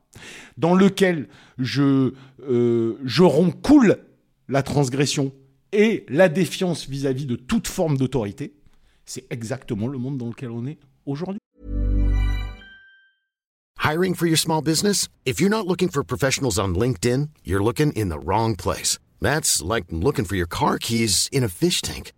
dans 0.57 0.75
lequel 0.75 1.29
je 1.59 2.13
euh, 2.49 2.99
je 3.05 3.25
cool 3.63 3.99
la 4.49 4.63
transgression 4.63 5.33
et 5.73 6.05
la 6.09 6.29
défiance 6.29 6.89
vis-à-vis 6.89 7.27
de 7.27 7.37
toute 7.37 7.67
forme 7.67 7.97
d'autorité. 7.97 8.55
C'est 9.07 9.25
exactement 9.31 9.89
le 9.89 9.99
monde 9.99 10.19
dans 10.19 10.29
lequel 10.29 10.51
on 10.51 10.67
est 10.67 10.79
aujourd'hui. 11.07 11.39
Hiring 13.79 14.15
for 14.15 14.27
your 14.27 14.39
small 14.39 14.63
business? 14.63 15.09
If 15.25 15.41
you're 15.41 15.51
not 15.51 15.67
looking 15.67 15.89
for 15.89 16.05
professionals 16.05 16.57
on 16.57 16.75
LinkedIn, 16.75 17.31
you're 17.45 17.65
looking 17.65 17.93
in 17.97 18.11
the 18.11 18.19
wrong 18.25 18.55
place. 18.55 18.99
That's 19.21 19.61
like 19.61 19.87
looking 19.91 20.25
for 20.25 20.37
your 20.37 20.47
car 20.47 20.79
keys 20.79 21.29
in 21.33 21.43
a 21.43 21.49
fish 21.49 21.83
tank. 21.83 22.13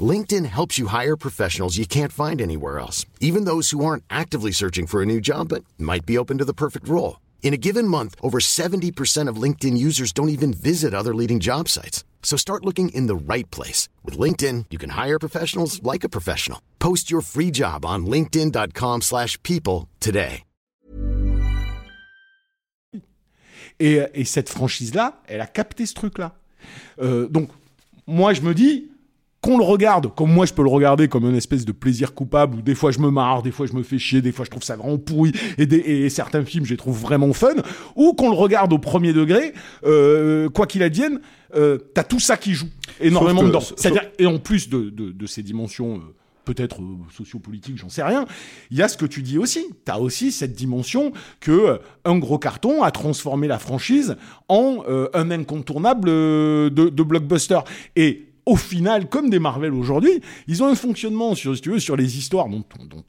LinkedIn 0.00 0.46
helps 0.46 0.78
you 0.78 0.88
hire 0.88 1.16
professionals 1.16 1.78
you 1.78 1.86
can't 1.86 2.12
find 2.12 2.40
anywhere 2.40 2.78
else, 2.78 3.06
even 3.20 3.44
those 3.44 3.70
who 3.70 3.84
aren't 3.84 4.04
actively 4.10 4.52
searching 4.52 4.86
for 4.86 5.00
a 5.00 5.06
new 5.06 5.20
job 5.20 5.48
but 5.48 5.64
might 5.78 6.04
be 6.04 6.18
open 6.18 6.36
to 6.38 6.44
the 6.44 6.52
perfect 6.52 6.86
role. 6.86 7.20
In 7.42 7.54
a 7.54 7.56
given 7.56 7.88
month, 7.88 8.14
over 8.20 8.38
70% 8.40 9.28
of 9.28 9.42
LinkedIn 9.42 9.78
users 9.78 10.12
don't 10.12 10.28
even 10.28 10.52
visit 10.52 10.92
other 10.92 11.14
leading 11.14 11.40
job 11.40 11.68
sites. 11.68 12.04
So 12.22 12.36
start 12.36 12.64
looking 12.66 12.90
in 12.90 13.06
the 13.06 13.16
right 13.16 13.50
place. 13.50 13.88
With 14.04 14.18
LinkedIn, 14.18 14.66
you 14.70 14.76
can 14.76 14.90
hire 14.90 15.18
professionals 15.18 15.82
like 15.82 16.04
a 16.04 16.10
professional. 16.10 16.60
Post 16.78 17.10
your 17.10 17.22
free 17.22 17.50
job 17.50 17.86
on 17.86 18.04
linkedin.com/people 18.04 19.00
slash 19.00 19.42
people 19.42 19.88
today. 19.98 20.42
Et, 23.80 24.00
et 24.12 24.24
cette 24.24 24.48
franchise-là, 24.48 25.22
elle 25.28 25.40
a 25.40 25.46
capté 25.46 25.86
ce 25.86 25.94
truc-là. 25.94 26.34
Euh, 27.00 27.28
donc, 27.28 27.50
moi, 28.08 28.34
je 28.34 28.40
me 28.40 28.52
dis 28.52 28.88
qu'on 29.40 29.56
le 29.58 29.64
regarde, 29.64 30.12
comme 30.14 30.32
moi, 30.32 30.46
je 30.46 30.52
peux 30.52 30.62
le 30.62 30.68
regarder 30.68 31.06
comme 31.08 31.24
une 31.24 31.36
espèce 31.36 31.64
de 31.64 31.72
plaisir 31.72 32.12
coupable, 32.14 32.56
où 32.58 32.62
des 32.62 32.74
fois 32.74 32.90
je 32.90 32.98
me 32.98 33.08
marre, 33.10 33.42
des 33.42 33.52
fois 33.52 33.66
je 33.66 33.72
me 33.72 33.82
fais 33.82 33.98
chier, 33.98 34.20
des 34.20 34.32
fois 34.32 34.44
je 34.44 34.50
trouve 34.50 34.64
ça 34.64 34.74
vraiment 34.76 34.98
pourri, 34.98 35.32
et, 35.58 35.66
des- 35.66 35.76
et 35.76 36.10
certains 36.10 36.44
films, 36.44 36.64
je 36.64 36.70
les 36.70 36.76
trouve 36.76 36.98
vraiment 37.00 37.32
fun, 37.32 37.54
ou 37.94 38.14
qu'on 38.14 38.30
le 38.30 38.36
regarde 38.36 38.72
au 38.72 38.78
premier 38.78 39.12
degré, 39.12 39.52
euh, 39.84 40.48
quoi 40.48 40.66
qu'il 40.66 40.82
advienne, 40.82 41.20
euh, 41.54 41.78
t'as 41.94 42.02
tout 42.02 42.18
ça 42.20 42.36
qui 42.36 42.52
joue 42.54 42.68
énormément 43.00 43.42
que- 43.42 43.46
dedans. 43.46 43.60
C'est-à-dire, 43.60 44.10
et 44.18 44.26
en 44.26 44.38
plus 44.38 44.68
de, 44.68 44.90
de, 44.90 45.12
de 45.12 45.26
ces 45.26 45.42
dimensions... 45.42 45.96
euh, 45.96 46.14
peut-être 46.44 46.80
euh, 46.80 46.96
sociopolitique, 47.14 47.76
j'en 47.76 47.90
sais 47.90 48.02
rien. 48.02 48.24
Il 48.70 48.78
y 48.78 48.82
a 48.82 48.88
ce 48.88 48.96
que 48.96 49.04
tu 49.04 49.20
dis 49.20 49.36
aussi. 49.36 49.66
Tu 49.84 49.92
as 49.92 50.00
aussi 50.00 50.32
cette 50.32 50.54
dimension 50.54 51.12
que 51.40 51.50
euh, 51.50 51.76
un 52.06 52.16
gros 52.16 52.38
carton 52.38 52.82
a 52.82 52.90
transformé 52.90 53.48
la 53.48 53.58
franchise 53.58 54.16
en 54.48 54.78
euh, 54.88 55.10
un 55.12 55.30
incontournable 55.30 56.08
euh, 56.08 56.70
de, 56.70 56.88
de 56.88 57.02
blockbuster. 57.02 57.58
Et 57.96 58.27
au 58.48 58.56
final, 58.56 59.08
comme 59.08 59.28
des 59.28 59.38
Marvel 59.38 59.74
aujourd'hui, 59.74 60.22
ils 60.46 60.62
ont 60.62 60.66
un 60.66 60.74
fonctionnement 60.74 61.34
sur, 61.34 61.54
si 61.54 61.60
tu 61.60 61.78
sur 61.80 61.96
les 61.96 62.16
histoires 62.16 62.48
dont, 62.48 62.64
dont 62.88 63.04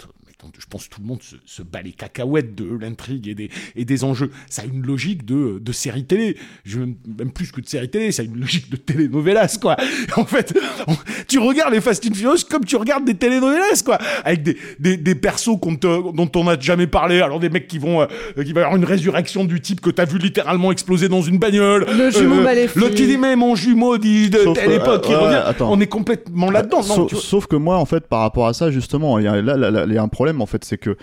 je 0.59 0.65
pense 0.69 0.87
que 0.87 0.95
tout 0.95 1.01
le 1.01 1.07
monde 1.07 1.21
se, 1.21 1.35
se 1.45 1.61
bat 1.61 1.81
les 1.81 1.91
cacahuètes 1.91 2.55
de 2.55 2.65
l'intrigue 2.79 3.27
et 3.27 3.35
des, 3.35 3.49
et 3.75 3.83
des 3.85 4.03
enjeux. 4.03 4.31
Ça 4.49 4.61
a 4.61 4.65
une 4.65 4.85
logique 4.85 5.25
de, 5.25 5.59
de 5.59 5.71
série 5.71 6.05
télé. 6.05 6.37
Je, 6.63 6.79
même 6.79 7.31
plus 7.33 7.51
que 7.51 7.59
de 7.61 7.67
série 7.67 7.89
télé, 7.89 8.11
ça 8.11 8.21
a 8.21 8.25
une 8.25 8.39
logique 8.39 8.69
de 8.69 8.77
telenovelas, 8.77 9.57
quoi. 9.61 9.75
En 10.15 10.25
fait, 10.25 10.57
on- 10.87 10.95
tu 11.27 11.39
regardes 11.39 11.73
les 11.73 11.81
Fast 11.81 12.05
and 12.09 12.13
Furious 12.13 12.45
comme 12.49 12.63
tu 12.65 12.75
regardes 12.77 13.05
des 13.05 13.15
telenovelas, 13.15 13.83
quoi. 13.83 13.97
Avec 14.23 14.43
des, 14.43 14.57
des, 14.79 14.97
des 14.97 15.15
persos 15.15 15.57
te- 15.59 16.11
dont 16.15 16.31
on 16.35 16.43
n'a 16.45 16.59
jamais 16.59 16.87
parlé. 16.87 17.21
Alors 17.21 17.39
des 17.39 17.49
mecs 17.49 17.67
qui 17.67 17.77
vont, 17.77 18.01
euh, 18.01 18.05
qui 18.43 18.53
va 18.53 18.61
y 18.61 18.63
avoir 18.63 18.75
une 18.77 18.85
résurrection 18.85 19.43
du 19.45 19.59
type 19.61 19.81
que 19.81 19.89
t'as 19.89 20.05
vu 20.05 20.17
littéralement 20.19 20.71
exploser 20.71 21.09
dans 21.09 21.21
une 21.21 21.37
bagnole. 21.37 21.85
Le 21.97 22.11
jumeau 22.11 22.41
maléfique. 22.41 22.81
Le 22.81 22.89
qui 22.89 23.07
dit 23.07 23.17
mais 23.17 23.35
mon 23.35 23.55
jumeau 23.55 23.97
dit 23.97 24.29
de 24.29 24.37
Sauf 24.39 24.57
telle 24.57 24.69
que, 24.69 24.73
époque 24.75 25.05
euh, 25.07 25.09
ouais, 25.09 25.15
revient. 25.25 25.41
attends. 25.45 25.71
On 25.71 25.79
est 25.81 25.87
complètement 25.87 26.49
là-dedans. 26.51 26.81
Non, 26.87 27.07
Sauf, 27.09 27.47
que 27.47 27.55
moi, 27.55 27.77
en 27.77 27.85
fait, 27.85 28.07
par 28.07 28.19
rapport 28.21 28.47
à 28.47 28.53
ça, 28.53 28.69
justement, 28.71 29.17
il 29.19 29.25
y 29.25 29.27
a, 29.27 29.41
là, 29.41 29.55
là, 29.57 29.71
là, 29.71 29.85
il 29.87 29.93
y 29.93 29.97
a 29.97 30.03
un 30.03 30.07
problème, 30.07 30.28
en 30.37 30.45
fait, 30.45 30.63
c'est 30.63 30.77
que 30.77 30.97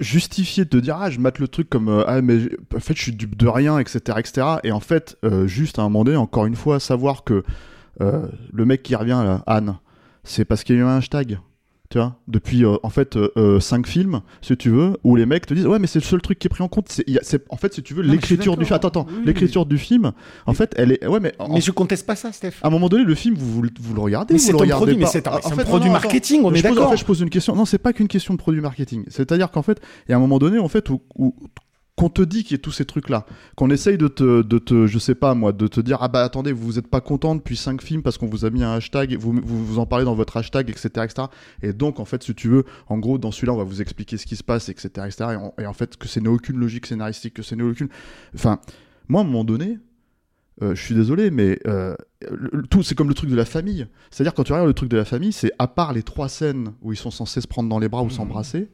justifier 0.00 0.64
de 0.64 0.80
dire 0.80 0.96
ah 0.98 1.10
je 1.10 1.18
mate 1.18 1.38
le 1.38 1.48
truc 1.48 1.68
comme 1.68 1.88
euh, 1.88 2.04
ah 2.06 2.22
mais 2.22 2.48
en 2.74 2.80
fait 2.80 2.96
je 2.96 3.02
suis 3.02 3.12
dupe 3.12 3.36
de 3.36 3.46
rien 3.46 3.78
etc 3.78 4.18
etc 4.18 4.46
et 4.64 4.72
en 4.72 4.80
fait 4.80 5.18
euh, 5.24 5.46
juste 5.46 5.78
à 5.78 5.82
un 5.82 5.84
moment 5.84 6.04
donné 6.04 6.16
encore 6.16 6.46
une 6.46 6.56
fois 6.56 6.80
savoir 6.80 7.24
que 7.24 7.44
euh, 8.00 8.26
le 8.52 8.64
mec 8.64 8.82
qui 8.82 8.94
revient 8.94 9.22
là 9.22 9.42
Anne 9.46 9.76
c'est 10.24 10.44
parce 10.44 10.64
qu'il 10.64 10.76
y 10.76 10.78
a 10.78 10.82
eu 10.82 10.84
un 10.84 10.96
hashtag 10.96 11.38
tu 11.90 11.98
vois 11.98 12.16
depuis 12.28 12.64
euh, 12.64 12.76
en 12.82 12.90
fait 12.90 13.16
5 13.60 13.86
films 13.86 14.20
si 14.42 14.56
tu 14.56 14.70
veux 14.70 14.96
où 15.04 15.14
les 15.16 15.26
mecs 15.26 15.46
te 15.46 15.54
disent 15.54 15.66
ouais 15.66 15.78
mais 15.78 15.86
c'est 15.86 16.00
le 16.00 16.04
seul 16.04 16.20
truc 16.20 16.38
qui 16.38 16.46
est 16.46 16.50
pris 16.50 16.62
en 16.64 16.68
compte 16.68 16.86
c'est 16.90 17.04
c'est- 17.22 17.44
en 17.48 17.56
fait 17.56 17.72
si 17.74 17.82
tu 17.82 17.94
veux 17.94 18.02
l'écriture 18.02 18.56
du 18.56 18.64
film 18.64 18.74
attends 18.74 18.88
attends 18.88 19.06
Oui, 19.08 19.14
oui. 19.18 19.26
l'écriture 19.26 19.66
du 19.66 19.78
film 19.78 20.12
en 20.46 20.52
fait 20.52 20.72
elle 20.76 20.92
est 20.92 21.06
ouais 21.06 21.20
mais 21.20 21.32
en- 21.38 21.52
Mais 21.54 21.60
je 21.60 21.70
conteste 21.70 22.06
pas 22.06 22.16
ça, 22.16 22.32
Steph. 22.32 22.52
à 22.62 22.66
un 22.66 22.70
moment 22.70 22.88
donné, 22.88 23.04
le 23.04 23.14
film, 23.14 23.34
vous, 23.36 23.50
vous, 23.52 23.62
le- 23.62 23.70
regardez 24.00 24.34
Mais 24.34 24.38
vous 24.38 24.44
c'est 24.46 24.52
le 24.52 24.58
un 24.58 24.60
regardez 24.60 24.80
produit, 24.84 24.96
mais 24.98 25.04
pas 25.04 25.10
c'est 25.10 25.28
un- 25.28 25.32
En 25.32 25.40
c'est 25.40 25.52
un 25.52 25.56
fait, 25.56 25.64
produit 25.64 25.86
non, 25.88 25.92
non, 25.92 25.98
attends. 25.98 26.08
marketing, 26.08 26.40
on 26.44 26.50
Mais 26.50 26.58
est 26.58 26.62
je 26.62 26.68
pose- 26.68 26.74
d'accord. 26.76 26.88
En 26.88 26.90
fait, 26.92 26.96
je 26.98 27.04
pose 27.04 27.20
une 27.20 27.30
question. 27.30 27.54
Non, 27.56 27.64
c'est 27.64 27.78
pas 27.78 27.92
qu'une 27.92 28.08
question 28.08 28.34
de 28.34 28.38
produit 28.38 28.60
marketing. 28.60 29.04
C'est-à-dire 29.08 29.50
qu'en 29.50 29.62
fait, 29.62 29.80
il 30.08 30.10
y 30.10 30.14
a 30.14 30.16
un 30.16 30.20
moment 30.20 30.38
donné, 30.38 30.58
en 30.58 30.68
fait, 30.68 30.88
où, 30.90 31.00
où- 31.16 31.34
qu'on 31.96 32.10
te 32.10 32.20
dit 32.20 32.44
qu'il 32.44 32.52
y 32.52 32.60
a 32.60 32.62
tous 32.62 32.72
ces 32.72 32.84
trucs-là, 32.84 33.24
qu'on 33.56 33.70
essaye 33.70 33.96
de 33.96 34.06
te, 34.08 34.42
de 34.42 34.58
te, 34.58 34.86
je 34.86 34.98
sais 34.98 35.14
pas 35.14 35.34
moi, 35.34 35.52
de 35.52 35.66
te 35.66 35.80
dire 35.80 35.98
ah 36.02 36.08
bah 36.08 36.22
attendez, 36.24 36.52
vous 36.52 36.64
vous 36.66 36.78
êtes 36.78 36.88
pas 36.88 37.00
content 37.00 37.34
depuis 37.34 37.56
cinq 37.56 37.80
films 37.82 38.02
parce 38.02 38.18
qu'on 38.18 38.26
vous 38.26 38.44
a 38.44 38.50
mis 38.50 38.62
un 38.62 38.72
hashtag, 38.74 39.16
vous, 39.18 39.32
vous 39.42 39.64
vous 39.64 39.78
en 39.78 39.86
parlez 39.86 40.04
dans 40.04 40.14
votre 40.14 40.36
hashtag, 40.36 40.68
etc., 40.68 40.88
etc. 41.04 41.28
Et 41.62 41.72
donc 41.72 41.98
en 41.98 42.04
fait, 42.04 42.22
si 42.22 42.34
tu 42.34 42.48
veux, 42.48 42.64
en 42.88 42.98
gros, 42.98 43.16
dans 43.16 43.30
celui-là, 43.32 43.54
on 43.54 43.56
va 43.56 43.64
vous 43.64 43.80
expliquer 43.80 44.18
ce 44.18 44.26
qui 44.26 44.36
se 44.36 44.44
passe, 44.44 44.68
etc., 44.68 44.88
etc. 45.06 45.14
Et 45.32 45.36
en, 45.36 45.54
et 45.58 45.66
en 45.66 45.72
fait, 45.72 45.96
que 45.96 46.06
c'est 46.06 46.20
n'a 46.20 46.30
aucune 46.30 46.58
logique 46.58 46.84
scénaristique, 46.86 47.32
que 47.34 47.42
c'est 47.42 47.56
n'a 47.56 47.64
aucune, 47.64 47.88
enfin, 48.34 48.60
moi 49.08 49.22
à 49.22 49.24
un 49.24 49.26
moment 49.26 49.44
donné, 49.44 49.78
euh, 50.62 50.74
je 50.74 50.82
suis 50.82 50.94
désolé, 50.94 51.30
mais 51.30 51.58
euh, 51.66 51.94
le- 52.30 52.62
tout, 52.68 52.82
c'est 52.82 52.94
comme 52.94 53.08
le 53.08 53.14
truc 53.14 53.30
de 53.30 53.36
la 53.36 53.44
famille. 53.44 53.86
C'est-à-dire, 54.10 54.34
quand 54.34 54.44
tu 54.44 54.52
regardes 54.52 54.68
le 54.68 54.74
truc 54.74 54.88
de 54.90 54.96
la 54.98 55.04
famille, 55.06 55.32
c'est 55.32 55.52
à 55.58 55.66
part 55.66 55.92
les 55.94 56.02
trois 56.02 56.28
scènes 56.28 56.72
où 56.82 56.92
ils 56.92 56.96
sont 56.96 57.10
censés 57.10 57.40
se 57.40 57.46
prendre 57.46 57.68
dans 57.68 57.78
les 57.78 57.88
bras 57.88 58.02
ou 58.02 58.10
s'embrasser, 58.10 58.68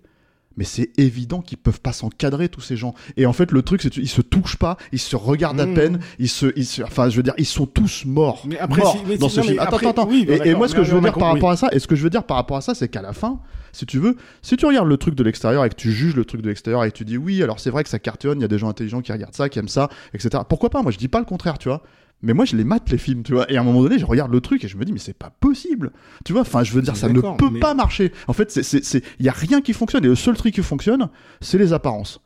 mais 0.56 0.64
c'est 0.64 0.90
évident 0.98 1.40
qu'ils 1.40 1.58
peuvent 1.58 1.80
pas 1.80 1.92
s'encadrer, 1.92 2.48
tous 2.48 2.60
ces 2.60 2.76
gens. 2.76 2.94
Et 3.16 3.26
en 3.26 3.32
fait, 3.32 3.50
le 3.52 3.62
truc, 3.62 3.82
c'est 3.82 3.90
qu'ils 3.90 4.08
se 4.08 4.20
touchent 4.22 4.56
pas, 4.56 4.76
ils 4.92 4.98
se 4.98 5.16
regardent 5.16 5.60
à 5.60 5.66
Mhm. 5.66 5.74
peine, 5.74 6.00
ils 6.18 6.28
se, 6.28 6.46
ils 6.56 6.66
se- 6.66 6.82
enfin, 6.82 7.08
je 7.08 7.16
veux 7.16 7.22
dire, 7.22 7.34
ils 7.38 7.46
sont 7.46 7.66
tous 7.66 8.04
morts. 8.04 8.42
Mais 8.46 8.58
après, 8.58 8.80
morts 8.82 8.96
si- 8.96 9.04
mais 9.08 9.16
dans 9.18 9.28
si- 9.28 9.36
ce 9.36 9.40
non, 9.40 9.46
film. 9.46 9.58
Attends, 9.60 9.76
après- 9.76 9.86
attends, 9.88 10.08
oui, 10.08 10.26
et, 10.28 10.48
et 10.50 10.54
moi, 10.54 10.68
ce 10.68 10.74
que 10.74 10.82
je 10.84 10.94
veux 10.94 11.00
dire 11.00 11.12
par 11.14 11.32
rapport 11.32 11.50
à 11.50 11.56
ça, 11.56 11.68
et 11.72 11.78
ce 11.78 11.86
que 11.86 11.96
je 11.96 12.02
veux 12.02 12.10
dire 12.10 12.24
par 12.24 12.36
rapport 12.36 12.56
à 12.56 12.60
ça, 12.60 12.74
c'est 12.74 12.88
qu'à 12.88 13.02
la 13.02 13.12
fin, 13.12 13.40
si 13.72 13.86
tu 13.86 13.98
veux, 13.98 14.16
si 14.42 14.56
tu 14.56 14.66
regardes 14.66 14.88
le 14.88 14.96
truc 14.98 15.14
de 15.14 15.22
l'extérieur 15.22 15.64
et 15.64 15.68
que 15.70 15.74
tu 15.74 15.92
juges 15.92 16.14
le 16.14 16.24
truc 16.24 16.42
de 16.42 16.48
l'extérieur 16.48 16.84
et 16.84 16.90
que 16.90 16.96
tu 16.96 17.04
dis 17.04 17.16
oui, 17.16 17.42
alors 17.42 17.58
c'est 17.58 17.70
vrai 17.70 17.82
que 17.84 17.88
ça 17.88 17.98
cartonne, 17.98 18.38
il 18.38 18.42
y 18.42 18.44
a 18.44 18.48
des 18.48 18.58
gens 18.58 18.68
intelligents 18.68 19.00
qui 19.00 19.12
regardent 19.12 19.34
ça, 19.34 19.48
qui 19.48 19.58
aiment 19.58 19.68
ça, 19.68 19.88
etc. 20.12 20.42
Pourquoi 20.48 20.68
pas? 20.70 20.82
Moi, 20.82 20.92
je 20.92 20.98
dis 20.98 21.08
pas 21.08 21.18
le 21.20 21.24
contraire, 21.24 21.58
tu 21.58 21.68
vois. 21.68 21.82
Mais 22.22 22.34
moi, 22.34 22.44
je 22.44 22.56
les 22.56 22.64
mate 22.64 22.88
les 22.90 22.98
films, 22.98 23.22
tu 23.24 23.32
vois. 23.32 23.50
Et 23.50 23.56
à 23.56 23.60
un 23.60 23.64
moment 23.64 23.82
donné, 23.82 23.98
je 23.98 24.06
regarde 24.06 24.30
le 24.32 24.40
truc 24.40 24.62
et 24.64 24.68
je 24.68 24.76
me 24.76 24.84
dis, 24.84 24.92
mais 24.92 24.98
c'est 25.00 25.16
pas 25.16 25.30
possible. 25.40 25.90
Tu 26.24 26.32
vois, 26.32 26.42
enfin, 26.42 26.62
je 26.62 26.72
veux 26.72 26.82
dire, 26.82 26.96
ça 26.96 27.08
ne 27.08 27.20
peut 27.20 27.50
mais- 27.52 27.58
pas 27.58 27.74
marcher. 27.74 28.12
En 28.28 28.32
fait, 28.32 28.50
c'est, 28.50 28.62
c'est, 28.62 28.84
c'est, 28.84 29.02
il 29.18 29.26
y 29.26 29.28
a 29.28 29.32
rien 29.32 29.60
qui 29.60 29.72
fonctionne. 29.72 30.04
Et 30.04 30.08
le 30.08 30.14
seul 30.14 30.36
truc 30.36 30.54
qui 30.54 30.62
fonctionne, 30.62 31.08
c'est 31.40 31.58
les 31.58 31.72
apparences. 31.72 32.20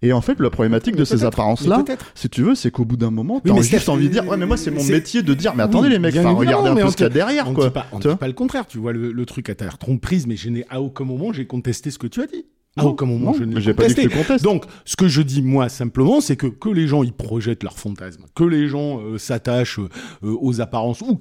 Et 0.00 0.12
en 0.12 0.20
fait, 0.20 0.38
la 0.38 0.50
problématique 0.50 0.94
de 0.94 1.04
ces 1.04 1.24
apparences-là, 1.24 1.82
mais 1.88 1.96
si 2.14 2.28
tu 2.28 2.42
veux, 2.42 2.54
c'est 2.54 2.70
qu'au 2.70 2.84
bout 2.84 2.96
d'un 2.96 3.10
moment, 3.10 3.40
Oui, 3.44 3.50
t'as 3.50 3.54
mais 3.54 3.62
juste 3.62 3.88
envie 3.88 4.06
de 4.08 4.12
dire, 4.12 4.28
ouais, 4.28 4.36
mais 4.36 4.46
moi, 4.46 4.56
c'est 4.56 4.70
mon 4.70 4.84
métier 4.84 5.22
de 5.22 5.34
dire, 5.34 5.56
mais 5.56 5.64
attendez, 5.64 5.88
Oui, 5.88 5.92
les 5.94 5.98
mecs, 5.98 6.14
enfin, 6.16 6.30
regardez 6.32 6.68
un 6.68 6.74
mais 6.74 6.82
peu 6.82 6.90
ce 6.90 6.96
qu'il 6.96 7.02
y 7.02 7.06
a 7.06 7.08
derrière, 7.08 7.48
on 7.48 7.54
quoi. 7.54 7.64
Dit 7.66 7.72
pas, 7.72 7.86
on 7.90 7.98
dit 7.98 8.06
pas 8.20 8.26
le 8.28 8.32
contraire. 8.32 8.66
Tu 8.68 8.78
vois 8.78 8.92
le, 8.92 9.10
le 9.10 9.26
truc 9.26 9.48
à 9.50 9.56
ta 9.56 9.66
tromperise, 9.70 10.26
mais 10.28 10.36
je 10.36 10.50
n'ai 10.50 10.64
à 10.70 10.80
aucun 10.80 11.04
moment 11.04 11.32
j'ai 11.32 11.46
contesté 11.46 11.90
ce 11.90 11.98
que 11.98 12.06
tu 12.06 12.20
as 12.20 12.26
dit. 12.26 12.44
Non, 13.18 13.32
je 13.34 13.70
dit 13.94 13.94
que 13.94 14.36
tu. 14.36 14.42
Donc, 14.42 14.64
ce 14.84 14.96
que 14.96 15.08
je 15.08 15.22
dis 15.22 15.42
moi 15.42 15.68
simplement, 15.68 16.20
c'est 16.20 16.36
que 16.36 16.46
que 16.46 16.68
les 16.68 16.86
gens 16.86 17.02
ils 17.02 17.12
projettent 17.12 17.62
leurs 17.62 17.78
fantasmes, 17.78 18.24
que 18.34 18.44
les 18.44 18.68
gens 18.68 19.00
euh, 19.00 19.18
s'attachent 19.18 19.78
euh, 19.78 19.88
aux 20.22 20.60
apparences 20.60 21.00
ou 21.02 21.18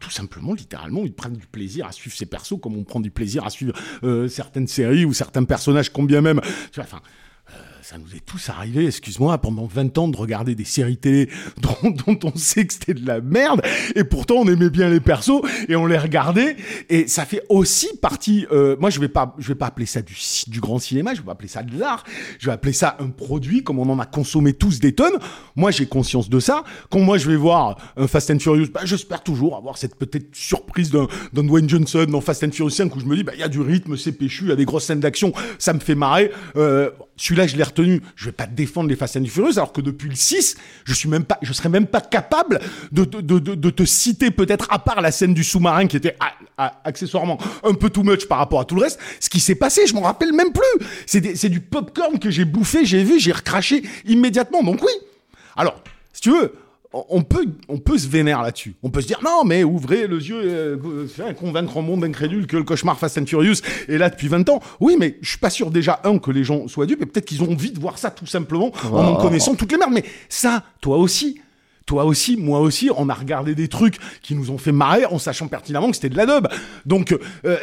tout 0.00 0.10
simplement, 0.10 0.54
littéralement, 0.54 1.02
ils 1.04 1.12
prennent 1.12 1.36
du 1.36 1.46
plaisir 1.46 1.86
à 1.86 1.92
suivre 1.92 2.16
ces 2.16 2.26
persos 2.26 2.58
comme 2.60 2.76
on 2.76 2.84
prend 2.84 3.00
du 3.00 3.10
plaisir 3.10 3.44
à 3.44 3.50
suivre 3.50 3.74
euh, 4.02 4.26
certaines 4.28 4.66
séries 4.66 5.04
ou 5.04 5.12
certains 5.12 5.44
personnages, 5.44 5.92
combien 5.92 6.20
même. 6.20 6.40
Tu 6.72 6.76
vois, 6.80 6.84
enfin, 6.84 7.00
ça 7.88 7.96
nous 7.96 8.14
est 8.14 8.20
tous 8.20 8.50
arrivé, 8.50 8.84
excuse-moi, 8.84 9.38
pendant 9.38 9.64
20 9.64 9.96
ans 9.96 10.08
de 10.08 10.16
regarder 10.18 10.54
des 10.54 10.66
séries 10.66 10.98
télé 10.98 11.30
dont, 12.06 12.18
on 12.22 12.36
sait 12.36 12.66
que 12.66 12.74
c'était 12.74 12.92
de 12.92 13.06
la 13.06 13.22
merde, 13.22 13.62
et 13.96 14.04
pourtant 14.04 14.34
on 14.40 14.46
aimait 14.46 14.68
bien 14.68 14.90
les 14.90 15.00
persos 15.00 15.40
et 15.70 15.74
on 15.74 15.86
les 15.86 15.96
regardait, 15.96 16.56
et 16.90 17.08
ça 17.08 17.24
fait 17.24 17.42
aussi 17.48 17.88
partie. 18.02 18.46
euh, 18.52 18.76
moi, 18.78 18.90
je 18.90 19.00
vais 19.00 19.08
pas, 19.08 19.34
je 19.38 19.48
vais 19.48 19.54
pas 19.54 19.68
appeler 19.68 19.86
ça 19.86 20.02
du, 20.02 20.14
du 20.48 20.60
grand 20.60 20.78
cinéma, 20.78 21.14
je 21.14 21.20
vais 21.20 21.24
pas 21.24 21.32
appeler 21.32 21.48
ça 21.48 21.62
de 21.62 21.78
l'art, 21.78 22.04
je 22.38 22.48
vais 22.48 22.52
appeler 22.52 22.74
ça 22.74 22.94
un 23.00 23.08
produit 23.08 23.62
comme 23.64 23.78
on 23.78 23.88
en 23.88 23.98
a 23.98 24.04
consommé 24.04 24.52
tous 24.52 24.80
des 24.80 24.94
tonnes. 24.94 25.18
Moi, 25.56 25.70
j'ai 25.70 25.86
conscience 25.86 26.28
de 26.28 26.40
ça. 26.40 26.64
Quand 26.90 27.00
moi 27.00 27.16
je 27.16 27.30
vais 27.30 27.36
voir 27.36 27.78
un 27.96 28.06
Fast 28.06 28.30
and 28.30 28.40
Furious, 28.40 28.66
bah, 28.70 28.82
j'espère 28.84 29.22
toujours 29.22 29.56
avoir 29.56 29.78
cette 29.78 29.94
peut-être 29.94 30.36
surprise 30.36 30.90
d'un 30.90 31.06
d'un 31.32 31.44
Dwayne 31.44 31.70
Johnson 31.70 32.04
dans 32.06 32.20
Fast 32.20 32.44
and 32.44 32.50
Furious 32.50 32.68
5 32.68 32.94
où 32.94 33.00
je 33.00 33.06
me 33.06 33.16
dis, 33.16 33.24
bah 33.24 33.32
il 33.34 33.40
y 33.40 33.44
a 33.44 33.48
du 33.48 33.62
rythme, 33.62 33.96
c'est 33.96 34.12
péchu, 34.12 34.44
il 34.44 34.50
y 34.50 34.52
a 34.52 34.56
des 34.56 34.66
grosses 34.66 34.84
scènes 34.84 35.00
d'action, 35.00 35.32
ça 35.58 35.72
me 35.72 35.80
fait 35.80 35.94
marrer. 35.94 36.30
Euh, 36.56 36.90
celui-là, 37.18 37.46
je 37.46 37.56
l'ai 37.56 37.62
retenu. 37.62 38.00
Je 38.16 38.26
vais 38.26 38.32
pas 38.32 38.46
défendre 38.46 38.88
les 38.88 38.96
Fast 38.96 39.16
and 39.16 39.24
Furious, 39.26 39.58
alors 39.58 39.72
que 39.72 39.80
depuis 39.80 40.08
le 40.08 40.14
6, 40.14 40.56
je 40.84 40.94
suis 40.94 41.08
pas, 41.08 41.38
je 41.42 41.52
serais 41.52 41.68
même 41.68 41.86
pas 41.86 42.00
capable 42.00 42.60
de, 42.92 43.04
de, 43.04 43.38
de, 43.38 43.70
te 43.70 43.84
citer 43.84 44.30
peut-être 44.30 44.68
à 44.70 44.78
part 44.78 45.00
la 45.00 45.10
scène 45.10 45.34
du 45.34 45.44
sous-marin 45.44 45.86
qui 45.86 45.96
était 45.96 46.16
ah, 46.20 46.32
ah, 46.56 46.80
accessoirement 46.84 47.38
un 47.64 47.74
peu 47.74 47.90
too 47.90 48.02
much 48.02 48.26
par 48.26 48.38
rapport 48.38 48.60
à 48.60 48.64
tout 48.64 48.76
le 48.76 48.82
reste. 48.82 49.00
Ce 49.20 49.28
qui 49.28 49.40
s'est 49.40 49.56
passé, 49.56 49.86
je 49.86 49.94
m'en 49.94 50.02
rappelle 50.02 50.32
même 50.32 50.52
plus. 50.52 50.86
C'est 51.06 51.48
du 51.48 51.60
popcorn 51.60 52.18
que 52.18 52.30
j'ai 52.30 52.44
bouffé, 52.44 52.84
j'ai 52.84 53.02
vu, 53.02 53.18
j'ai 53.18 53.32
recraché 53.32 53.82
immédiatement. 54.06 54.62
Donc 54.62 54.82
oui. 54.82 54.92
Alors, 55.56 55.82
si 56.12 56.22
tu 56.22 56.30
veux, 56.30 56.54
on- 57.08 57.22
peut, 57.22 57.46
on 57.68 57.78
peut 57.78 57.98
se 57.98 58.08
vénérer 58.08 58.42
là-dessus. 58.42 58.74
On 58.82 58.90
peut 58.90 59.00
se 59.00 59.06
dire 59.06 59.20
non, 59.24 59.44
mais 59.44 59.64
ouvrez 59.64 60.06
le 60.06 60.16
yeux, 60.18 60.40
euh, 60.42 60.76
euh, 61.20 61.32
convaincre 61.34 61.76
un 61.78 61.82
monde 61.82 62.04
incrédule 62.04 62.46
que 62.46 62.56
le 62.56 62.64
cauchemar 62.64 62.98
Fast 62.98 63.18
and 63.18 63.26
Furious 63.26 63.56
est 63.88 63.98
là 63.98 64.08
depuis 64.10 64.28
20 64.28 64.48
ans. 64.48 64.60
Oui, 64.80 64.96
mais 64.98 65.18
je 65.20 65.28
suis 65.30 65.38
pas 65.38 65.50
sûr 65.50 65.70
déjà 65.70 66.00
un 66.04 66.18
que 66.18 66.30
les 66.30 66.44
gens 66.44 66.68
soient 66.68 66.86
dupes, 66.86 67.02
et 67.02 67.06
peut-être 67.06 67.26
qu'ils 67.26 67.42
ont 67.42 67.50
envie 67.52 67.70
de 67.72 67.78
voir 67.80 67.98
ça 67.98 68.10
tout 68.10 68.26
simplement 68.26 68.72
en 68.92 68.96
en 68.98 69.16
connaissant 69.16 69.54
toutes 69.54 69.72
les 69.72 69.78
merdes. 69.78 69.92
Mais 69.92 70.04
ça, 70.28 70.62
toi 70.80 70.96
aussi. 70.98 71.40
Toi 71.88 72.04
aussi, 72.04 72.36
moi 72.36 72.60
aussi, 72.60 72.90
on 72.94 73.08
a 73.08 73.14
regardé 73.14 73.54
des 73.54 73.66
trucs 73.66 73.96
qui 74.20 74.34
nous 74.34 74.50
ont 74.50 74.58
fait 74.58 74.72
marrer 74.72 75.06
en 75.06 75.18
sachant 75.18 75.48
pertinemment 75.48 75.88
que 75.88 75.96
c'était 75.96 76.10
de 76.10 76.16
la 76.18 76.26
dub. 76.26 76.46
Donc, 76.84 77.16
euh, 77.46 77.56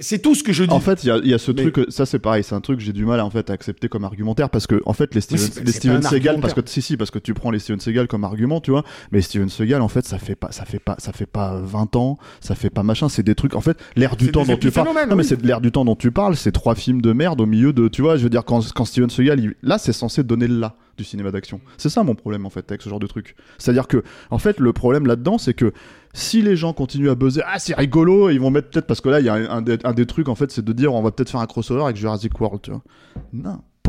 c'est- 0.00 0.18
tout 0.18 0.34
ce 0.34 0.42
que 0.42 0.52
je 0.52 0.64
dis. 0.64 0.70
En 0.72 0.80
fait, 0.80 1.04
il 1.04 1.06
y 1.06 1.10
a, 1.12 1.18
il 1.18 1.28
y 1.28 1.34
a 1.34 1.38
ce 1.38 1.52
Mais- 1.52 1.70
truc, 1.70 1.86
ça 1.88 2.04
c'est 2.04 2.18
pareil, 2.18 2.42
c'est 2.42 2.56
un 2.56 2.60
truc 2.60 2.78
que 2.80 2.84
j'ai 2.84 2.92
du 2.92 3.04
mal 3.06 3.20
en 3.20 3.30
fait 3.30 3.48
à 3.48 3.52
accepter 3.52 3.88
comme 3.88 4.02
argumentaire 4.04 4.50
parce 4.50 4.66
que 4.66 4.82
en 4.86 4.92
fait 4.92 5.14
les 5.14 5.20
Steven, 5.20 5.48
les 5.64 5.70
Steven 5.72 6.02
Seagal, 6.02 6.40
parce 6.40 6.52
que 6.52 6.60
si 6.66 6.82
si, 6.82 6.96
parce 6.96 7.12
que 7.12 7.20
tu 7.20 7.32
prends 7.32 7.52
les 7.52 7.60
Steven 7.60 7.78
Seagal 7.78 8.08
comme 8.08 8.24
argument, 8.24 8.60
tu 8.60 8.72
vois, 8.72 8.82
mais 9.12 9.20
Steven 9.20 9.48
Seagal 9.48 9.80
en 9.82 9.88
fait 9.88 10.04
ça 10.04 10.18
fait 10.18 10.34
pas, 10.34 10.50
ça 10.50 10.64
fait 10.64 10.80
pas, 10.80 10.96
ça 10.98 11.12
fait 11.12 11.26
pas 11.26 11.60
20 11.62 11.94
ans, 11.94 12.18
ça 12.40 12.56
fait 12.56 12.70
pas 12.70 12.82
machin, 12.82 13.08
c'est 13.08 13.22
des 13.22 13.36
trucs 13.36 13.54
en 13.54 13.60
fait 13.60 13.76
l'air 13.94 14.16
du 14.16 14.32
temps 14.32 14.44
dont 14.44 14.56
tu 14.56 14.72
parles. 14.72 14.88
Non 15.08 15.14
mais 15.16 15.22
c'est 15.22 15.40
l'air 15.44 15.60
du 15.60 15.70
temps 15.70 15.84
dont 15.84 15.94
tu 15.96 16.10
parles, 16.10 16.34
c'est 16.36 16.50
trois 16.52 16.74
films 16.74 17.00
de 17.02 17.12
merde 17.12 17.40
au 17.40 17.46
milieu 17.46 17.72
de, 17.72 17.86
tu 17.86 18.02
vois, 18.02 18.16
je 18.16 18.24
veux 18.24 18.30
dire 18.30 18.44
quand 18.44 18.72
quand 18.74 18.84
Steven 18.84 19.10
Seagal, 19.10 19.38
il- 19.38 19.54
là 19.62 19.78
c'est 19.78 19.92
censé 19.92 20.24
donner 20.24 20.48
le 20.48 20.58
là 20.58 20.74
du 21.00 21.04
cinéma 21.04 21.30
d'action. 21.30 21.60
C'est 21.78 21.88
ça 21.88 22.02
mon 22.02 22.14
problème 22.14 22.46
en 22.46 22.50
fait 22.50 22.70
avec 22.70 22.82
ce 22.82 22.88
genre 22.88 23.00
de 23.00 23.06
truc. 23.06 23.34
C'est-à-dire 23.58 23.88
que 23.88 24.02
en 24.30 24.38
fait 24.38 24.60
le 24.60 24.72
problème 24.72 25.06
là-dedans 25.06 25.38
c'est 25.38 25.54
que 25.54 25.72
si 26.12 26.42
les 26.42 26.56
gens 26.56 26.72
continuent 26.72 27.10
à 27.10 27.14
buzzer, 27.14 27.42
ah 27.46 27.58
c'est 27.58 27.74
rigolo, 27.74 28.30
ils 28.30 28.40
vont 28.40 28.50
mettre 28.50 28.70
peut-être 28.70 28.86
parce 28.86 29.00
que 29.00 29.08
là 29.08 29.20
il 29.20 29.26
y 29.26 29.28
a 29.28 29.34
un, 29.34 29.62
des, 29.62 29.78
un 29.84 29.92
des 29.92 30.06
trucs 30.06 30.28
en 30.28 30.34
fait 30.34 30.50
c'est 30.50 30.64
de 30.64 30.72
dire 30.72 30.92
on 30.94 31.02
va 31.02 31.10
peut-être 31.10 31.30
faire 31.30 31.40
un 31.40 31.46
crossover 31.46 31.82
avec 31.84 31.96
Jurassic 31.96 32.38
World, 32.40 32.60
tu 32.62 32.70
vois. 32.70 32.82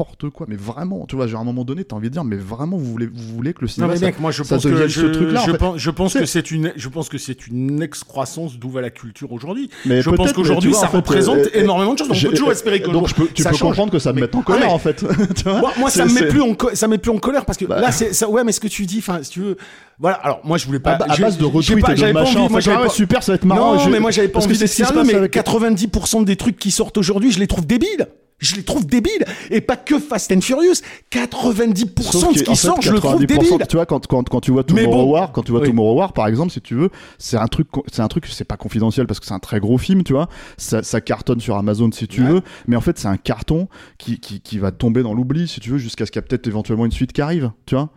N'importe 0.01 0.29
quoi, 0.31 0.47
mais 0.49 0.55
vraiment, 0.55 1.05
tu 1.07 1.15
vois, 1.15 1.27
genre, 1.27 1.39
à 1.39 1.43
un 1.43 1.45
moment 1.45 1.63
donné, 1.63 1.83
t'as 1.83 1.95
envie 1.95 2.07
de 2.09 2.13
dire, 2.13 2.23
mais 2.23 2.35
vraiment, 2.35 2.75
vous 2.77 2.85
voulez, 2.91 3.05
vous 3.05 3.35
voulez 3.35 3.53
que 3.53 3.61
le 3.61 3.67
Non 3.67 3.71
cinéma 3.73 3.93
mais 3.93 3.99
ça- 3.99 4.05
mec, 4.07 4.19
moi 4.19 4.31
je 4.31 4.41
pense 4.43 4.63
que 4.63 4.87
je, 4.87 5.05
truc-là. 5.07 5.41
je 5.45 5.51
pense, 5.51 5.77
je 5.77 5.89
pense 5.91 6.13
C'est- 6.13 6.19
que 6.19 6.25
c'est 6.25 6.49
une, 6.51 6.73
je 6.75 6.89
pense 6.89 7.07
que 7.09 7.17
c'est 7.19 7.45
une 7.47 7.81
excroissance 7.83 8.57
d'où 8.57 8.69
va 8.71 8.81
la 8.81 8.89
culture 8.89 9.31
aujourd'hui. 9.31 9.69
Mais 9.85 10.01
Je 10.01 10.09
pense 10.09 10.33
qu'aujourd'hui 10.33 10.73
ça 10.73 10.87
représente 10.87 11.37
euh, 11.37 11.49
énormément 11.53 11.93
de 11.93 11.99
choses. 11.99 12.09
On 12.09 12.13
j'ai- 12.13 12.27
peut 12.29 12.33
toujours 12.33 12.51
espérer 12.51 12.81
que 12.81 12.89
donc 12.89 13.07
je 13.09 13.13
peux, 13.15 13.27
tu 13.27 13.43
ça 13.43 13.51
peux 13.51 13.57
comprendre 13.57 13.91
que 13.91 13.99
ça 13.99 14.11
me 14.13 14.21
mette 14.21 14.33
en 14.33 14.39
Ah, 14.39 14.43
colère 14.43 14.73
en 14.73 14.79
fait. 14.79 15.05
Tu 15.35 15.43
vois 15.43 15.59
Moi, 15.59 15.71
moi, 15.77 15.89
ça 15.91 16.05
me 16.05 16.13
met 16.13 16.27
plus 16.27 16.41
en 16.41 16.53
co- 16.55 16.73
ça 16.73 16.87
met 16.87 16.97
plus 16.97 17.11
en 17.11 17.17
colère 17.19 17.45
parce 17.45 17.57
que 17.57 17.65
Bah. 17.65 17.79
là 17.79 17.91
c'est 17.91 18.13
ça 18.13 18.27
ouais 18.27 18.43
mais 18.43 18.51
ce 18.51 18.59
que 18.59 18.67
tu 18.67 18.85
dis 18.87 18.97
enfin 18.99 19.19
si 19.21 19.29
tu 19.31 19.39
veux 19.41 19.57
voilà 19.99 20.15
alors 20.17 20.41
moi 20.43 20.57
je 20.57 20.65
voulais 20.65 20.79
pas 20.79 20.93
à, 20.93 20.97
ba- 20.97 21.05
à 21.09 21.17
base 21.17 21.37
de 21.37 21.45
retweets 21.45 21.77
et 21.77 21.95
de 21.95 22.11
machin, 22.11 22.79
ah 22.83 22.89
super, 22.89 23.21
ça 23.21 23.33
va 23.33 23.35
être 23.35 23.45
marrant. 23.45 23.75
non 23.75 23.89
mais 23.89 23.99
moi 23.99 24.09
j'avais 24.11 24.27
pas 24.29 24.43
envie 24.43 24.55
se 24.55 24.65
sérieux 24.67 25.03
mais 25.05 25.13
avec 25.13 25.33
90% 25.35 26.23
des 26.23 26.35
trucs 26.35 26.57
qui 26.57 26.71
sortent 26.71 26.97
aujourd'hui 26.97 27.31
je 27.31 27.39
les 27.39 27.47
trouve 27.47 27.67
débiles 27.67 28.07
je 28.41 28.55
les 28.55 28.63
trouve 28.63 28.85
débiles 28.85 29.23
et 29.49 29.61
pas 29.61 29.77
que 29.77 29.99
Fast 29.99 30.31
and 30.31 30.41
Furious 30.41 30.73
90% 31.11 32.01
Sauf 32.01 32.33
de 32.33 32.39
ce 32.39 32.43
qui 32.43 32.49
fait, 32.51 32.55
sort 32.55 32.81
je 32.81 32.91
le 32.91 32.99
trouve 32.99 33.15
90%, 33.15 33.19
débile 33.19 33.39
Tu 33.69 33.75
vois, 33.75 33.85
quand, 33.85 34.05
quand, 34.07 34.27
quand 34.27 34.41
tu 34.41 34.51
vois 34.51 34.63
Mais 34.73 34.83
Tomorrow 34.83 35.05
bon. 35.05 35.11
War, 35.11 35.31
quand 35.31 35.43
tu 35.43 35.51
vois 35.51 35.61
Oui. 35.61 35.67
Tomorrow 35.67 35.95
War, 35.97 36.13
par 36.13 36.27
exemple, 36.27 36.51
si 36.51 36.61
tu 36.61 36.75
veux, 36.75 36.89
c'est 37.17 37.37
un 37.37 37.47
truc, 37.47 37.67
c'est 37.91 38.01
un 38.01 38.07
truc, 38.07 38.25
c'est 38.27 38.43
pas 38.45 38.57
confidentiel 38.57 39.07
parce 39.07 39.19
que 39.19 39.25
c'est 39.25 39.33
un 39.33 39.39
très 39.39 39.59
gros 39.59 39.77
film, 39.77 40.03
tu 40.03 40.13
vois. 40.13 40.27
Ça, 40.57 40.83
ça 40.83 41.01
cartonne 41.01 41.39
sur 41.39 41.55
Amazon 41.55 41.91
si 41.91 42.07
tu 42.07 42.21
Ouais. 42.21 42.29
veux, 42.29 42.41
mais 42.67 42.75
en 42.75 42.81
fait, 42.81 42.97
c'est 42.99 43.07
un 43.07 43.17
carton 43.17 43.67
qui, 43.97 44.19
qui, 44.19 44.41
qui 44.41 44.57
va 44.59 44.71
tomber 44.71 45.03
dans 45.03 45.13
l'oubli, 45.13 45.47
si 45.47 45.59
tu 45.59 45.69
veux, 45.69 45.77
jusqu'à 45.77 46.05
ce 46.05 46.11
qu'il 46.11 46.19
y 46.21 46.23
a 46.23 46.27
peut-être 46.27 46.47
éventuellement 46.47 46.85
une 46.85 46.91
suite 46.91 47.13
qui 47.13 47.21
arrive, 47.21 47.51
tu 47.65 47.75
vois. 47.75 47.89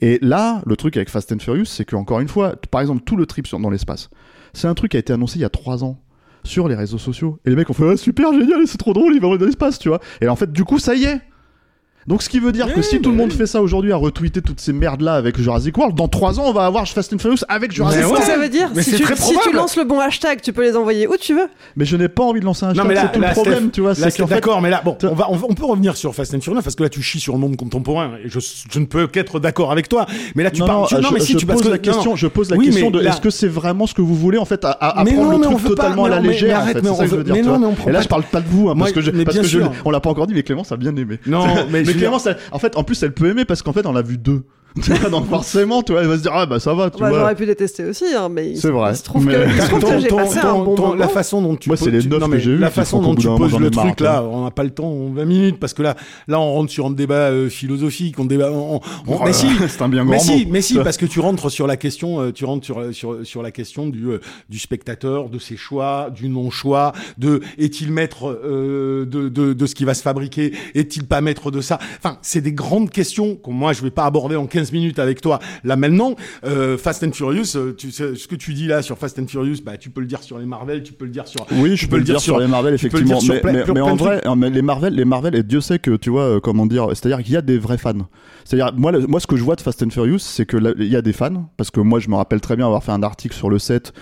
Et 0.00 0.18
là, 0.22 0.62
le 0.66 0.76
truc 0.76 0.96
avec 0.96 1.08
Fast 1.08 1.32
and 1.32 1.38
Furious, 1.40 1.64
c'est 1.64 1.84
que 1.84 1.96
encore 1.96 2.20
une 2.20 2.28
fois, 2.28 2.54
par 2.70 2.80
exemple, 2.80 3.02
tout 3.04 3.16
le 3.16 3.26
trip 3.26 3.46
sur, 3.46 3.58
dans 3.58 3.70
l'espace, 3.70 4.10
c'est 4.52 4.68
un 4.68 4.74
truc 4.74 4.92
qui 4.92 4.96
a 4.96 5.00
été 5.00 5.12
annoncé 5.12 5.38
il 5.38 5.42
y 5.42 5.44
a 5.44 5.50
trois 5.50 5.82
ans 5.82 5.98
sur 6.48 6.66
les 6.66 6.74
réseaux 6.74 6.98
sociaux. 6.98 7.38
Et 7.44 7.50
les 7.50 7.56
mecs 7.56 7.70
ont 7.70 7.74
fait 7.74 7.96
super 7.96 8.32
génial, 8.32 8.66
c'est 8.66 8.78
trop 8.78 8.92
drôle, 8.92 9.14
il 9.14 9.20
va 9.20 9.36
dans 9.36 9.44
l'espace, 9.44 9.78
tu 9.78 9.88
vois. 9.88 10.00
Et 10.20 10.28
en 10.28 10.36
fait, 10.36 10.50
du 10.50 10.64
coup, 10.64 10.78
ça 10.78 10.94
y 10.94 11.04
est. 11.04 11.20
Donc, 12.08 12.22
ce 12.22 12.30
qui 12.30 12.40
veut 12.40 12.52
dire 12.52 12.72
que 12.72 12.80
si 12.80 12.96
bah 12.96 13.02
tout 13.04 13.10
le 13.10 13.16
monde 13.16 13.30
oui. 13.30 13.36
fait 13.36 13.46
ça 13.46 13.60
aujourd'hui 13.60 13.92
à 13.92 13.96
retweeter 13.96 14.40
toutes 14.40 14.60
ces 14.60 14.72
merdes 14.72 15.02
là 15.02 15.14
avec 15.14 15.38
Jurassic 15.38 15.76
World, 15.76 15.94
dans 15.94 16.08
trois 16.08 16.40
ans, 16.40 16.44
on 16.46 16.52
va 16.52 16.64
avoir 16.64 16.88
Fast 16.88 17.12
and 17.12 17.18
Furious 17.18 17.40
avec 17.50 17.70
Jurassic 17.70 17.98
Mais 18.00 18.02
C'est 18.02 18.08
ce 18.08 18.12
World. 18.14 18.26
que 18.26 18.32
ça 18.32 18.38
veut 18.38 18.48
dire. 18.48 18.70
mais 18.74 18.82
Si 18.82 18.90
c'est 18.92 18.96
tu, 18.96 19.02
très 19.02 19.14
si 19.14 19.34
tu 19.42 19.52
lances 19.52 19.76
le 19.76 19.84
bon 19.84 20.00
hashtag, 20.00 20.40
tu 20.40 20.54
peux 20.54 20.62
les 20.62 20.74
envoyer 20.74 21.06
où 21.06 21.16
tu 21.20 21.34
veux. 21.34 21.48
Mais 21.76 21.84
je 21.84 21.98
n'ai 21.98 22.08
pas 22.08 22.22
envie 22.24 22.40
de 22.40 22.46
lancer 22.46 22.64
un 22.64 22.70
hashtag, 22.70 22.82
non 22.82 22.88
mais 22.88 22.94
là, 22.94 23.02
c'est 23.02 23.12
tout 23.12 23.20
là, 23.20 23.28
le 23.28 23.34
problème, 23.34 23.58
Steph, 23.58 23.70
tu 23.72 23.80
vois. 23.82 23.92
là, 23.92 24.26
d'accord, 24.26 24.62
mais 24.62 24.70
là, 24.70 24.80
bon, 24.82 24.96
on, 25.02 25.14
va, 25.14 25.26
on, 25.30 25.52
peut 25.52 25.66
revenir 25.66 25.98
sur 25.98 26.14
Fast 26.14 26.34
and 26.34 26.40
Furious 26.40 26.62
parce 26.62 26.76
que 26.76 26.82
là, 26.82 26.88
tu 26.88 27.02
chies 27.02 27.20
sur 27.20 27.34
le 27.34 27.40
monde 27.40 27.56
contemporain 27.56 28.12
et 28.24 28.30
je, 28.30 28.38
je 28.40 28.78
ne 28.78 28.86
peux 28.86 29.06
qu'être 29.06 29.38
d'accord 29.38 29.70
avec 29.70 29.90
toi. 29.90 30.06
Mais 30.34 30.44
là, 30.44 30.50
tu 30.50 30.60
non, 30.60 30.66
parles. 30.66 30.80
non, 30.80 30.86
tu- 30.86 30.96
je, 31.08 31.12
mais 31.12 31.20
si 31.20 31.32
je 31.34 31.38
tu 31.38 31.46
parce 31.46 31.58
pose 31.58 31.66
que 31.66 31.72
la 31.72 31.78
question, 31.78 32.12
non. 32.12 32.16
je 32.16 32.26
pose 32.26 32.50
la 32.50 32.56
Oui, 32.56 32.66
question 32.66 32.90
de 32.90 33.02
est-ce 33.02 33.20
que 33.20 33.30
c'est 33.30 33.48
vraiment 33.48 33.86
ce 33.86 33.92
que 33.92 34.00
vous 34.00 34.14
voulez 34.14 34.38
en 34.38 34.46
fait 34.46 34.64
à, 34.64 34.74
prendre 34.74 35.12
non, 35.12 35.38
le 35.38 35.56
truc 35.56 35.64
totalement 35.68 36.06
à 36.06 36.08
la 36.08 36.20
légère 36.20 36.64
mais 36.64 36.72
ça 36.72 36.80
non, 36.80 37.58
mais 37.58 37.66
on 37.66 37.88
Et 37.88 37.92
là 37.92 38.00
je 38.00 38.08
parle 38.08 38.22
pas 38.22 38.40
de 38.40 38.48
vous 38.48 38.70
hein, 38.70 38.74
parce 38.78 38.92
que 38.92 39.00
parce 39.24 39.38
que 39.38 39.58
on 39.84 39.90
l'a 39.90 40.00
pas 40.00 40.10
encore 40.10 40.26
dit 40.26 40.34
mais 40.34 40.42
Clémence 40.42 40.72
a 40.72 40.76
bien 40.76 40.96
aimé. 40.96 41.18
Non, 41.26 41.44
mais 41.70 41.84
en 42.52 42.58
fait 42.58 42.76
en 42.76 42.84
plus 42.84 43.02
elle 43.02 43.12
peut 43.12 43.28
aimer 43.28 43.44
parce 43.44 43.62
qu'en 43.62 43.72
fait 43.72 43.86
on 43.86 43.96
a 43.96 44.02
vu 44.02 44.18
deux. 44.18 44.44
Donc 45.10 45.28
forcément 45.28 45.82
tu 45.82 45.92
vois 45.92 46.02
elle 46.02 46.08
va 46.08 46.16
se 46.16 46.22
dire 46.22 46.30
ah 46.34 46.46
bah 46.46 46.60
ça 46.60 46.72
va 46.74 46.90
tu 46.90 47.00
Bah, 47.00 47.08
vois. 47.08 47.18
J'aurais 47.20 47.34
pu 47.34 47.46
détester 47.46 47.84
aussi, 47.84 48.04
hein, 48.14 48.28
mais 48.28 48.50
il, 48.50 48.56
C'est 48.58 48.70
vrai. 48.70 48.90
il 48.92 48.96
se 48.96 49.02
trouve 49.02 49.24
Mais- 49.26 49.34
que, 49.34 49.48
il 49.48 49.60
se 49.62 49.66
trouve 49.68 49.80
que 49.80 49.86
Ton- 49.86 49.98
j'ai 49.98 50.08
ton- 50.08 50.16
passé 50.16 50.40
ton- 50.40 50.48
un 50.48 50.64
bon 50.64 50.74
ton- 50.76 50.82
moment. 50.82 50.94
La 50.94 51.08
façon 51.08 51.42
dont 51.42 51.56
tu 51.56 51.68
Moi, 51.68 51.76
c'est 51.76 51.86
poses- 51.86 51.94
les 51.94 52.00
tu- 52.00 52.08
neuf 52.08 52.20
non, 52.20 52.26
que 52.28 52.36
mais 52.36 52.56
La 52.58 52.70
façon 52.70 53.00
dont 53.02 53.14
tu 53.14 53.26
poses 53.26 53.58
le 53.58 53.70
truc 53.70 54.00
là, 54.00 54.22
on 54.22 54.44
n'a 54.44 54.50
pas 54.50 54.62
le 54.64 54.70
temps 54.70 54.88
en 54.88 55.10
20 55.10 55.24
minutes 55.24 55.58
parce 55.58 55.74
que 55.74 55.82
là, 55.82 55.96
là 56.28 56.38
on 56.38 56.52
rentre 56.52 56.70
sur 56.70 56.86
un 56.86 56.90
débat 56.90 57.14
euh, 57.30 57.48
philosophique, 57.48 58.18
on 58.20 58.24
débat. 58.24 58.52
on- 58.52 58.76
on- 58.76 58.80
Oh 59.08 59.20
mais 59.24 59.32
si, 59.32 59.46
là, 59.46 59.52
c'est 59.68 59.82
un 59.82 59.88
bien 59.88 60.04
mais 60.04 60.18
si, 60.18 60.46
mais 60.48 60.62
si, 60.62 60.74
parce 60.78 60.96
que 60.96 61.06
tu 61.06 61.18
rentres 61.20 61.50
sur 61.50 61.66
la 61.66 61.76
question, 61.76 62.20
euh, 62.20 62.32
tu 62.32 62.44
rentres 62.44 62.64
sur 62.64 62.94
sur 62.94 63.16
sur 63.24 63.42
la 63.42 63.50
question 63.50 63.88
du 63.88 64.06
euh, 64.10 64.20
du 64.48 64.58
spectateur, 64.58 65.28
de 65.28 65.38
ses 65.38 65.56
choix, 65.56 66.10
du 66.14 66.28
non 66.28 66.50
choix, 66.50 66.92
de 67.16 67.40
est-il 67.58 67.90
maître 67.90 68.28
euh, 68.44 69.04
de, 69.06 69.28
de 69.28 69.52
de 69.54 69.66
ce 69.66 69.74
qui 69.74 69.84
va 69.84 69.94
se 69.94 70.02
fabriquer, 70.02 70.52
est-il 70.74 71.04
pas 71.04 71.20
maître 71.20 71.50
de 71.50 71.60
ça? 71.60 71.78
Enfin, 71.98 72.18
c'est 72.22 72.40
des 72.42 72.52
grandes 72.52 72.90
questions 72.90 73.34
que 73.36 73.50
moi 73.50 73.72
je 73.72 73.82
vais 73.82 73.90
pas 73.90 74.04
aborder 74.04 74.36
en 74.36 74.46
15 74.58 74.72
minutes 74.72 74.98
avec 74.98 75.20
toi 75.20 75.38
là 75.64 75.76
maintenant. 75.76 76.14
Euh, 76.44 76.76
Fast 76.78 77.04
and 77.04 77.12
Furious, 77.12 77.56
euh, 77.56 77.74
tu 77.76 77.90
sais 77.90 78.14
ce 78.16 78.26
que 78.26 78.34
tu 78.34 78.54
dis 78.54 78.66
là 78.66 78.82
sur 78.82 78.98
Fast 78.98 79.18
and 79.18 79.26
Furious, 79.28 79.56
bah 79.64 79.76
tu 79.76 79.90
peux 79.90 80.00
le 80.00 80.06
dire 80.06 80.22
sur 80.22 80.38
les 80.38 80.46
Marvel, 80.46 80.82
tu 80.82 80.92
peux 80.92 81.04
le 81.04 81.10
dire 81.10 81.26
sur 81.28 81.46
Oui, 81.52 81.76
je 81.76 81.86
peux 81.86 81.96
le 81.98 82.04
dire 82.04 82.20
sur 82.20 82.38
les 82.38 82.46
Marvel, 82.46 82.74
effectivement. 82.74 83.18
Mais, 83.28 83.40
mais- 83.44 83.64
mais 83.74 83.80
en 83.80 83.94
vrai, 83.96 84.20
mais 84.36 84.50
les 84.50 84.62
Marvel, 84.62 84.94
les 84.94 85.04
Marvel, 85.04 85.34
et 85.34 85.42
Dieu 85.42 85.60
sait 85.60 85.78
que 85.78 85.96
tu 85.96 86.10
vois, 86.10 86.22
euh, 86.22 86.40
comment 86.40 86.66
dire, 86.66 86.88
c'est-à-dire 86.90 87.22
qu'il 87.22 87.32
y 87.34 87.36
a 87.36 87.42
des 87.42 87.58
vrais 87.58 87.78
fans. 87.78 87.92
C'est-à-dire, 88.44 88.72
moi, 88.76 88.92
le- 88.92 89.06
moi, 89.06 89.20
ce 89.20 89.26
que 89.26 89.36
je 89.36 89.42
vois 89.44 89.54
de 89.56 89.60
Fast 89.60 89.82
and 89.82 89.90
Furious, 89.90 90.18
c'est 90.18 90.46
que 90.46 90.56
là, 90.56 90.72
il 90.78 90.86
y 90.86 90.96
a 90.96 91.02
des 91.02 91.12
fans, 91.12 91.48
parce 91.56 91.70
que 91.70 91.80
moi, 91.80 92.00
je 92.00 92.08
me 92.08 92.16
rappelle 92.16 92.40
très 92.40 92.56
bien 92.56 92.66
avoir 92.66 92.82
fait 92.82 92.92
un 92.92 93.02
article 93.02 93.34
sur 93.34 93.50
le 93.50 93.58
set 93.58 93.92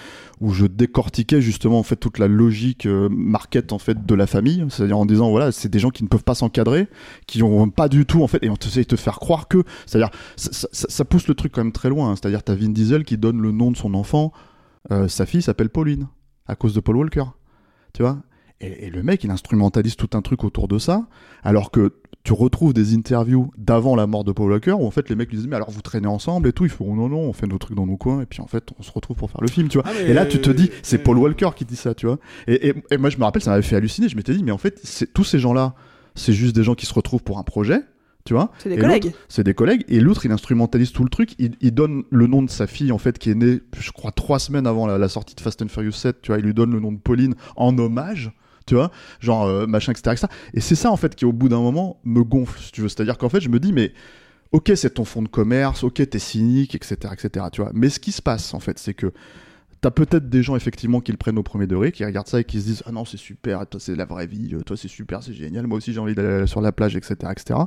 où 0.41 0.53
je 0.53 0.67
décortiquais 0.67 1.41
justement 1.41 1.79
en 1.79 1.83
fait 1.83 1.97
toute 1.97 2.19
la 2.19 2.29
logique 2.29 2.85
euh, 2.87 3.09
market 3.11 3.73
en 3.73 3.79
fait 3.79 4.05
de 4.05 4.15
la 4.15 4.27
famille, 4.27 4.65
c'est-à-dire 4.69 4.99
en 4.99 5.07
disant 5.07 5.31
voilà, 5.31 5.51
c'est 5.53 5.69
des 5.71 5.79
gens 5.79 5.91
qui 5.91 6.03
ne 6.03 6.09
peuvent 6.09 6.25
pas 6.25 6.35
s'encadrer, 6.35 6.89
qui 7.27 7.43
ont 7.43 7.71
pas 7.71 7.89
du 7.89 8.05
tout 8.05 8.23
en 8.23 8.27
fait, 8.27 8.43
et 8.45 8.51
on 8.51 8.57
essaie 8.57 8.83
de 8.83 8.87
te 8.87 8.97
faire 8.97 9.19
croire 9.19 9.49
que, 9.49 9.65
c'est-à-dire, 9.87 10.11
ça, 10.37 10.53
ça- 10.53 10.69
ça- 10.73 10.87
ça 10.91 11.05
pousse 11.07 11.27
le 11.29 11.35
truc 11.35 11.53
quand 11.53 11.63
même 11.65 11.73
très 11.73 11.89
loin. 11.89 12.11
hein. 12.11 12.17
c'est-à-dire, 12.17 12.43
t'as 12.43 12.55
Vin 12.55 12.69
Diesel 12.69 13.05
qui 13.05 13.17
donne 13.17 13.41
le 13.41 13.51
nom 13.53 13.71
de 13.71 13.77
son 13.77 13.95
enfant, 13.95 14.33
euh, 14.91 15.09
sa 15.09 15.25
fille 15.27 15.43
s'appelle 15.43 15.71
Pauline 15.71 16.07
à 16.47 16.55
cause 16.55 16.75
de 16.75 16.81
Paul 16.81 16.97
Walker, 16.97 17.25
tu 17.95 18.03
vois? 18.03 18.19
Et, 18.61 18.87
et 18.87 18.91
le 18.91 19.03
mec, 19.03 19.25
il 19.25 19.31
instrumentalise 19.31 19.97
tout 19.97 20.11
un 20.15 20.23
truc 20.23 20.45
autour 20.45 20.69
de 20.69 20.79
ça, 20.79 21.07
alors 21.43 21.71
que 21.71 21.95
tu 22.27 22.33
retrouves 22.33 22.75
des 22.75 22.95
interviews 22.95 23.51
d'avant 23.57 23.95
la 23.95 24.07
mort 24.07 24.25
de 24.25 24.33
Paul 24.33 24.51
Walker 24.51 24.73
où 24.73 24.85
en 24.87 24.91
fait 24.91 25.09
les 25.09 25.15
mecs 25.15 25.31
lui 25.31 25.37
disent 25.39 25.47
mais 25.47 25.55
alors 25.57 25.71
vous 25.71 25.81
traînez 25.81 26.09
ensemble 26.09 26.49
et 26.49 26.53
tout, 26.53 26.65
ils 26.65 26.71
font 26.71 26.95
non 26.95 27.09
non, 27.09 27.21
on 27.21 27.33
fait 27.33 27.47
nos 27.47 27.57
trucs 27.59 27.77
dans 27.77 27.87
nos 27.87 27.97
coins 27.97 28.21
et 28.21 28.27
puis 28.27 28.41
en 28.41 28.47
fait 28.47 28.71
on 28.79 28.83
se 28.83 28.91
retrouve 28.91 29.17
pour 29.17 29.31
faire 29.31 29.41
le 29.41 29.49
film, 29.49 29.69
tu 29.69 29.79
vois. 29.79 29.87
Ah, 29.89 30.03
Et 30.03 30.13
là 30.13 30.27
tu 30.27 30.41
te 30.41 30.51
dis 30.51 30.71
c'est 30.83 30.99
Paul 30.99 31.19
Walker 31.19 31.51
qui 31.55 31.65
dit 31.65 31.77
ça, 31.77 31.95
tu 31.95 32.07
vois. 32.07 32.19
Et, 32.49 32.69
et- 32.69 32.75
et 32.91 32.97
moi 32.99 33.11
je 33.11 33.17
me 33.19 33.23
rappelle 33.25 33.43
ça 33.43 33.51
m'avait 33.51 33.63
fait 33.63 33.77
halluciner, 33.77 34.09
je 34.09 34.17
m'étais 34.17 34.35
dit 34.35 34.43
mais 34.43 34.51
en 34.53 34.59
fait 34.59 34.79
c'est- 34.83 35.13
tous 35.13 35.23
ces 35.25 35.39
gens 35.39 35.53
là, 35.53 35.75
c'est 36.17 36.33
juste 36.33 36.55
des 36.57 36.65
gens 36.65 36.75
qui 36.75 36.87
se 36.87 36.95
retrouvent 36.95 37.23
pour 37.23 37.39
un 37.39 37.45
projet, 37.45 37.81
tu 38.25 38.35
vois. 38.35 38.51
C'est 38.59 38.71
des 38.71 38.75
Et 38.75 38.79
collègues. 38.79 39.13
C'est 39.29 39.45
des 39.45 39.55
collègues. 39.55 39.85
Et 39.89 40.01
l'autre, 40.01 40.27
il 40.27 40.33
instrumentalise 40.33 40.91
tout 40.91 41.05
le 41.05 41.11
truc. 41.11 41.35
Il, 41.39 41.53
il 41.61 41.71
donne 41.73 42.03
le 42.11 42.27
nom 42.27 42.43
de 42.43 42.51
sa 42.51 42.67
fille, 42.67 42.91
en 42.91 42.99
fait, 42.99 43.19
qui 43.19 43.31
est 43.31 43.35
née, 43.37 43.61
je 43.79 43.93
crois, 43.93 44.11
trois 44.11 44.41
semaines 44.41 44.67
avant 44.67 44.87
la, 44.89 44.99
la 44.99 45.09
sortie 45.09 45.37
de 45.37 45.41
Fast 45.41 45.63
and 45.63 45.69
Furious 45.69 45.93
7. 45.93 46.23
Tu 46.23 46.33
vois, 46.33 46.39
il 46.41 46.45
lui 46.45 46.55
donne 46.55 46.73
le 46.73 46.81
nom 46.81 46.91
de 46.91 46.99
Pauline 46.99 47.35
en 47.55 47.77
hommage. 47.79 48.33
Tu 48.67 48.75
vois, 48.75 48.91
genre 49.21 49.47
euh, 49.47 49.67
machin, 49.67 49.93
etc.. 49.93 50.27
Et 50.53 50.61
c'est 50.61 50.75
ça, 50.75 50.91
en 50.91 50.97
fait, 50.97 51.15
qui 51.15 51.25
au 51.25 51.33
bout 51.33 51.49
d'un 51.49 51.61
moment 51.61 52.01
me 52.05 52.25
gonfle, 52.25 52.61
si 52.61 52.73
tu 52.73 52.81
veux. 52.81 52.89
C'est-à-dire 52.89 53.17
qu'en 53.17 53.29
fait, 53.29 53.41
je 53.41 53.49
me 53.49 53.61
dis, 53.61 53.73
mais 53.73 53.93
ok, 54.53 54.73
c'est 54.75 54.95
ton 54.95 55.05
fonds 55.05 55.23
de 55.23 55.29
commerce, 55.29 55.85
ok, 55.85 56.09
t'es 56.09 56.19
cynique, 56.19 56.75
etc., 56.75 56.97
etc. 57.13 57.47
Tu 57.53 57.61
vois. 57.61 57.71
Mais 57.75 57.89
ce 57.91 58.01
qui 58.01 58.11
se 58.13 58.23
passe, 58.23 58.55
en 58.55 58.61
fait, 58.61 58.79
c'est 58.79 58.95
que 58.95 59.13
T'as 59.83 59.91
peut-être 59.91 60.29
des 60.29 60.43
gens 60.43 60.57
effectivement 60.57 61.01
qui 61.01 61.13
le 61.13 61.19
prennent 61.19 61.39
au 61.39 61.43
premier 61.43 61.67
degré, 61.67 61.93
qui 61.93 62.05
regardent 62.05 62.27
ça 62.27 62.41
et 62.41 62.45
qui 62.45 62.61
se 62.61 62.67
disent 62.67 62.83
ah 62.87 62.93
non 62.93 63.05
c'est 63.05 63.19
super, 63.19 63.67
toi 63.67 63.79
c'est 63.79 63.95
la 63.95 64.07
vraie 64.07 64.27
vie, 64.27 64.55
euh, 64.55 64.61
toi 64.63 64.77
c'est 64.77 64.89
super, 64.89 65.23
c'est 65.23 65.35
génial, 65.35 65.67
moi 65.67 65.77
aussi 65.77 65.93
j'ai 65.93 66.01
envie 66.01 66.15
d'aller 66.15 66.47
sur 66.47 66.63
la 66.63 66.73
plage, 66.73 66.97
etc., 66.97 67.15
etc. 67.31 67.61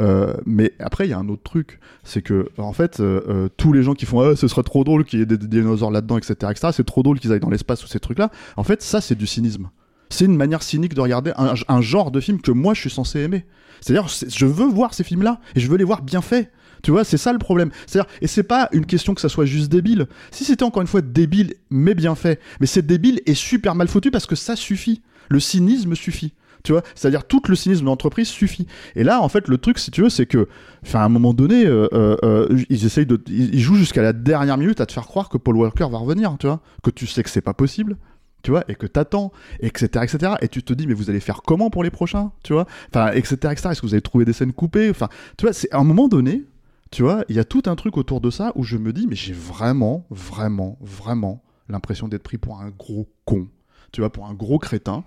Euh, 0.00 0.34
mais 0.46 0.72
après 0.78 1.06
il 1.06 1.10
y 1.10 1.12
a 1.12 1.18
un 1.18 1.28
autre 1.28 1.42
truc, 1.42 1.78
c'est 2.04 2.22
que 2.22 2.48
en 2.56 2.72
fait 2.72 3.00
euh, 3.00 3.20
euh, 3.28 3.48
tous 3.56 3.72
les 3.72 3.82
gens 3.82 3.94
qui 3.94 4.06
font 4.06 4.20
ah 4.20 4.34
ce 4.34 4.48
serait 4.48 4.62
trop 4.62 4.82
drôle 4.82 5.04
qu'il 5.04 5.18
y 5.18 5.22
ait 5.22 5.26
des, 5.26 5.36
des 5.36 5.46
dinosaures 5.46 5.90
là-dedans, 5.90 6.16
etc., 6.16 6.34
etc. 6.50 6.68
C'est 6.72 6.86
trop 6.86 7.02
drôle 7.02 7.20
qu'ils 7.20 7.32
aillent 7.32 7.40
dans 7.40 7.50
l'espace 7.50 7.84
ou 7.84 7.86
ces 7.86 8.00
trucs-là. 8.00 8.30
En 8.56 8.64
fait 8.64 8.80
ça 8.80 9.00
c'est 9.02 9.14
du 9.14 9.26
cynisme. 9.26 9.68
C'est 10.12 10.26
une 10.26 10.36
manière 10.36 10.62
cynique 10.62 10.94
de 10.94 11.00
regarder 11.00 11.32
un, 11.36 11.80
genre 11.80 12.10
de 12.10 12.20
film 12.20 12.40
que 12.40 12.50
moi 12.50 12.74
je 12.74 12.80
suis 12.80 12.90
censé 12.90 13.20
aimer. 13.20 13.44
C'est-à-dire 13.80 14.08
c'est- 14.10 14.30
je 14.30 14.46
veux 14.46 14.66
voir 14.66 14.94
ces 14.94 15.04
films-là 15.04 15.40
et 15.56 15.60
je 15.60 15.68
veux 15.68 15.76
les 15.76 15.84
voir 15.84 16.02
bien 16.02 16.20
faits. 16.20 16.52
Tu 16.82 16.90
vois, 16.90 17.04
c'est 17.04 17.16
ça 17.16 17.32
le 17.32 17.38
problème. 17.38 17.70
C'est-à-dire, 17.86 18.10
et 18.20 18.26
c'est 18.26 18.42
pas 18.42 18.68
une 18.72 18.86
question 18.86 19.14
que 19.14 19.20
ça 19.20 19.28
soit 19.28 19.44
juste 19.44 19.70
débile. 19.70 20.06
Si 20.32 20.44
c'était 20.44 20.64
encore 20.64 20.82
une 20.82 20.88
fois 20.88 21.00
débile, 21.00 21.54
mais 21.70 21.94
bien 21.94 22.14
fait, 22.14 22.40
mais 22.60 22.66
c'est 22.66 22.84
débile 22.84 23.20
et 23.26 23.34
super 23.34 23.74
mal 23.74 23.88
foutu 23.88 24.10
parce 24.10 24.26
que 24.26 24.34
ça 24.36 24.56
suffit. 24.56 25.00
Le 25.28 25.40
cynisme 25.40 25.94
suffit. 25.94 26.34
Tu 26.64 26.72
vois, 26.72 26.82
c'est-à-dire 26.94 27.24
tout 27.24 27.42
le 27.48 27.56
cynisme 27.56 27.80
de 27.82 27.86
l'entreprise 27.86 28.28
suffit. 28.28 28.66
Et 28.94 29.02
là, 29.02 29.20
en 29.20 29.28
fait, 29.28 29.48
le 29.48 29.58
truc, 29.58 29.78
si 29.78 29.90
tu 29.90 30.02
veux, 30.02 30.10
c'est 30.10 30.26
que, 30.26 30.46
à 30.92 31.04
un 31.04 31.08
moment 31.08 31.34
donné, 31.34 31.66
euh, 31.66 31.88
euh, 31.92 32.16
euh, 32.22 32.62
ils 32.68 32.84
essayent 32.84 33.06
de, 33.06 33.20
ils 33.28 33.58
jouent 33.60 33.74
jusqu'à 33.74 34.02
la 34.02 34.12
dernière 34.12 34.58
minute 34.58 34.80
à 34.80 34.86
te 34.86 34.92
faire 34.92 35.06
croire 35.06 35.28
que 35.28 35.38
Paul 35.38 35.56
Walker 35.56 35.86
va 35.90 35.98
revenir. 35.98 36.36
Tu 36.38 36.46
vois, 36.46 36.60
que 36.84 36.90
tu 36.90 37.06
sais 37.08 37.22
que 37.24 37.30
c'est 37.30 37.40
pas 37.40 37.54
possible. 37.54 37.96
Tu 38.42 38.50
vois, 38.50 38.64
et 38.68 38.74
que 38.74 38.86
t'attends, 38.86 39.30
etc., 39.60 39.86
etc. 40.02 40.32
Et 40.40 40.48
tu 40.48 40.62
te 40.62 40.72
dis, 40.72 40.86
mais 40.86 40.94
vous 40.94 41.10
allez 41.10 41.20
faire 41.20 41.42
comment 41.42 41.70
pour 41.70 41.84
les 41.84 41.90
prochains, 41.90 42.32
tu 42.42 42.52
vois, 42.52 42.66
enfin, 42.88 43.12
etc., 43.12 43.36
etc. 43.52 43.68
Est-ce 43.70 43.80
que 43.80 43.86
vous 43.86 43.94
allez 43.94 44.02
trouver 44.02 44.24
des 44.24 44.32
scènes 44.32 44.52
coupées, 44.52 44.90
enfin, 44.90 45.08
tu 45.38 45.44
vois, 45.44 45.52
c'est 45.52 45.72
à 45.72 45.78
un 45.78 45.84
moment 45.84 46.08
donné, 46.08 46.44
tu 46.90 47.02
vois, 47.02 47.24
il 47.28 47.36
y 47.36 47.38
a 47.38 47.44
tout 47.44 47.62
un 47.66 47.76
truc 47.76 47.96
autour 47.96 48.20
de 48.20 48.30
ça 48.30 48.52
où 48.54 48.64
je 48.64 48.76
me 48.76 48.92
dis, 48.92 49.06
mais 49.06 49.16
j'ai 49.16 49.32
vraiment, 49.32 50.04
vraiment, 50.10 50.76
vraiment 50.80 51.42
l'impression 51.68 52.06
d'être 52.06 52.22
pris 52.22 52.36
pour 52.36 52.60
un 52.60 52.70
gros 52.70 53.08
con, 53.24 53.48
tu 53.92 54.00
vois, 54.02 54.10
pour 54.10 54.26
un 54.26 54.34
gros 54.34 54.58
crétin. 54.58 55.04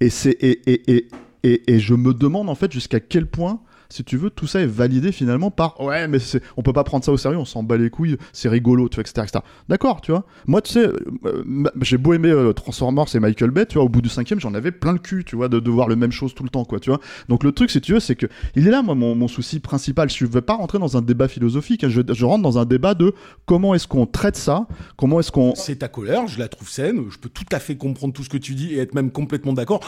Et 0.00 0.10
c'est 0.10 0.32
et, 0.32 0.70
et, 0.70 1.08
et, 1.42 1.74
et, 1.74 1.78
je 1.80 1.94
me 1.94 2.12
demande 2.12 2.48
en 2.48 2.54
fait 2.54 2.70
jusqu'à 2.70 3.00
quel 3.00 3.26
point, 3.26 3.60
si 3.92 4.04
tu 4.04 4.16
veux, 4.16 4.30
tout 4.30 4.46
ça 4.46 4.60
est 4.60 4.66
validé 4.66 5.12
finalement 5.12 5.50
par 5.50 5.80
ouais, 5.80 6.08
mais 6.08 6.18
on 6.56 6.62
peut 6.62 6.72
pas 6.72 6.84
prendre 6.84 7.04
ça 7.04 7.12
au 7.12 7.16
sérieux, 7.16 7.38
on 7.38 7.44
s'en 7.44 7.62
bat 7.62 7.76
les 7.76 7.90
couilles, 7.90 8.16
c'est 8.32 8.48
rigolo, 8.48 8.88
tu 8.88 8.96
vois, 8.96 9.02
etc., 9.02 9.26
etc. 9.28 9.44
D'accord, 9.68 10.00
tu 10.00 10.12
vois. 10.12 10.24
Moi, 10.46 10.62
tu 10.62 10.72
sais, 10.72 10.86
euh, 10.86 11.42
ma- 11.44 11.70
j'ai 11.82 11.98
beau 11.98 12.14
aimer 12.14 12.30
euh, 12.30 12.52
Transformers 12.52 13.14
et 13.14 13.20
Michael 13.20 13.50
Bay, 13.50 13.66
tu 13.66 13.74
vois, 13.74 13.84
au 13.84 13.88
bout 13.88 14.00
du 14.02 14.08
cinquième, 14.08 14.40
j'en 14.40 14.54
avais 14.54 14.72
plein 14.72 14.92
le 14.92 14.98
cul, 14.98 15.24
tu 15.24 15.36
vois, 15.36 15.48
de, 15.48 15.70
voir 15.70 15.88
le 15.88 15.96
même 15.96 16.12
chose 16.12 16.34
tout 16.34 16.42
le 16.42 16.48
temps, 16.48 16.64
quoi, 16.64 16.80
tu 16.80 16.90
vois. 16.90 17.00
Donc 17.28 17.44
le 17.44 17.52
truc, 17.52 17.70
si 17.70 17.80
tu 17.80 17.92
veux, 17.92 18.00
c'est 18.00 18.16
que 18.16 18.26
il 18.56 18.66
est 18.66 18.70
là, 18.70 18.82
moi, 18.82 18.94
mon, 18.94 19.28
souci 19.28 19.60
principal. 19.60 20.10
Je 20.10 20.24
ne 20.24 20.30
veux 20.30 20.40
pas 20.40 20.54
rentrer 20.54 20.78
dans 20.78 20.96
un 20.96 21.02
débat 21.02 21.28
philosophique. 21.28 21.84
hein. 21.84 21.88
Je, 21.88 22.02
je 22.10 22.24
rentre 22.24 22.42
dans 22.42 22.58
un 22.58 22.64
débat 22.64 22.94
de 22.94 23.14
comment 23.46 23.74
est-ce 23.74 23.86
qu'on 23.86 24.06
traite 24.06 24.36
ça, 24.36 24.66
comment 24.96 25.20
est-ce 25.20 25.32
qu'on 25.32 25.54
C'est 25.54 25.76
ta 25.76 25.88
colère, 25.88 26.26
je 26.26 26.38
la 26.38 26.48
trouve 26.48 26.68
saine, 26.68 27.04
je 27.10 27.18
peux 27.18 27.28
tout 27.28 27.44
à 27.52 27.58
fait 27.58 27.76
comprendre 27.76 28.12
tout 28.12 28.24
ce 28.24 28.28
que 28.28 28.36
tu 28.36 28.54
dis 28.54 28.74
et 28.74 28.78
être 28.78 28.94
même 28.94 29.10
complètement 29.10 29.52
d'accord. 29.52 29.80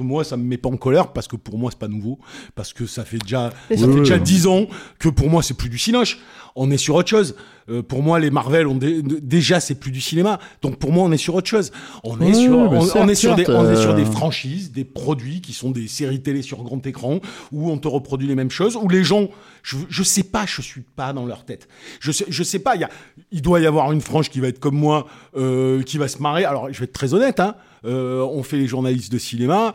Moi, 0.00 0.24
ça 0.24 0.36
me 0.36 0.42
met 0.44 0.58
pas 0.58 0.68
en 0.68 0.76
colère 0.76 1.12
parce 1.12 1.28
que 1.28 1.36
pour 1.36 1.58
moi, 1.58 1.70
c'est 1.70 1.78
pas 1.78 1.88
nouveau. 1.88 2.18
Parce 2.54 2.72
que 2.72 2.86
ça 2.86 3.04
fait 3.04 3.18
déjà, 3.18 3.50
Ça 3.52 3.74
Oui, 3.74 3.78
fait 3.78 3.84
oui, 3.86 4.00
déjà 4.00 4.14
oui. 4.16 4.20
10 4.22 4.46
ans 4.46 4.66
que 4.98 5.08
pour 5.08 5.28
moi, 5.30 5.42
c'est 5.42 5.54
plus 5.56 5.68
du 5.68 5.78
cinoche. 5.78 6.18
On 6.54 6.70
est 6.70 6.76
sur 6.76 6.96
autre 6.96 7.08
chose. 7.08 7.34
Euh, 7.70 7.80
pour 7.82 8.02
moi, 8.02 8.18
les 8.18 8.30
Marvel, 8.30 8.66
ont 8.66 8.74
dé- 8.74 9.00
déjà, 9.02 9.58
c'est 9.60 9.76
plus 9.76 9.90
du 9.92 10.00
cinéma. 10.02 10.38
Donc 10.60 10.76
pour 10.78 10.92
moi, 10.92 11.04
on 11.04 11.12
est 11.12 11.16
sur 11.16 11.34
autre 11.34 11.48
chose. 11.48 11.70
On 12.04 12.20
est 12.20 12.34
sur, 12.34 12.58
on, 12.58 12.68
on 12.68 13.04
est 13.04 13.06
des, 13.06 13.14
certes, 13.14 13.48
on 13.48 13.70
est 13.70 13.76
sur 13.80 13.94
des 13.94 14.02
euh, 14.02 14.10
franchises, 14.10 14.70
des 14.72 14.84
produits 14.84 15.40
qui 15.40 15.52
sont 15.54 15.70
des 15.70 15.86
séries 15.88 16.20
télé 16.20 16.42
sur 16.42 16.62
grand 16.62 16.84
écran 16.86 17.20
où 17.52 17.70
on 17.70 17.78
te 17.78 17.88
reproduit 17.88 18.28
les 18.28 18.34
mêmes 18.34 18.50
choses, 18.50 18.76
où 18.76 18.88
les 18.88 19.02
gens, 19.04 19.28
je, 19.62 19.76
je 19.88 20.02
sais 20.02 20.24
pas, 20.24 20.44
je 20.44 20.60
suis 20.60 20.82
pas 20.82 21.12
dans 21.14 21.24
leur 21.24 21.44
tête. 21.46 21.68
Je 22.00 22.12
sais, 22.12 22.26
je 22.28 22.42
sais 22.42 22.58
pas, 22.58 22.74
il 22.74 22.82
y 22.82 22.84
a, 22.84 22.90
il 23.30 23.40
doit 23.40 23.60
y 23.60 23.66
avoir 23.66 23.90
une 23.92 24.00
frange 24.02 24.28
qui 24.28 24.40
va 24.40 24.48
être 24.48 24.58
comme 24.60 24.76
moi, 24.76 25.06
euh, 25.36 25.82
qui 25.84 25.96
va 25.96 26.08
se 26.08 26.18
marrer. 26.18 26.44
Alors, 26.44 26.70
je 26.70 26.78
vais 26.80 26.84
être 26.84 26.92
très 26.92 27.14
honnête, 27.14 27.40
hein. 27.40 27.54
On 27.84 28.42
fait 28.44 28.58
les 28.58 28.66
journalistes 28.68 29.10
de 29.10 29.18
cinéma. 29.18 29.74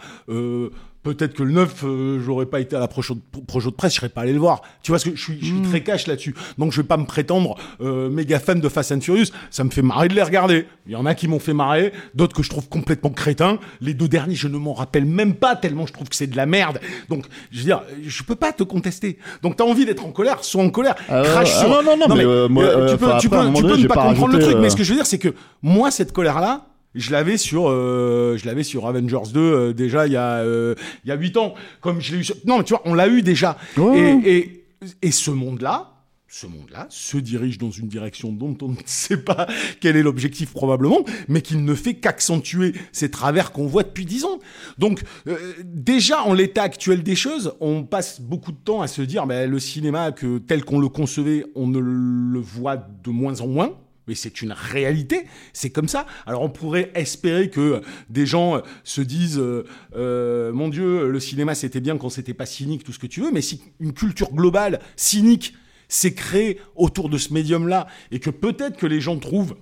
Euh, 1.08 1.14
Peut-être 1.14 1.34
que 1.34 1.44
le 1.44 1.52
9, 1.52 1.84
euh, 1.84 2.20
j'aurais 2.24 2.46
pas 2.46 2.60
été 2.60 2.76
à 2.76 2.80
la 2.80 2.88
projo 2.88 3.16
de, 3.16 3.20
de 3.22 3.70
presse, 3.70 3.94
je 3.94 3.98
serais 3.98 4.10
pas 4.10 4.22
allé 4.22 4.34
le 4.34 4.40
voir. 4.40 4.62
Tu 4.84 4.92
vois, 4.92 5.00
ce 5.00 5.06
que 5.10 5.16
je 5.16 5.22
suis, 5.22 5.40
je 5.40 5.46
suis 5.46 5.62
très 5.62 5.82
cash 5.82 6.08
là-dessus. 6.08 6.36
Donc, 6.58 6.72
je 6.72 6.82
vais 6.82 6.88
pas 6.88 6.98
me 6.98 7.06
prétendre 7.06 7.56
euh, 7.82 8.10
méga 8.10 8.40
fan 8.40 8.60
de 8.60 8.70
Fast 8.70 8.92
and 8.92 9.02
Furious. 9.02 9.28
Ça 9.50 9.64
me 9.64 9.70
fait 9.70 9.82
marrer 9.82 10.08
de 10.08 10.14
les 10.14 10.24
regarder. 10.24 10.68
Il 10.86 10.94
y 10.94 10.96
en 10.96 11.06
a 11.06 11.16
qui 11.16 11.28
m'ont 11.28 11.40
fait 11.40 11.54
marrer, 11.54 11.92
d'autres 12.14 12.36
que 12.36 12.44
je 12.44 12.50
trouve 12.50 12.68
complètement 12.70 13.10
crétins. 13.10 13.60
Les 13.82 13.94
deux 13.94 14.08
derniers, 14.08 14.36
je 14.36 14.48
ne 14.48 14.58
m'en 14.58 14.74
rappelle 14.74 15.06
même 15.06 15.34
pas 15.34 15.56
tellement 15.56 15.86
je 15.86 15.94
trouve 15.94 16.10
que 16.10 16.16
c'est 16.16 16.28
de 16.28 16.38
la 16.38 16.46
merde. 16.46 16.80
Donc, 17.10 17.26
je 17.52 17.60
veux 17.60 17.66
dire, 17.66 17.82
je 18.06 18.24
peux 18.24 18.36
pas 18.36 18.52
te 18.52 18.64
contester. 18.64 19.18
Donc, 19.42 19.56
t'as 19.56 19.64
envie 19.64 19.86
d'être 19.86 20.06
en 20.06 20.12
colère, 20.12 20.44
sois 20.44 20.64
en 20.64 20.70
colère, 20.70 20.96
ouais, 21.10 21.24
crache 21.24 21.52
ah 21.56 21.60
sur. 21.60 21.70
non, 21.70 21.84
non, 21.84 21.98
non, 21.98 22.16
mais, 22.16 22.26
euh, 22.26 22.48
moi, 22.48 22.64
euh, 22.64 22.92
tu 22.92 22.98
peux, 22.98 23.12
tu 23.20 23.30
peux, 23.30 23.54
tu 23.54 23.62
peux 23.64 23.78
ne 23.78 23.88
pas 23.88 24.08
comprendre 24.08 24.34
le 24.34 24.40
truc, 24.40 24.58
mais 24.60 24.68
euh, 24.68 24.70
ce 24.70 24.76
que 24.76 24.84
je 24.84 24.90
veux 24.90 24.96
dire, 24.96 25.06
c'est 25.06 25.20
que 25.20 25.34
moi, 25.62 25.92
cette 25.92 26.12
colère-là, 26.12 26.66
je 26.98 27.12
l'avais 27.12 27.38
sur, 27.38 27.70
euh, 27.70 28.38
je 28.38 28.46
l'avais 28.46 28.64
sur 28.64 28.88
Avengers 28.88 29.32
2 29.34 29.40
euh, 29.40 29.74
déjà 29.74 30.08
il 30.08 30.14
y 30.14 30.18
a 30.18 30.40
euh, 30.40 30.76
il 31.06 31.10
y 31.10 31.12
a 31.12 31.16
huit 31.16 31.38
ans, 31.38 31.54
comme 31.82 32.02
je 32.02 32.14
l'ai 32.14 32.20
eu. 32.20 32.24
Sur... 32.24 32.36
Non, 32.46 32.58
mais 32.58 32.64
tu 32.64 32.74
vois, 32.74 32.82
on 32.86 32.94
l'a 32.94 33.08
eu 33.08 33.22
déjà. 33.22 33.58
Et, 33.96 34.20
et 34.26 34.58
et 35.02 35.12
ce 35.12 35.32
monde-là. 35.32 35.94
Ce 36.30 36.46
monde-là 36.46 36.88
se 36.90 37.18
dirige 37.18 37.58
dans 37.58 37.72
une 37.72 37.88
direction 37.88 38.34
dont 38.34 38.58
on 38.62 38.68
ne 38.68 38.76
sait 38.86 39.24
pas 39.24 39.48
quel 39.80 39.96
est 39.96 40.04
l'objectif 40.04 40.52
probablement, 40.52 41.06
mais 41.30 41.42
qui 41.42 41.56
ne 41.56 41.74
fait 41.74 41.94
qu'accentuer 41.94 42.74
ces 42.92 43.10
travers 43.10 43.54
qu'on 43.54 43.66
voit 43.66 43.84
depuis 43.84 44.06
dix 44.06 44.26
ans. 44.26 44.40
Donc 44.78 45.04
euh, 45.28 45.38
déjà 45.64 46.22
en 46.24 46.34
l'état 46.34 46.64
actuel 46.64 47.02
des 47.02 47.16
choses, 47.16 47.54
on 47.62 47.84
passe 47.84 48.20
beaucoup 48.20 48.52
de 48.52 48.58
temps 48.58 48.82
à 48.82 48.88
se 48.88 49.02
dire 49.02 49.26
ben, 49.26 49.50
le 49.50 49.58
cinéma 49.58 50.12
que 50.12 50.38
tel 50.40 50.66
qu'on 50.66 50.80
le 50.80 50.90
concevait, 50.90 51.46
on 51.56 51.66
ne 51.66 51.80
le 51.80 52.40
voit 52.40 52.76
de 52.76 53.10
moins 53.10 53.40
en 53.40 53.48
moins. 53.48 53.72
Mais 54.08 54.16
c'est 54.16 54.42
une 54.42 54.54
réalité, 54.54 55.26
c'est 55.54 55.70
comme 55.70 55.88
ça. 55.88 56.06
Alors 56.26 56.42
on 56.42 56.50
pourrait 56.50 56.92
espérer 56.96 57.50
que 57.50 57.82
des 58.10 58.26
gens 58.26 58.58
euh, 58.58 58.62
se 58.84 59.02
disent, 59.02 59.40
euh, 59.40 59.66
euh, 59.96 60.52
mon 60.54 60.70
Dieu, 60.70 61.10
le 61.10 61.20
cinéma 61.20 61.56
c'était 61.56 61.82
bien 61.82 61.98
quand 61.98 62.10
c'était 62.10 62.34
pas 62.34 62.46
cynique, 62.46 62.84
tout 62.84 62.94
ce 62.94 63.00
que 63.00 63.08
tu 63.08 63.22
veux, 63.22 63.32
mais 63.32 63.42
si 63.42 63.62
une 63.80 63.94
culture 63.94 64.32
globale 64.32 64.80
cynique 64.96 65.54
s'est 65.88 66.14
créée 66.14 66.60
autour 66.76 67.10
de 67.10 67.18
ce 67.18 67.34
médium-là, 67.34 67.88
et 68.12 68.20
que 68.20 68.30
peut-être 68.30 68.78
que 68.78 68.88
les 68.88 69.02
gens 69.02 69.18
trouvent, 69.18 69.56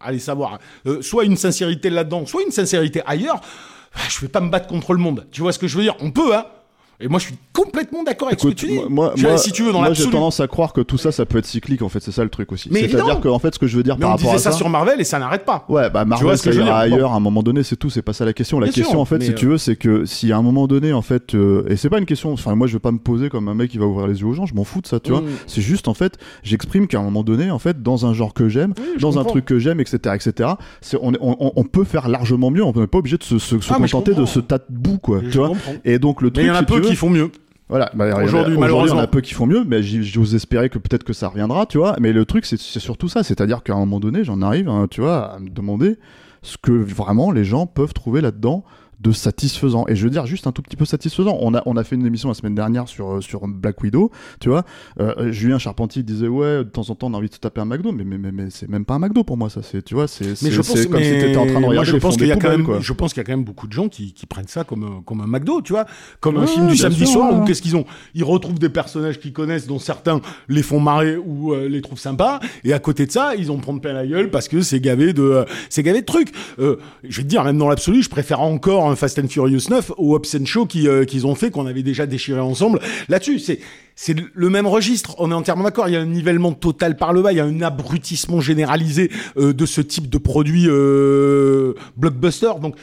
allez 0.00 0.18
savoir, 0.18 0.58
euh, 0.86 1.02
soit 1.02 1.24
une 1.24 1.36
sincérité 1.36 1.90
là-dedans, 1.90 2.26
soit 2.26 2.42
une 2.42 2.52
sincérité 2.52 3.02
ailleurs, 3.06 3.40
ah, 3.94 4.00
je 4.08 4.20
vais 4.20 4.28
pas 4.28 4.40
me 4.40 4.50
battre 4.50 4.66
contre 4.66 4.92
le 4.92 4.98
monde. 4.98 5.26
Tu 5.30 5.40
vois 5.40 5.52
ce 5.52 5.58
que 5.58 5.68
je 5.68 5.76
veux 5.76 5.84
dire? 5.84 5.96
On 6.00 6.10
peut, 6.10 6.36
hein 6.36 6.46
et 7.00 7.08
moi, 7.08 7.18
je 7.18 7.26
suis 7.26 7.34
complètement 7.52 8.02
d'accord 8.04 8.28
avec 8.28 8.38
Écoute, 8.40 8.58
ce 8.60 8.66
que 8.66 8.70
tu 8.72 8.78
dis. 8.78 8.84
moi, 8.88 9.12
Je- 9.16 9.26
moi- 9.26 9.36
si 9.38 9.52
tu 9.52 9.62
veux, 9.64 9.72
dans 9.72 9.80
moi, 9.80 9.92
j'ai 9.92 10.04
tendance 10.10 10.40
à 10.40 10.46
croire 10.46 10.72
que 10.72 10.80
tout 10.80 10.98
ça, 10.98 11.12
ça 11.12 11.26
peut 11.26 11.38
être 11.38 11.46
cyclique. 11.46 11.82
En 11.82 11.88
fait, 11.88 12.00
c'est 12.00 12.12
ça 12.12 12.22
le 12.24 12.30
truc 12.30 12.52
aussi. 12.52 12.68
Mais 12.70 12.88
C'est-à-dire 12.88 13.20
que, 13.20 13.28
en 13.28 13.38
fait, 13.38 13.54
ce 13.54 13.58
que 13.58 13.66
je 13.66 13.76
veux 13.76 13.82
dire 13.82 13.96
Mais 13.96 14.02
par 14.02 14.10
on 14.10 14.12
rapport 14.12 14.30
disait 14.32 14.36
à 14.36 14.38
ça 14.38 14.52
ça. 14.52 14.56
sur 14.58 14.68
Marvel 14.68 15.00
et 15.00 15.04
ça 15.04 15.18
n'arrête 15.18 15.44
pas. 15.44 15.64
Ouais, 15.68 15.90
bah 15.90 16.04
Marvel, 16.04 16.26
vois 16.26 16.34
que 16.36 16.40
ça 16.40 16.52
ira 16.52 16.78
ailleurs 16.78 17.12
à 17.12 17.16
un 17.16 17.20
moment 17.20 17.42
donné, 17.42 17.62
c'est 17.62 17.76
tout, 17.76 17.90
c'est 17.90 18.02
pas 18.02 18.12
ça 18.12 18.24
la 18.24 18.32
question. 18.32 18.60
La 18.60 18.66
Bien 18.66 18.72
question, 18.72 18.92
sûr, 18.92 19.00
en 19.00 19.04
fait, 19.04 19.22
si 19.22 19.34
tu 19.34 19.46
euh, 19.46 19.50
veux, 19.50 19.58
c'est 19.58 19.76
que 19.76 20.04
si 20.04 20.32
à 20.32 20.36
un 20.38 20.42
moment 20.42 20.66
donné, 20.66 20.92
en 20.92 21.02
fait, 21.02 21.34
euh, 21.34 21.64
et 21.68 21.76
c'est 21.76 21.90
pas 21.90 21.98
une 21.98 22.06
question, 22.06 22.32
enfin, 22.32 22.54
moi, 22.54 22.66
je 22.66 22.74
veux 22.74 22.78
pas 22.78 22.92
me 22.92 22.98
poser 22.98 23.28
comme 23.28 23.48
un 23.48 23.54
mec 23.54 23.70
qui 23.70 23.78
va 23.78 23.86
ouvrir 23.86 24.06
les 24.06 24.20
yeux 24.20 24.26
aux 24.26 24.32
gens, 24.34 24.46
je 24.46 24.54
m'en 24.54 24.64
fous 24.64 24.80
de 24.80 24.86
ça, 24.86 25.00
tu 25.00 25.10
vois. 25.10 25.20
Mm. 25.20 25.26
C'est 25.46 25.62
juste, 25.62 25.88
en 25.88 25.94
fait, 25.94 26.18
j'exprime 26.42 26.86
qu'à 26.86 26.98
un 26.98 27.02
moment 27.02 27.22
donné, 27.22 27.50
en 27.50 27.58
fait, 27.58 27.82
dans 27.82 28.06
un 28.06 28.14
genre 28.14 28.34
que 28.34 28.48
j'aime, 28.48 28.72
Oui, 28.78 29.00
dans 29.00 29.18
un 29.18 29.24
truc 29.24 29.44
que 29.44 29.58
j'aime, 29.58 29.80
etc., 29.80 29.98
etc., 30.14 30.50
on, 31.00 31.12
on, 31.20 31.64
peut 31.64 31.84
faire 31.84 32.08
largement 32.08 32.50
mieux, 32.50 32.62
on 32.64 32.72
n'est 32.72 32.86
pas 32.86 32.98
obligé 32.98 33.16
de 33.16 33.22
se, 33.24 33.36
Ah, 33.70 33.74
contenter 33.78 34.14
de 34.14 34.24
ce 34.26 34.38
tas 34.40 34.58
de 34.58 34.64
boue, 34.68 34.98
quoi, 34.98 35.20
tu 35.30 35.38
vois. 35.38 35.52
Et 35.84 35.98
donc, 35.98 36.22
le 36.22 36.30
truc, 36.30 36.44
qui 36.84 36.96
font 36.96 37.10
mieux. 37.10 37.30
voilà, 37.68 37.90
bah, 37.94 38.22
Aujourd'hui, 38.22 38.56
malheureusement. 38.58 38.98
on 38.98 39.02
a 39.02 39.06
peu 39.06 39.20
qui 39.20 39.34
font 39.34 39.46
mieux, 39.46 39.64
mais 39.64 39.82
j'ose 39.82 40.34
espérer 40.34 40.68
que 40.68 40.78
peut-être 40.78 41.04
que 41.04 41.12
ça 41.12 41.28
reviendra, 41.28 41.66
tu 41.66 41.78
vois. 41.78 41.96
Mais 42.00 42.12
le 42.12 42.24
truc, 42.24 42.44
c'est 42.46 42.58
c'est 42.58 42.80
surtout 42.80 43.08
ça, 43.08 43.22
c'est-à-dire 43.22 43.62
qu'à 43.62 43.74
un 43.74 43.78
moment 43.78 44.00
donné, 44.00 44.24
j'en 44.24 44.42
arrive, 44.42 44.68
hein, 44.68 44.86
tu 44.90 45.00
vois, 45.00 45.34
à 45.34 45.38
me 45.38 45.50
demander 45.50 45.96
ce 46.42 46.56
que 46.58 46.72
vraiment 46.72 47.30
les 47.30 47.44
gens 47.44 47.66
peuvent 47.66 47.94
trouver 47.94 48.20
là-dedans 48.20 48.64
de 49.00 49.12
satisfaisant. 49.12 49.84
Et 49.88 49.96
je 49.96 50.04
veux 50.04 50.10
dire, 50.10 50.26
juste 50.26 50.46
un 50.46 50.52
tout 50.52 50.62
petit 50.62 50.76
peu 50.76 50.84
satisfaisant. 50.84 51.36
On 51.40 51.54
a, 51.54 51.62
on 51.66 51.76
a 51.76 51.84
fait 51.84 51.96
une 51.96 52.06
émission 52.06 52.28
la 52.28 52.34
semaine 52.34 52.54
dernière 52.54 52.88
sur, 52.88 53.14
euh, 53.14 53.20
sur 53.20 53.46
Black 53.48 53.82
Widow, 53.82 54.10
tu 54.40 54.48
vois. 54.48 54.64
Euh, 55.00 55.32
Julien 55.32 55.58
Charpentier 55.58 56.02
disait, 56.02 56.28
ouais, 56.28 56.58
de 56.58 56.62
temps 56.64 56.88
en 56.90 56.94
temps, 56.94 57.08
on 57.08 57.14
a 57.14 57.16
envie 57.16 57.28
de 57.28 57.34
se 57.34 57.40
taper 57.40 57.60
un 57.60 57.64
McDo, 57.64 57.92
mais, 57.92 58.04
mais, 58.04 58.18
mais, 58.18 58.32
mais 58.32 58.50
c'est 58.50 58.68
même 58.68 58.84
pas 58.84 58.94
un 58.94 58.98
McDo 58.98 59.24
pour 59.24 59.36
moi, 59.36 59.50
ça. 59.50 59.62
C'est, 59.62 59.82
tu 59.82 59.94
vois, 59.94 60.06
c'est, 60.06 60.36
c'est, 60.36 60.50
c'est 60.62 60.88
comme 60.88 61.00
mais 61.00 61.04
si 61.04 61.26
t'étais 61.26 61.36
en 61.36 61.46
train 61.46 61.54
de 61.54 61.60
moi, 61.60 61.70
regarder 61.70 61.90
je 61.90 61.96
pense 61.96 62.16
qu'il 62.16 62.26
y 62.26 62.32
a 62.32 62.36
quand 62.36 62.50
même, 62.50 62.64
quoi. 62.64 62.80
je 62.80 62.92
pense 62.92 63.12
qu'il 63.12 63.20
y 63.20 63.24
a 63.24 63.24
quand 63.24 63.32
même 63.32 63.44
beaucoup 63.44 63.66
de 63.66 63.72
gens 63.72 63.88
qui, 63.88 64.12
qui 64.12 64.26
prennent 64.26 64.48
ça 64.48 64.64
comme, 64.64 64.84
euh, 64.84 65.00
comme 65.04 65.20
un 65.20 65.26
McDo, 65.26 65.60
tu 65.62 65.72
vois, 65.72 65.86
comme 66.20 66.36
un 66.36 66.46
film 66.46 66.68
du 66.68 66.76
samedi 66.76 67.06
sûr, 67.06 67.20
soir 67.20 67.32
ouais. 67.32 67.40
où 67.40 67.44
qu'est-ce 67.44 67.62
qu'ils 67.62 67.76
ont? 67.76 67.84
Ils 68.14 68.24
retrouvent 68.24 68.58
des 68.58 68.68
personnages 68.68 69.18
qu'ils 69.18 69.32
connaissent, 69.32 69.66
dont 69.66 69.78
certains 69.78 70.20
les 70.48 70.62
font 70.62 70.80
marrer 70.80 71.16
ou 71.16 71.52
euh, 71.52 71.68
les 71.68 71.80
trouvent 71.80 71.98
sympas, 71.98 72.40
et 72.62 72.72
à 72.72 72.78
côté 72.78 73.06
de 73.06 73.10
ça, 73.10 73.34
ils 73.34 73.50
ont 73.50 73.58
prendre 73.64 73.80
plein 73.80 73.92
la 73.92 74.06
gueule 74.06 74.30
parce 74.30 74.48
que 74.48 74.60
c'est 74.60 74.80
gavé 74.80 75.12
de, 75.12 75.22
euh, 75.22 75.44
c'est 75.70 75.82
gavé 75.82 76.00
de 76.00 76.06
trucs. 76.06 76.32
Euh, 76.58 76.76
je 77.02 77.16
vais 77.18 77.22
te 77.22 77.28
dire, 77.28 77.42
même 77.44 77.58
dans 77.58 77.68
l'absolu, 77.68 78.02
je 78.02 78.10
préfère 78.10 78.40
encore 78.40 78.93
Fast 78.96 79.18
and 79.18 79.28
Furious 79.28 79.68
9 79.70 79.92
au 79.98 80.16
and 80.16 80.44
Show 80.44 80.66
euh, 80.76 81.04
qu'ils 81.04 81.26
ont 81.26 81.34
fait, 81.34 81.50
qu'on 81.50 81.66
avait 81.66 81.82
déjà 81.82 82.06
déchiré 82.06 82.40
ensemble. 82.40 82.80
Là-dessus, 83.08 83.38
c'est 83.38 83.60
c'est 83.96 84.16
le 84.34 84.50
même 84.50 84.66
registre. 84.66 85.14
On 85.18 85.30
est 85.30 85.34
entièrement 85.34 85.62
d'accord. 85.62 85.88
Il 85.88 85.94
y 85.94 85.96
a 85.96 86.00
un 86.00 86.06
nivellement 86.06 86.52
total 86.52 86.96
par 86.96 87.12
le 87.12 87.22
bas. 87.22 87.32
Il 87.32 87.36
y 87.36 87.40
a 87.40 87.44
un 87.44 87.62
abrutissement 87.62 88.40
généralisé 88.40 89.10
euh, 89.36 89.52
de 89.52 89.66
ce 89.66 89.80
type 89.80 90.10
de 90.10 90.18
produit 90.18 90.66
euh, 90.66 91.74
blockbuster. 91.96 92.50
Donc 92.60 92.74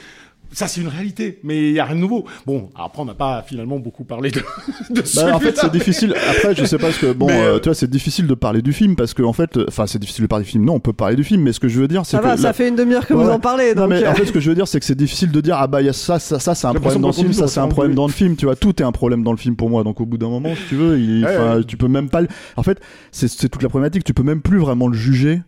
ça, 0.51 0.67
c'est 0.67 0.81
une 0.81 0.87
réalité, 0.87 1.39
mais 1.43 1.69
il 1.69 1.73
y 1.73 1.79
a 1.79 1.85
rien 1.85 1.95
de 1.95 2.01
nouveau. 2.01 2.25
Bon, 2.45 2.69
après, 2.75 3.01
on 3.01 3.05
n'a 3.05 3.13
pas 3.13 3.43
finalement 3.47 3.79
beaucoup 3.79 4.03
parlé 4.03 4.31
de, 4.31 4.39
de 4.89 5.01
Bah, 5.15 5.35
en 5.35 5.39
fait, 5.39 5.57
c'est 5.57 5.71
difficile. 5.71 6.13
Après, 6.29 6.53
je 6.55 6.65
sais 6.65 6.77
pas 6.77 6.91
ce 6.91 6.99
que 6.99 7.13
bon, 7.13 7.27
Mais, 7.27 7.39
euh, 7.41 7.55
euh, 7.55 7.59
tu 7.59 7.69
vois, 7.69 7.75
c'est 7.75 7.89
difficile 7.89 8.27
de 8.27 8.33
parler 8.33 8.61
du 8.61 8.73
film 8.73 8.95
parce 8.95 9.13
que 9.13 9.23
en 9.23 9.33
fait, 9.33 9.57
enfin, 9.67 9.87
c'est 9.87 9.99
difficile 9.99 10.23
de 10.23 10.27
parler 10.27 10.45
du 10.45 10.51
film. 10.51 10.65
Non, 10.65 10.73
on 10.75 10.79
peut 10.79 10.93
parler 10.93 11.15
du 11.15 11.23
film, 11.23 11.41
mais 11.43 11.53
ce 11.53 11.59
que 11.59 11.67
je 11.67 11.79
veux 11.79 11.87
dire, 11.87 12.05
c'est 12.05 12.17
Ça 12.17 12.19
que 12.19 12.27
va, 12.27 12.37
ça 12.37 12.43
la- 12.43 12.53
fait 12.53 12.67
une 12.67 12.75
demi-heure 12.75 13.05
que 13.07 13.13
Ouais, 13.13 13.23
vous 13.23 13.29
en 13.29 13.39
parlez. 13.39 13.73
Non, 13.75 13.81
donc, 13.83 13.91
mais 13.91 14.03
euh, 14.03 14.11
en 14.11 14.15
fait, 14.15 14.25
ce 14.25 14.31
que 14.31 14.39
je 14.39 14.49
veux 14.49 14.55
dire, 14.55 14.67
c'est 14.67 14.79
que 14.79 14.85
c'est 14.85 14.95
difficile 14.95 15.31
de 15.31 15.41
dire 15.41 15.55
ah 15.57 15.67
bah 15.67 15.81
il 15.81 15.85
y 15.85 15.89
a 15.89 15.93
ça, 15.93 16.19
ça, 16.19 16.39
ça, 16.39 16.53
c'est 16.55 16.67
un 16.67 16.73
problème 16.73 17.01
dans 17.01 17.07
le 17.07 17.13
film, 17.13 17.33
ça 17.33 17.47
c'est 17.47 17.59
un 17.59 17.67
problème 17.67 17.95
dans 17.95 18.07
le 18.07 18.13
film. 18.13 18.35
Tu 18.35 18.45
vois, 18.45 18.55
tout 18.55 18.81
est 18.81 18.85
un 18.85 18.91
problème 18.91 19.23
dans 19.23 19.31
le 19.31 19.37
film 19.37 19.55
pour 19.55 19.69
moi. 19.69 19.83
Donc 19.83 20.01
au 20.01 20.05
bout 20.05 20.17
d'un 20.17 20.29
moment, 20.29 20.53
si 20.55 20.61
tu 20.69 20.75
veux, 20.75 20.99
il, 20.99 21.23
Ouais, 21.25 21.63
tu 21.65 21.77
peux 21.77 21.87
même 21.87 22.09
pas. 22.09 22.21
le- 22.21 22.27
En 22.57 22.63
fait, 22.63 22.79
c'est 23.11 23.27
toute 23.49 23.63
la 23.63 23.69
problématique. 23.69 24.03
Tu 24.03 24.13
peux 24.13 24.23
même 24.23 24.41
plus 24.41 24.59
vraiment 24.59 24.87
le 24.87 24.95
juger 24.97 25.41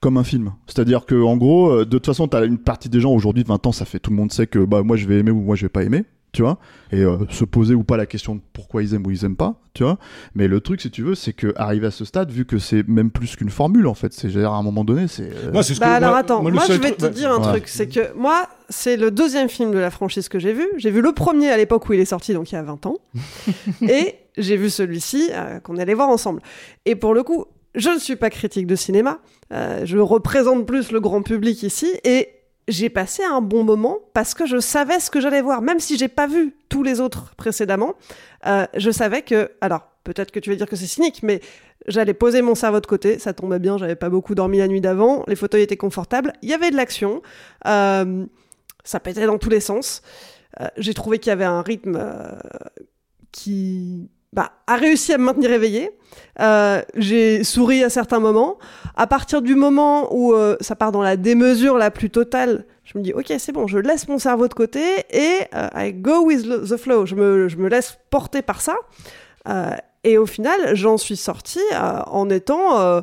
comme 0.00 0.16
un 0.16 0.24
film. 0.24 0.52
C'est-à-dire 0.66 1.06
que 1.06 1.14
en 1.20 1.36
gros, 1.36 1.70
euh, 1.70 1.84
de 1.84 1.90
toute 1.90 2.06
façon, 2.06 2.28
t'as 2.28 2.44
une 2.46 2.58
partie 2.58 2.88
des 2.88 3.00
gens 3.00 3.12
aujourd'hui 3.12 3.42
de 3.42 3.48
20 3.48 3.66
ans, 3.66 3.72
ça 3.72 3.84
fait 3.84 3.98
tout 3.98 4.10
le 4.10 4.16
monde 4.16 4.32
sait 4.32 4.46
que 4.46 4.58
bah 4.60 4.82
moi 4.82 4.96
je 4.96 5.06
vais 5.06 5.18
aimer 5.18 5.30
ou 5.30 5.40
moi 5.40 5.56
je 5.56 5.62
vais 5.64 5.68
pas 5.70 5.82
aimer. 5.82 6.04
Tu 6.30 6.42
vois, 6.42 6.58
et 6.92 7.00
euh, 7.04 7.16
se 7.30 7.46
poser 7.46 7.74
ou 7.74 7.84
pas 7.84 7.96
la 7.96 8.04
question 8.04 8.34
de 8.34 8.42
pourquoi 8.52 8.82
ils 8.82 8.92
aiment 8.92 9.06
ou 9.06 9.10
ils 9.10 9.24
aiment 9.24 9.34
pas, 9.34 9.54
tu 9.72 9.82
vois. 9.82 9.96
Mais 10.34 10.46
le 10.46 10.60
truc, 10.60 10.82
si 10.82 10.90
tu 10.90 11.02
veux, 11.02 11.14
c'est 11.14 11.32
que 11.32 11.54
arriver 11.56 11.86
à 11.86 11.90
ce 11.90 12.04
stade, 12.04 12.30
vu 12.30 12.44
que 12.44 12.58
c'est 12.58 12.86
même 12.86 13.10
plus 13.10 13.34
qu'une 13.34 13.48
formule, 13.48 13.86
en 13.86 13.94
fait, 13.94 14.12
c'est 14.12 14.36
à 14.44 14.50
un 14.50 14.62
moment 14.62 14.84
donné, 14.84 15.08
c'est. 15.08 15.22
euh, 15.34 15.52
Moi, 15.54 15.62
c'est 15.62 15.72
ce 15.72 15.80
Bah 15.80 15.86
que- 15.86 15.92
alors 15.92 16.10
moi- 16.10 16.18
attends, 16.18 16.42
moi, 16.42 16.52
je 16.68 16.74
vais 16.74 16.90
te 16.92 17.00
bah, 17.00 17.08
dire 17.08 17.32
un 17.32 17.38
Ouais. 17.38 17.48
truc, 17.58 17.66
c'est 17.66 17.88
que 17.88 18.14
moi, 18.14 18.46
c'est 18.68 18.98
le 18.98 19.10
deuxième 19.10 19.48
film 19.48 19.72
de 19.72 19.78
la 19.78 19.90
franchise 19.90 20.28
que 20.28 20.38
j'ai 20.38 20.52
vu. 20.52 20.66
J'ai 20.76 20.90
vu 20.90 21.00
le 21.00 21.12
premier 21.12 21.48
à 21.48 21.56
l'époque 21.56 21.88
où 21.88 21.94
il 21.94 21.98
est 22.00 22.04
sorti, 22.04 22.34
donc 22.34 22.52
il 22.52 22.56
y 22.56 22.58
a 22.58 22.62
20 22.62 22.84
ans. 22.84 22.98
et 23.80 24.16
j'ai 24.36 24.58
vu 24.58 24.68
celui-ci 24.68 25.30
euh, 25.32 25.60
qu'on 25.60 25.78
allait 25.78 25.94
voir 25.94 26.10
ensemble. 26.10 26.42
Et 26.84 26.94
pour 26.94 27.14
le 27.14 27.22
coup, 27.22 27.46
je 27.74 27.90
ne 27.90 27.98
suis 27.98 28.16
pas 28.16 28.30
critique 28.30 28.66
de 28.66 28.76
cinéma. 28.76 29.20
euh, 29.52 29.84
je 29.84 29.98
représente 29.98 30.66
plus 30.66 30.90
le 30.90 31.00
grand 31.00 31.22
public 31.22 31.62
ici. 31.62 31.88
Et 32.04 32.30
j'ai 32.66 32.90
passé 32.90 33.22
un 33.24 33.40
bon 33.40 33.64
moment 33.64 33.98
parce 34.12 34.34
que 34.34 34.46
je 34.46 34.58
savais 34.58 35.00
ce 35.00 35.10
que 35.10 35.20
j'allais 35.20 35.42
voir. 35.42 35.62
Même 35.62 35.80
si 35.80 35.96
j'ai 35.96 36.08
pas 36.08 36.26
vu 36.26 36.54
tous 36.68 36.82
les 36.82 37.00
autres 37.00 37.34
précédemment, 37.36 37.94
euh, 38.46 38.66
je 38.76 38.90
savais 38.90 39.22
que... 39.22 39.50
Alors, 39.60 39.88
peut-être 40.04 40.30
que 40.30 40.40
tu 40.40 40.50
vas 40.50 40.56
dire 40.56 40.66
que 40.66 40.76
c'est 40.76 40.86
cynique, 40.86 41.22
mais 41.22 41.40
j'allais 41.86 42.14
poser 42.14 42.42
mon 42.42 42.54
cerveau 42.54 42.80
de 42.80 42.86
côté. 42.86 43.18
Ça 43.18 43.32
tombait 43.32 43.58
bien, 43.58 43.78
j'avais 43.78 43.96
pas 43.96 44.10
beaucoup 44.10 44.34
dormi 44.34 44.58
la 44.58 44.68
nuit 44.68 44.80
d'avant. 44.80 45.24
Les 45.26 45.36
fauteuils 45.36 45.62
étaient 45.62 45.76
confortables. 45.76 46.32
Il 46.42 46.48
y 46.48 46.54
avait 46.54 46.70
de 46.70 46.76
l'action. 46.76 47.22
Euh, 47.66 48.26
ça 48.84 49.00
pétait 49.00 49.26
dans 49.26 49.38
tous 49.38 49.50
les 49.50 49.60
sens. 49.60 50.02
J'ai 50.76 50.94
trouvé 50.94 51.20
qu'il 51.20 51.30
y 51.30 51.32
avait 51.32 51.44
un 51.44 51.62
rythme 51.62 52.00
qui 53.30 54.10
bah, 54.32 54.52
a 54.66 54.76
réussi 54.76 55.12
à 55.12 55.18
me 55.18 55.24
maintenir 55.24 55.50
éveillé. 55.52 55.90
Euh, 56.40 56.82
j'ai 56.94 57.44
souri 57.44 57.82
à 57.82 57.90
certains 57.90 58.20
moments. 58.20 58.58
À 58.96 59.06
partir 59.06 59.42
du 59.42 59.54
moment 59.54 60.14
où 60.14 60.34
euh, 60.34 60.56
ça 60.60 60.76
part 60.76 60.92
dans 60.92 61.02
la 61.02 61.16
démesure 61.16 61.78
la 61.78 61.90
plus 61.90 62.10
totale, 62.10 62.64
je 62.84 62.98
me 62.98 63.02
dis 63.02 63.12
ok 63.12 63.32
c'est 63.38 63.52
bon, 63.52 63.66
je 63.66 63.78
laisse 63.78 64.08
mon 64.08 64.18
cerveau 64.18 64.48
de 64.48 64.54
côté 64.54 64.82
et 65.10 65.40
euh, 65.54 65.68
I 65.74 65.92
go 65.92 66.24
with 66.24 66.42
the 66.42 66.76
flow. 66.76 67.06
Je 67.06 67.14
me, 67.14 67.48
je 67.48 67.56
me 67.56 67.68
laisse 67.68 67.98
porter 68.10 68.42
par 68.42 68.60
ça. 68.60 68.76
Euh, 69.48 69.70
et 70.04 70.18
au 70.18 70.26
final, 70.26 70.74
j'en 70.74 70.96
suis 70.96 71.16
sortie 71.16 71.58
euh, 71.72 72.00
en 72.06 72.30
étant 72.30 72.78
euh, 72.78 73.00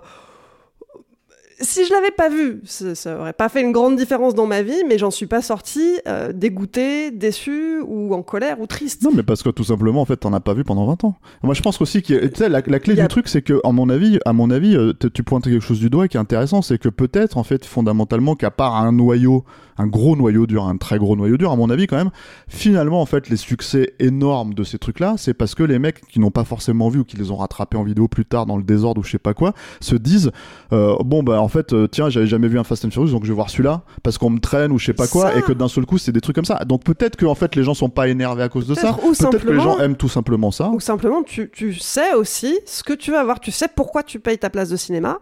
si 1.60 1.86
je 1.86 1.92
l'avais 1.94 2.12
pas 2.12 2.30
vu, 2.30 2.62
ça, 2.66 2.96
ça 2.96 3.18
aurait 3.20 3.34
pas 3.34 3.50
fait 3.50 3.62
une 3.62 3.72
grande 3.72 3.96
différence 3.96 4.36
dans 4.36 4.46
ma 4.46 4.62
vie, 4.62 4.84
mais 4.88 4.98
j'en 4.98 5.12
suis 5.12 5.26
pas 5.28 5.42
sortie 5.42 6.00
euh, 6.08 6.32
dégoûtée, 6.34 7.12
déçue 7.12 7.82
ou 7.88 8.14
en 8.14 8.22
colère 8.24 8.60
ou 8.60 8.68
triste. 8.68 9.04
Non, 9.04 9.12
mais 9.14 9.24
parce 9.24 9.42
que 9.44 9.50
tout 9.50 9.64
simplement, 9.64 10.02
en 10.02 10.06
fait, 10.06 10.18
t'en 10.18 10.34
as 10.34 10.40
pas 10.40 10.54
vu 10.54 10.64
pendant 10.64 10.86
20 10.86 11.04
ans. 11.06 11.16
Moi, 11.44 11.54
je 11.54 11.62
pense 11.62 11.80
aussi 11.82 12.02
que, 12.04 12.26
tu 12.28 12.36
sais, 12.36 12.50
la, 12.50 12.62
la 12.66 12.80
clé 12.80 13.00
a- 13.00 13.04
du 13.04 13.08
truc, 13.08 13.28
c'est 13.28 13.42
que, 13.42 13.60
à 13.64 13.72
mon 13.72 13.90
avis, 13.90 14.20
à 14.26 14.34
mon 14.34 14.50
avis, 14.50 14.76
euh, 14.76 14.94
tu 15.14 15.24
pointes 15.24 15.46
quelque 15.46 15.60
chose 15.62 15.80
du 15.80 15.90
doigt 15.90 16.08
qui 16.08 16.18
est 16.18 16.20
intéressant, 16.20 16.62
c'est 16.62 16.78
que 16.78 16.90
peut-être, 16.90 17.38
en 17.38 17.44
fait, 17.44 17.66
fondamentalement, 17.66 18.36
qu'à 18.36 18.52
part 18.52 18.76
un 18.76 18.92
noyau, 18.92 19.44
un 19.78 19.88
gros 19.88 20.16
noyau 20.16 20.48
dur, 20.48 20.66
un 20.66 20.78
très 20.78 20.98
gros 20.98 21.16
noyau 21.16 21.38
dur, 21.38 21.52
à 21.52 21.56
mon 21.56 21.70
avis, 21.70 21.88
quand 21.88 21.98
même, 21.98 22.12
finalement, 22.48 23.02
en 23.02 23.06
fait, 23.06 23.30
les 23.30 23.38
succès 23.38 23.94
énormes 24.00 24.54
de 24.54 24.64
ces 24.64 24.78
trucs-là, 24.78 25.16
c'est 25.18 25.34
parce 25.34 25.56
que 25.56 25.64
les 25.64 25.80
mecs 25.80 26.02
qui 26.08 26.20
n'ont 26.20 26.32
pas 26.32 26.44
forcément 26.44 26.90
vu 26.90 27.00
ou 27.00 27.04
qui 27.04 27.18
les 27.18 27.32
ont 27.32 27.38
rattrapés 27.38 27.78
en 27.78 27.84
vidéo 27.84 28.08
plus 28.08 28.26
tard 28.26 28.46
dans 28.46 28.58
le 28.58 28.64
désordre 28.64 29.02
ou 29.02 29.04
je 29.04 29.12
sais 29.12 29.18
pas 29.18 29.34
quoi, 29.34 29.54
se 29.82 29.96
disent, 29.96 30.32
euh, 30.72 30.96
bon, 31.04 31.24
bah, 31.24 31.42
en 31.42 31.48
fait, 31.48 31.74
euh, 31.74 31.88
tiens, 31.88 32.10
j'avais 32.10 32.28
jamais 32.28 32.48
vu 32.48 32.60
un 32.60 32.64
Fast 32.64 32.86
and 32.86 32.92
Furious, 32.92 33.12
donc 33.12 33.24
je 33.24 33.30
vais 33.30 33.36
voir 33.36 33.50
celui-là, 33.50 33.84
parce 34.04 34.18
qu'on 34.18 34.30
me 34.30 34.40
traîne 34.40 34.72
ou 34.72 34.80
je 34.80 34.86
sais 34.86 34.94
pas 34.94 35.08
quoi, 35.08 35.32
Ça. 35.32 35.38
et 35.38 35.42
que 35.42 35.54
d'un 35.54 35.68
seul 35.68 35.86
coup, 35.86 35.98
c'est 35.98 36.12
des 36.12 36.22
trucs 36.22 36.36
comme 36.36 36.46
ça. 36.46 36.64
Donc 36.66 36.84
peut-être 36.84 37.16
que, 37.16 37.26
en 37.26 37.36
fait, 37.36 37.56
les 37.56 37.64
gens 37.64 37.74
sont 37.74 37.90
pas 37.90 38.08
énervés 38.08 38.44
à 38.44 38.50
cause 38.50 38.68
de 38.68 38.76
ça. 38.76 38.94
Peut-être, 38.94 39.46
que 39.46 39.52
les 39.52 39.60
gens 39.60 39.80
aiment 39.80 39.98
tout 39.98 40.10
simplement 40.10 40.52
ça. 40.52 40.70
Ou 40.70 40.80
simplement, 40.80 41.24
tu, 41.24 41.50
tu 41.52 41.74
sais 41.74 42.14
aussi 42.14 42.60
ce 42.66 42.84
que 42.84 42.94
tu 42.94 43.12
vas 43.12 43.24
voir, 43.24 43.40
tu 43.40 43.52
sais 43.52 43.68
pourquoi 43.74 44.04
tu 44.04 44.20
payes 44.20 44.38
ta 44.38 44.50
place 44.50 44.70
de 44.70 44.78
cinéma. 44.78 45.20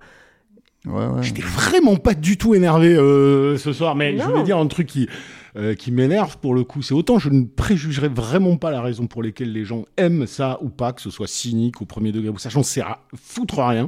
Ouais, 0.86 1.06
ouais. 1.08 1.24
J'étais 1.24 1.42
vraiment 1.42 1.96
pas 1.96 2.14
du 2.14 2.38
tout 2.38 2.56
énervé 2.56 2.94
euh, 2.96 3.58
ce 3.58 3.72
soir, 3.72 3.96
mais 3.96 4.18
je 4.18 4.24
Non. 4.24 4.36
vais 4.38 4.44
dire 4.44 4.58
un 4.58 4.68
truc 4.68 4.88
qui, 4.88 5.08
euh, 5.56 5.76
qui 5.76 5.92
m'énerve 5.92 6.38
pour 6.40 6.54
le 6.54 6.64
coup. 6.66 6.82
C'est 6.82 6.94
autant 6.94 7.20
je 7.20 7.30
ne 7.30 7.46
préjugerai 7.46 8.10
vraiment 8.10 8.58
pas 8.58 8.70
la 8.70 8.82
raison 8.82 9.08
pour 9.08 9.24
laquelle 9.24 9.54
les 9.54 9.64
gens 9.64 9.86
aiment 9.96 10.28
ça 10.28 10.58
ou 10.62 10.68
pas, 10.70 10.92
que 10.92 11.02
ce 11.02 11.10
soit 11.10 11.28
cynique 11.28 11.82
au 11.82 11.86
premier 11.86 12.12
degré 12.12 12.30
ou 12.30 12.38
ça, 12.38 12.50
j'en 12.50 12.64
sais 12.64 12.82
ra- 12.82 13.00
foutre 13.16 13.60
rien. 13.60 13.88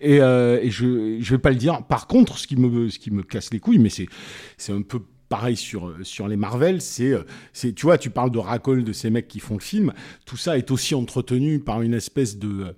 Et, 0.00 0.20
euh, 0.20 0.58
et 0.60 0.70
je, 0.70 1.18
je 1.20 1.30
vais 1.30 1.38
pas 1.38 1.50
le 1.50 1.56
dire. 1.56 1.84
Par 1.84 2.08
contre, 2.08 2.38
ce 2.38 2.46
qui 2.48 2.56
me, 2.56 2.88
ce 2.88 2.98
qui 2.98 3.12
me 3.12 3.22
casse 3.22 3.52
les 3.52 3.60
couilles, 3.60 3.78
mais 3.78 3.88
c'est, 3.90 4.08
c'est 4.56 4.72
un 4.72 4.82
peu 4.82 4.98
pareil 5.28 5.56
sur 5.56 5.94
sur 6.02 6.28
les 6.28 6.36
Marvel, 6.36 6.82
c'est 6.82 7.14
c'est 7.54 7.72
tu 7.72 7.86
vois, 7.86 7.96
tu 7.96 8.10
parles 8.10 8.30
de 8.30 8.38
racole 8.38 8.84
de 8.84 8.92
ces 8.92 9.08
mecs 9.08 9.28
qui 9.28 9.40
font 9.40 9.54
le 9.54 9.60
film, 9.62 9.92
tout 10.26 10.36
ça 10.36 10.58
est 10.58 10.70
aussi 10.70 10.94
entretenu 10.94 11.58
par 11.58 11.80
une 11.80 11.94
espèce 11.94 12.36
de 12.38 12.74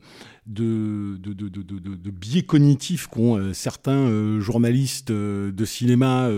de, 0.47 1.17
de, 1.17 1.33
de, 1.33 1.49
de, 1.49 2.11
biais 2.11 2.43
cognitifs 2.43 3.07
qu'ont 3.07 3.39
euh, 3.39 3.55
certains 3.55 3.93
euh, 3.93 4.41
journalistes 4.41 5.11
euh, 5.11 5.51
de 5.51 5.65
cinéma 5.65 6.29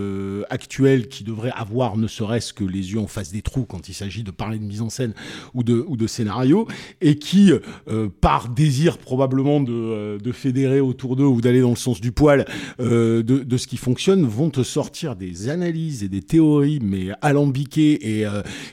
actuels 0.48 1.08
qui 1.08 1.24
devraient 1.24 1.52
avoir 1.54 1.96
ne 1.96 2.06
serait-ce 2.06 2.52
que 2.52 2.64
les 2.64 2.92
yeux 2.92 3.00
en 3.00 3.08
face 3.08 3.32
des 3.32 3.42
trous 3.42 3.64
quand 3.64 3.88
il 3.88 3.94
s'agit 3.94 4.22
de 4.22 4.30
parler 4.30 4.58
de 4.58 4.64
mise 4.64 4.80
en 4.80 4.90
scène 4.90 5.12
ou 5.54 5.62
de, 5.62 5.84
ou 5.88 5.96
de 5.96 6.06
scénario, 6.06 6.68
et 7.00 7.16
qui, 7.16 7.52
par 8.20 8.48
désir 8.48 8.98
probablement 8.98 9.60
de, 9.60 10.32
fédérer 10.32 10.80
autour 10.80 11.16
d'eux 11.16 11.24
ou 11.24 11.40
d'aller 11.40 11.60
dans 11.60 11.70
le 11.70 11.76
sens 11.76 12.00
du 12.00 12.12
poil 12.12 12.44
de, 12.78 13.56
ce 13.56 13.66
qui 13.66 13.76
fonctionne, 13.76 14.24
vont 14.24 14.50
te 14.50 14.62
sortir 14.62 15.16
des 15.16 15.48
analyses 15.48 16.02
et 16.02 16.08
des 16.08 16.22
théories, 16.22 16.80
mais 16.82 17.08
alambiquées 17.22 18.20
et, 18.20 18.26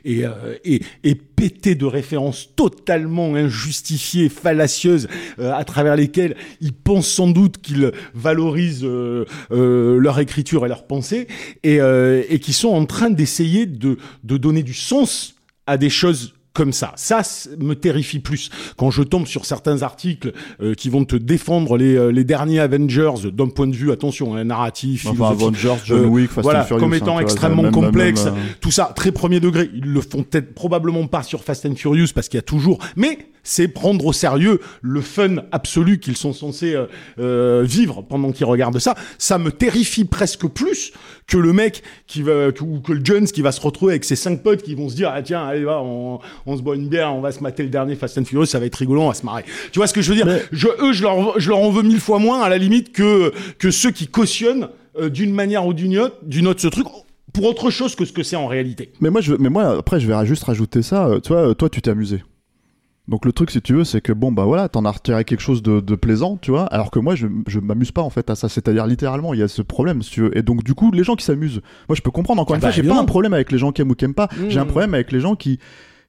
et, 0.06 0.26
et, 0.66 0.82
et 1.04 1.16
pétées 1.16 1.76
de 1.76 1.86
références 1.86 2.50
totalement 2.56 3.36
injustifiées, 3.36 4.30
fallacieuses, 4.30 5.08
à 5.40 5.64
travers 5.64 5.96
lesquelles 5.96 6.36
ils 6.62 6.74
pensent 6.74 7.08
sans 7.08 7.28
doute 7.30 7.58
qu'ils 7.62 7.92
valorisent 8.14 8.84
euh, 8.86 9.26
euh, 9.52 9.98
leur 10.00 10.20
écriture 10.20 10.66
et 10.66 10.70
leur 10.70 10.86
pensée, 10.86 11.28
et, 11.64 11.80
euh, 11.82 12.24
et 12.30 12.40
qui 12.40 12.54
sont 12.54 12.70
en 12.70 12.86
train 12.86 13.10
d'essayer 13.10 13.66
de, 13.66 13.98
de 14.24 14.38
donner 14.38 14.64
du 14.64 14.74
sens 14.74 15.36
à 15.68 15.78
des 15.78 15.90
choses 15.90 16.34
comme 16.54 16.72
ça. 16.72 16.94
Ça 16.98 17.24
me 17.60 17.74
terrifie 17.74 18.20
plus. 18.20 18.52
Quand 18.78 18.92
je 18.92 19.02
tombe 19.02 19.26
sur 19.26 19.44
certains 19.46 19.82
articles 19.82 20.34
euh, 20.62 20.76
qui 20.76 20.90
vont 20.90 21.04
te 21.04 21.16
défendre 21.16 21.78
les, 21.78 21.96
euh, 21.96 22.12
les 22.12 22.24
derniers 22.24 22.60
Avengers 22.60 23.32
d'un 23.34 23.48
point 23.48 23.66
de 23.66 23.76
vue, 23.76 23.92
attention, 23.92 24.36
hein, 24.36 24.44
narratif, 24.44 25.08
Enfin, 25.08 25.32
Avengers, 25.32 25.78
John 25.84 26.04
euh, 26.04 26.06
Wick, 26.06 26.30
Fast 26.30 26.44
voilà, 26.44 26.62
and 26.62 26.66
Furious. 26.66 26.84
comme 26.84 26.94
hein, 26.94 26.98
étant 26.98 27.20
extrêmement 27.20 27.64
même- 27.64 27.72
complexe, 27.72 28.26
même, 28.26 28.36
euh, 28.36 28.54
tout 28.62 28.70
ça 28.70 28.94
très 28.96 29.12
premier 29.12 29.40
degré. 29.40 29.72
Ils 29.74 29.86
le 29.92 30.02
font 30.02 30.22
peut-être 30.22 30.54
probablement 30.54 31.08
pas 31.08 31.24
sur 31.24 31.44
Fast 31.44 31.66
and 31.66 31.74
Furious 31.76 32.10
parce 32.14 32.30
qu'il 32.30 32.38
y 32.38 32.40
a 32.40 32.44
toujours, 32.44 32.78
mais 32.98 33.18
c'est 33.44 33.68
prendre 33.68 34.06
au 34.06 34.14
sérieux 34.14 34.60
le 34.82 35.02
fun 35.02 35.36
absolu 35.52 36.00
qu'ils 36.00 36.18
sont 36.18 36.34
censés 36.34 36.74
euh, 36.76 36.86
euh, 37.20 37.64
vivre 37.66 38.02
pendant 38.02 38.32
qu'ils 38.32 38.46
regardent 38.46 38.80
ça. 38.80 38.96
Ça 39.18 39.38
me 39.38 39.52
terrifie 39.52 40.06
presque 40.06 40.48
plus 40.48 40.94
que 41.28 41.38
le 41.38 41.54
mec 41.54 41.84
qui 42.08 42.22
va 42.22 42.52
que- 42.52 42.64
ou 42.64 42.80
que 42.82 42.94
le 42.94 43.02
Jones 43.04 43.26
qui 43.26 43.42
va 43.42 43.52
se 43.52 43.62
retrouver 43.62 43.94
avec 43.94 44.06
ses 44.06 44.16
cinq 44.16 44.44
potes 44.44 44.62
qui 44.64 44.76
vont 44.76 44.90
se 44.90 44.96
dire 44.96 45.12
ah 45.14 45.22
tiens 45.22 45.46
allez 45.46 45.64
va 45.64 45.82
on, 45.82 46.20
on 46.46 46.58
se 46.58 46.62
boit 46.62 46.76
une 46.76 46.88
bière 46.90 47.14
on 47.14 47.22
va 47.22 47.32
se 47.32 47.42
mater 47.42 47.64
le 47.64 47.70
dernier 47.70 47.96
Fast 47.96 48.18
and 48.18 48.26
Furious 48.26 48.46
ça 48.48 48.60
va 48.60 48.66
être 48.66 48.76
rigolo 48.76 49.02
on 49.02 49.08
va 49.08 49.14
se 49.14 49.26
marrer 49.26 49.44
tu 49.72 49.80
vois 49.80 49.88
ce 49.88 49.94
que 49.94 50.02
je 50.02 50.10
veux 50.12 50.16
dire? 50.16 50.28
Je, 50.52 50.68
eux 50.82 50.94
je 50.94 51.04
leur 51.04 51.40
je 51.40 51.50
leur 51.50 51.60
en 51.60 51.70
veux 51.70 51.84
mille 51.84 52.00
fois 52.02 52.20
moins 52.20 52.42
à 52.42 52.50
la 52.50 52.58
limite 52.58 52.92
que 52.92 53.32
que 53.60 53.72
ceux 53.72 53.92
qui 53.92 54.08
cautionnent 54.08 54.70
euh, 55.00 55.10
d'une 55.10 55.34
manière 55.34 55.66
ou 55.66 55.74
d'une 55.74 55.98
autre 55.98 56.18
d'une 56.24 56.48
autre 56.48 56.62
ce 56.62 56.68
truc 56.68 56.86
pour 57.34 57.46
autre 57.46 57.72
chose 57.72 57.96
que 57.96 58.06
ce 58.06 58.14
que 58.14 58.22
c'est 58.22 58.36
en 58.36 58.46
réalité. 58.46 58.92
Mais 59.00 59.10
moi, 59.10 59.20
je, 59.20 59.34
mais 59.34 59.50
moi, 59.50 59.78
après, 59.80 60.00
je 60.00 60.08
vais 60.08 60.26
juste 60.28 60.44
rajouter 60.44 60.84
ça. 60.84 61.08
euh, 61.08 61.20
Tu 61.20 61.30
vois, 61.34 61.56
toi, 61.56 61.68
tu 61.68 61.82
t'es 61.82 61.90
amusé. 61.90 62.22
Donc 63.10 63.26
le 63.26 63.34
truc, 63.34 63.52
si 63.52 63.62
tu 63.62 63.74
veux, 63.74 63.84
c'est 63.84 64.00
que 64.00 64.14
bon, 64.14 64.32
bah 64.32 64.46
voilà, 64.46 64.70
t'en 64.70 64.86
as 64.86 64.92
retiré 64.92 65.26
quelque 65.26 65.42
chose 65.42 65.62
de, 65.62 65.82
de 65.82 65.96
plaisant, 65.96 66.38
tu 66.42 66.52
vois. 66.52 66.66
Alors 66.68 66.90
que 66.90 67.00
moi, 67.00 67.16
je, 67.16 67.28
je 67.48 67.60
m'amuse 67.60 67.92
pas 67.92 68.02
en 68.02 68.10
fait 68.10 68.30
à 68.30 68.36
ça. 68.36 68.48
C'est-à-dire 68.48 68.88
littéralement, 68.88 69.34
il 69.34 69.42
y 69.42 69.44
a 69.44 69.50
ce 69.50 69.62
problème, 69.62 70.02
si 70.02 70.12
tu 70.12 70.22
veux. 70.22 70.38
Et 70.38 70.42
donc 70.42 70.64
du 70.64 70.74
coup, 70.74 70.90
les 70.92 71.04
gens 71.04 71.16
qui 71.16 71.26
s'amusent, 71.26 71.62
moi, 71.90 71.96
je 71.98 72.02
peux 72.02 72.12
comprendre. 72.12 72.42
Encore 72.42 72.54
Ah 72.56 72.58
une 72.58 72.62
bah, 72.62 72.72
fois, 72.72 72.82
j'ai 72.82 72.88
pas 72.88 72.98
un 73.00 73.04
problème 73.06 73.34
avec 73.34 73.52
les 73.52 73.58
gens 73.58 73.74
qui 73.74 73.82
aiment 73.82 73.92
ou 73.92 73.96
qui 73.96 74.06
aiment 74.06 74.14
pas. 74.14 74.30
J'ai 74.48 74.60
un 74.60 74.64
Mmh. 74.64 74.68
problème 74.68 74.94
avec 74.94 75.12
les 75.12 75.20
gens 75.20 75.36
qui, 75.36 75.60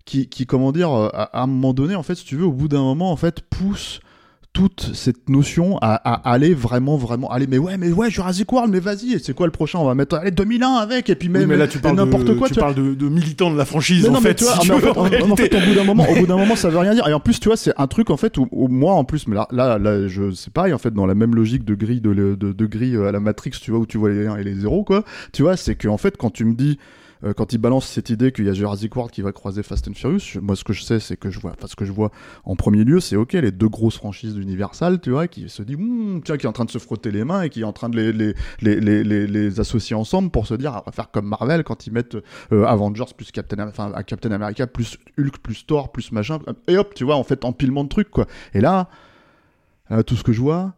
qui, 0.04 0.28
qui 0.28 0.46
comment 0.46 0.70
dire, 0.70 0.92
euh, 0.92 1.08
à, 1.12 1.40
à 1.40 1.42
un 1.42 1.46
moment 1.48 1.74
donné, 1.74 1.96
en 1.96 2.04
fait, 2.04 2.14
si 2.14 2.24
tu 2.24 2.36
veux, 2.36 2.44
au 2.46 2.52
bout 2.52 2.68
d'un 2.68 2.82
moment, 2.82 3.10
en 3.10 3.16
fait, 3.16 3.40
poussent 3.40 3.98
toute 4.54 4.92
cette 4.94 5.28
notion 5.28 5.78
à, 5.82 5.94
à 5.96 6.32
aller 6.32 6.54
vraiment 6.54 6.96
vraiment 6.96 7.30
aller 7.30 7.46
mais 7.48 7.58
ouais 7.58 7.76
mais 7.76 7.90
ouais 7.90 8.08
Jurassic 8.08 8.50
World 8.52 8.72
mais 8.72 8.78
vas-y 8.78 9.12
et 9.14 9.18
c'est 9.18 9.34
quoi 9.34 9.46
le 9.46 9.52
prochain 9.52 9.80
on 9.80 9.84
va 9.84 9.94
mettre 9.96 10.14
allez 10.16 10.30
2001 10.30 10.68
avec 10.76 11.10
et 11.10 11.16
puis 11.16 11.28
Oui, 11.28 11.40
même 11.40 11.48
mais 11.48 11.56
là, 11.56 11.66
tu 11.66 11.80
parles, 11.80 11.96
n'importe 11.96 12.36
quoi 12.36 12.48
tu 12.48 12.54
parles 12.60 12.76
de, 12.76 12.94
de 12.94 13.08
militants 13.08 13.50
de 13.52 13.58
la 13.58 13.64
franchise, 13.64 14.04
Mais 14.04 14.10
en 14.10 14.12
non, 14.12 14.20
fait. 14.20 14.36
tu 14.36 14.44
vois, 14.44 14.54
si 14.60 14.68
mais 14.68 14.74
en 14.74 14.78
fait, 14.78 14.96
en 14.96 15.36
fait, 15.36 15.54
au 15.54 15.60
bout 15.60 15.74
d'un 15.74 15.82
moment, 15.84 16.06
au 16.08 16.14
bout 16.14 16.26
d'un 16.26 16.36
moment, 16.36 16.54
ça 16.54 16.68
veut 16.70 16.78
rien 16.78 16.94
dire. 16.94 17.06
Et 17.08 17.12
en 17.12 17.18
plus, 17.20 17.40
tu 17.40 17.48
vois, 17.48 17.56
c'est 17.56 17.72
un 17.76 17.88
truc 17.88 18.10
en 18.10 18.16
fait 18.16 18.38
où, 18.38 18.46
où 18.52 18.68
moi, 18.68 18.94
en 18.94 19.02
plus, 19.04 19.26
mais 19.26 19.34
là, 19.34 19.48
là, 19.50 19.76
là, 19.78 20.06
je, 20.06 20.30
c'est 20.30 20.52
pareil 20.52 20.72
en 20.72 20.78
fait, 20.78 20.94
dans 20.94 21.06
la 21.06 21.16
même 21.16 21.34
logique 21.34 21.64
de 21.64 21.74
grille 21.74 22.00
de, 22.00 22.14
de, 22.14 22.52
de 22.52 22.66
grille 22.66 22.94
euh, 22.94 23.08
à 23.08 23.12
la 23.12 23.18
Matrix, 23.18 23.50
tu 23.60 23.72
vois, 23.72 23.80
où 23.80 23.86
tu 23.86 23.98
vois 23.98 24.10
les 24.10 24.26
1 24.28 24.36
et 24.36 24.44
les 24.44 24.54
0, 24.54 24.84
quoi. 24.84 25.04
Tu 25.32 25.42
vois, 25.42 25.56
c'est 25.56 25.74
que 25.74 25.88
en 25.88 25.96
fait, 25.98 26.16
quand 26.16 26.30
tu 26.30 26.44
me 26.44 26.54
dis, 26.54 26.78
euh, 27.24 27.32
quand 27.32 27.52
il 27.52 27.58
balance 27.58 27.86
cette 27.86 28.10
idée 28.10 28.32
qu'il 28.32 28.44
y 28.44 28.48
a 28.48 28.52
Jurassic 28.52 28.94
World 28.94 29.12
qui 29.12 29.22
va 29.22 29.32
croiser 29.32 29.62
Fast 29.62 29.88
and 29.88 29.94
Furious, 29.94 30.40
moi, 30.40 30.56
ce 30.56 30.64
que 30.64 30.72
je 30.72 30.82
sais, 30.82 31.00
c'est 31.00 31.16
que 31.16 31.30
je 31.30 31.40
vois, 31.40 31.52
enfin, 31.52 31.66
ce 31.66 31.76
que 31.76 31.84
je 31.84 31.92
vois 31.92 32.10
en 32.44 32.56
premier 32.56 32.84
lieu, 32.84 33.00
c'est 33.00 33.16
ok, 33.16 33.32
les 33.32 33.52
deux 33.52 33.68
grosses 33.68 33.96
franchises 33.96 34.34
d'Universal, 34.34 35.00
tu 35.00 35.10
vois, 35.10 35.28
qui 35.28 35.48
se 35.48 35.62
dit, 35.62 35.74
Hum, 35.74 36.20
tiens, 36.24 36.36
qui 36.36 36.46
est 36.46 36.48
en 36.48 36.52
train 36.52 36.64
de 36.64 36.70
se 36.70 36.78
frotter 36.78 37.10
les 37.10 37.24
mains 37.24 37.42
et 37.42 37.50
qui 37.50 37.62
est 37.62 37.64
en 37.64 37.72
train 37.72 37.88
de 37.88 38.34
les, 38.60 39.60
associer 39.60 39.96
ensemble 39.96 40.30
pour 40.30 40.46
se 40.46 40.54
dire, 40.54 40.72
ah, 40.74 40.82
on 40.84 40.90
va 40.90 40.92
faire 40.92 41.10
comme 41.10 41.26
Marvel 41.26 41.64
quand 41.64 41.86
ils 41.86 41.92
mettent 41.92 42.16
euh, 42.52 42.64
Avengers 42.64 43.04
plus 43.16 43.30
Captain, 43.30 43.68
enfin, 43.68 43.92
Captain 44.02 44.32
America 44.32 44.66
plus 44.66 44.98
Hulk 45.18 45.38
plus 45.38 45.66
Thor 45.66 45.92
plus 45.92 46.12
machin, 46.12 46.38
et 46.68 46.76
hop, 46.76 46.94
tu 46.94 47.04
vois, 47.04 47.16
en 47.16 47.24
fait, 47.24 47.44
empilement 47.44 47.84
de 47.84 47.88
trucs, 47.88 48.10
quoi. 48.10 48.26
Et 48.52 48.60
là, 48.60 48.88
euh, 49.90 50.02
tout 50.02 50.16
ce 50.16 50.24
que 50.24 50.32
je 50.32 50.40
vois, 50.40 50.74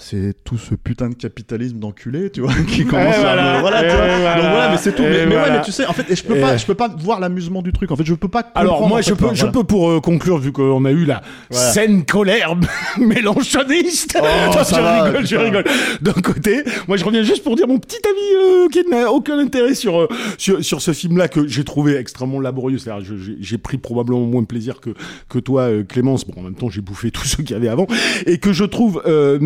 c'est 0.00 0.32
tout 0.44 0.56
ce 0.58 0.74
putain 0.76 1.08
de 1.10 1.14
capitalisme 1.14 1.78
d'enculé, 1.78 2.30
tu 2.30 2.40
vois, 2.40 2.52
qui 2.68 2.84
commence 2.86 3.16
à 3.16 3.20
voilà, 3.20 3.54
me- 3.56 3.60
voilà, 3.60 3.80
tu 3.80 3.86
et 3.86 3.88
vois. 3.88 3.96
voilà, 4.06 4.34
Donc 4.36 4.50
voilà, 4.50 4.68
mais 4.70 4.76
c'est 4.78 4.92
tout. 4.94 5.02
et 5.02 5.08
Mais, 5.10 5.26
mais 5.26 5.34
ouais, 5.36 5.50
mais 5.50 5.60
tu 5.62 5.72
sais, 5.72 5.84
en 5.86 5.92
fait, 5.92 6.10
et 6.10 6.16
je 6.16 6.22
peux 6.24 6.36
Et- 6.36 6.40
pas, 6.40 6.56
je 6.56 6.64
peux 6.64 6.74
pas 6.76 6.88
voir 6.88 7.18
l'amusement 7.20 7.62
du 7.62 7.72
truc. 7.72 7.90
En 7.90 7.96
fait, 7.96 8.04
je 8.06 8.14
peux 8.14 8.28
pas. 8.28 8.44
Alors 8.54 8.86
moi 8.88 9.02
je 9.02 9.12
peux, 9.12 9.34
je 9.34 9.46
peux 9.46 9.64
pour 9.64 9.90
euh, 9.90 10.00
conclure 10.00 10.38
vu 10.38 10.52
qu'on 10.52 10.84
a 10.84 10.92
eu 10.92 11.04
la 11.04 11.20
scène 11.50 12.04
colère 12.04 12.54
mélanchoniste. 12.98 14.18
Oh, 14.20 14.24
je 14.70 14.74
va, 14.80 15.02
rigole, 15.04 15.26
je 15.26 15.36
rigole. 15.36 15.64
D'un 16.00 16.12
côté, 16.12 16.62
moi 16.86 16.96
je 16.96 17.04
reviens 17.04 17.22
juste 17.22 17.42
pour 17.44 17.56
dire 17.56 17.66
mon 17.66 17.78
petit 17.78 17.96
avis 18.04 18.64
euh, 18.64 18.68
qui 18.68 18.88
n'a 18.88 19.10
aucun 19.12 19.38
intérêt 19.38 19.74
sur 19.74 20.00
euh, 20.00 20.08
sur, 20.36 20.64
sur 20.64 20.80
ce 20.80 20.92
film-là 20.92 21.28
que 21.28 21.46
j'ai 21.46 21.64
trouvé 21.64 21.96
extrêmement 21.96 22.40
laborieux. 22.40 22.78
C'est-à-dire 22.78 23.04
j'ai 23.18 23.36
j'ai 23.40 23.58
pris 23.58 23.78
probablement 23.78 24.20
moins 24.20 24.42
de 24.42 24.46
plaisir 24.46 24.80
que 24.80 24.90
que 25.28 25.38
toi 25.38 25.62
euh, 25.62 25.82
Clémence. 25.84 26.26
Bon 26.26 26.40
en 26.40 26.44
même 26.44 26.54
temps 26.54 26.70
j'ai 26.70 26.80
bouffé 26.80 27.10
tous 27.10 27.26
ceux 27.26 27.42
qu'il 27.42 27.52
y 27.52 27.54
avait 27.58 27.68
avant 27.68 27.86
et 28.26 28.38
que 28.38 28.52
je 28.52 28.64
trouve 28.64 29.02
euh, 29.06 29.38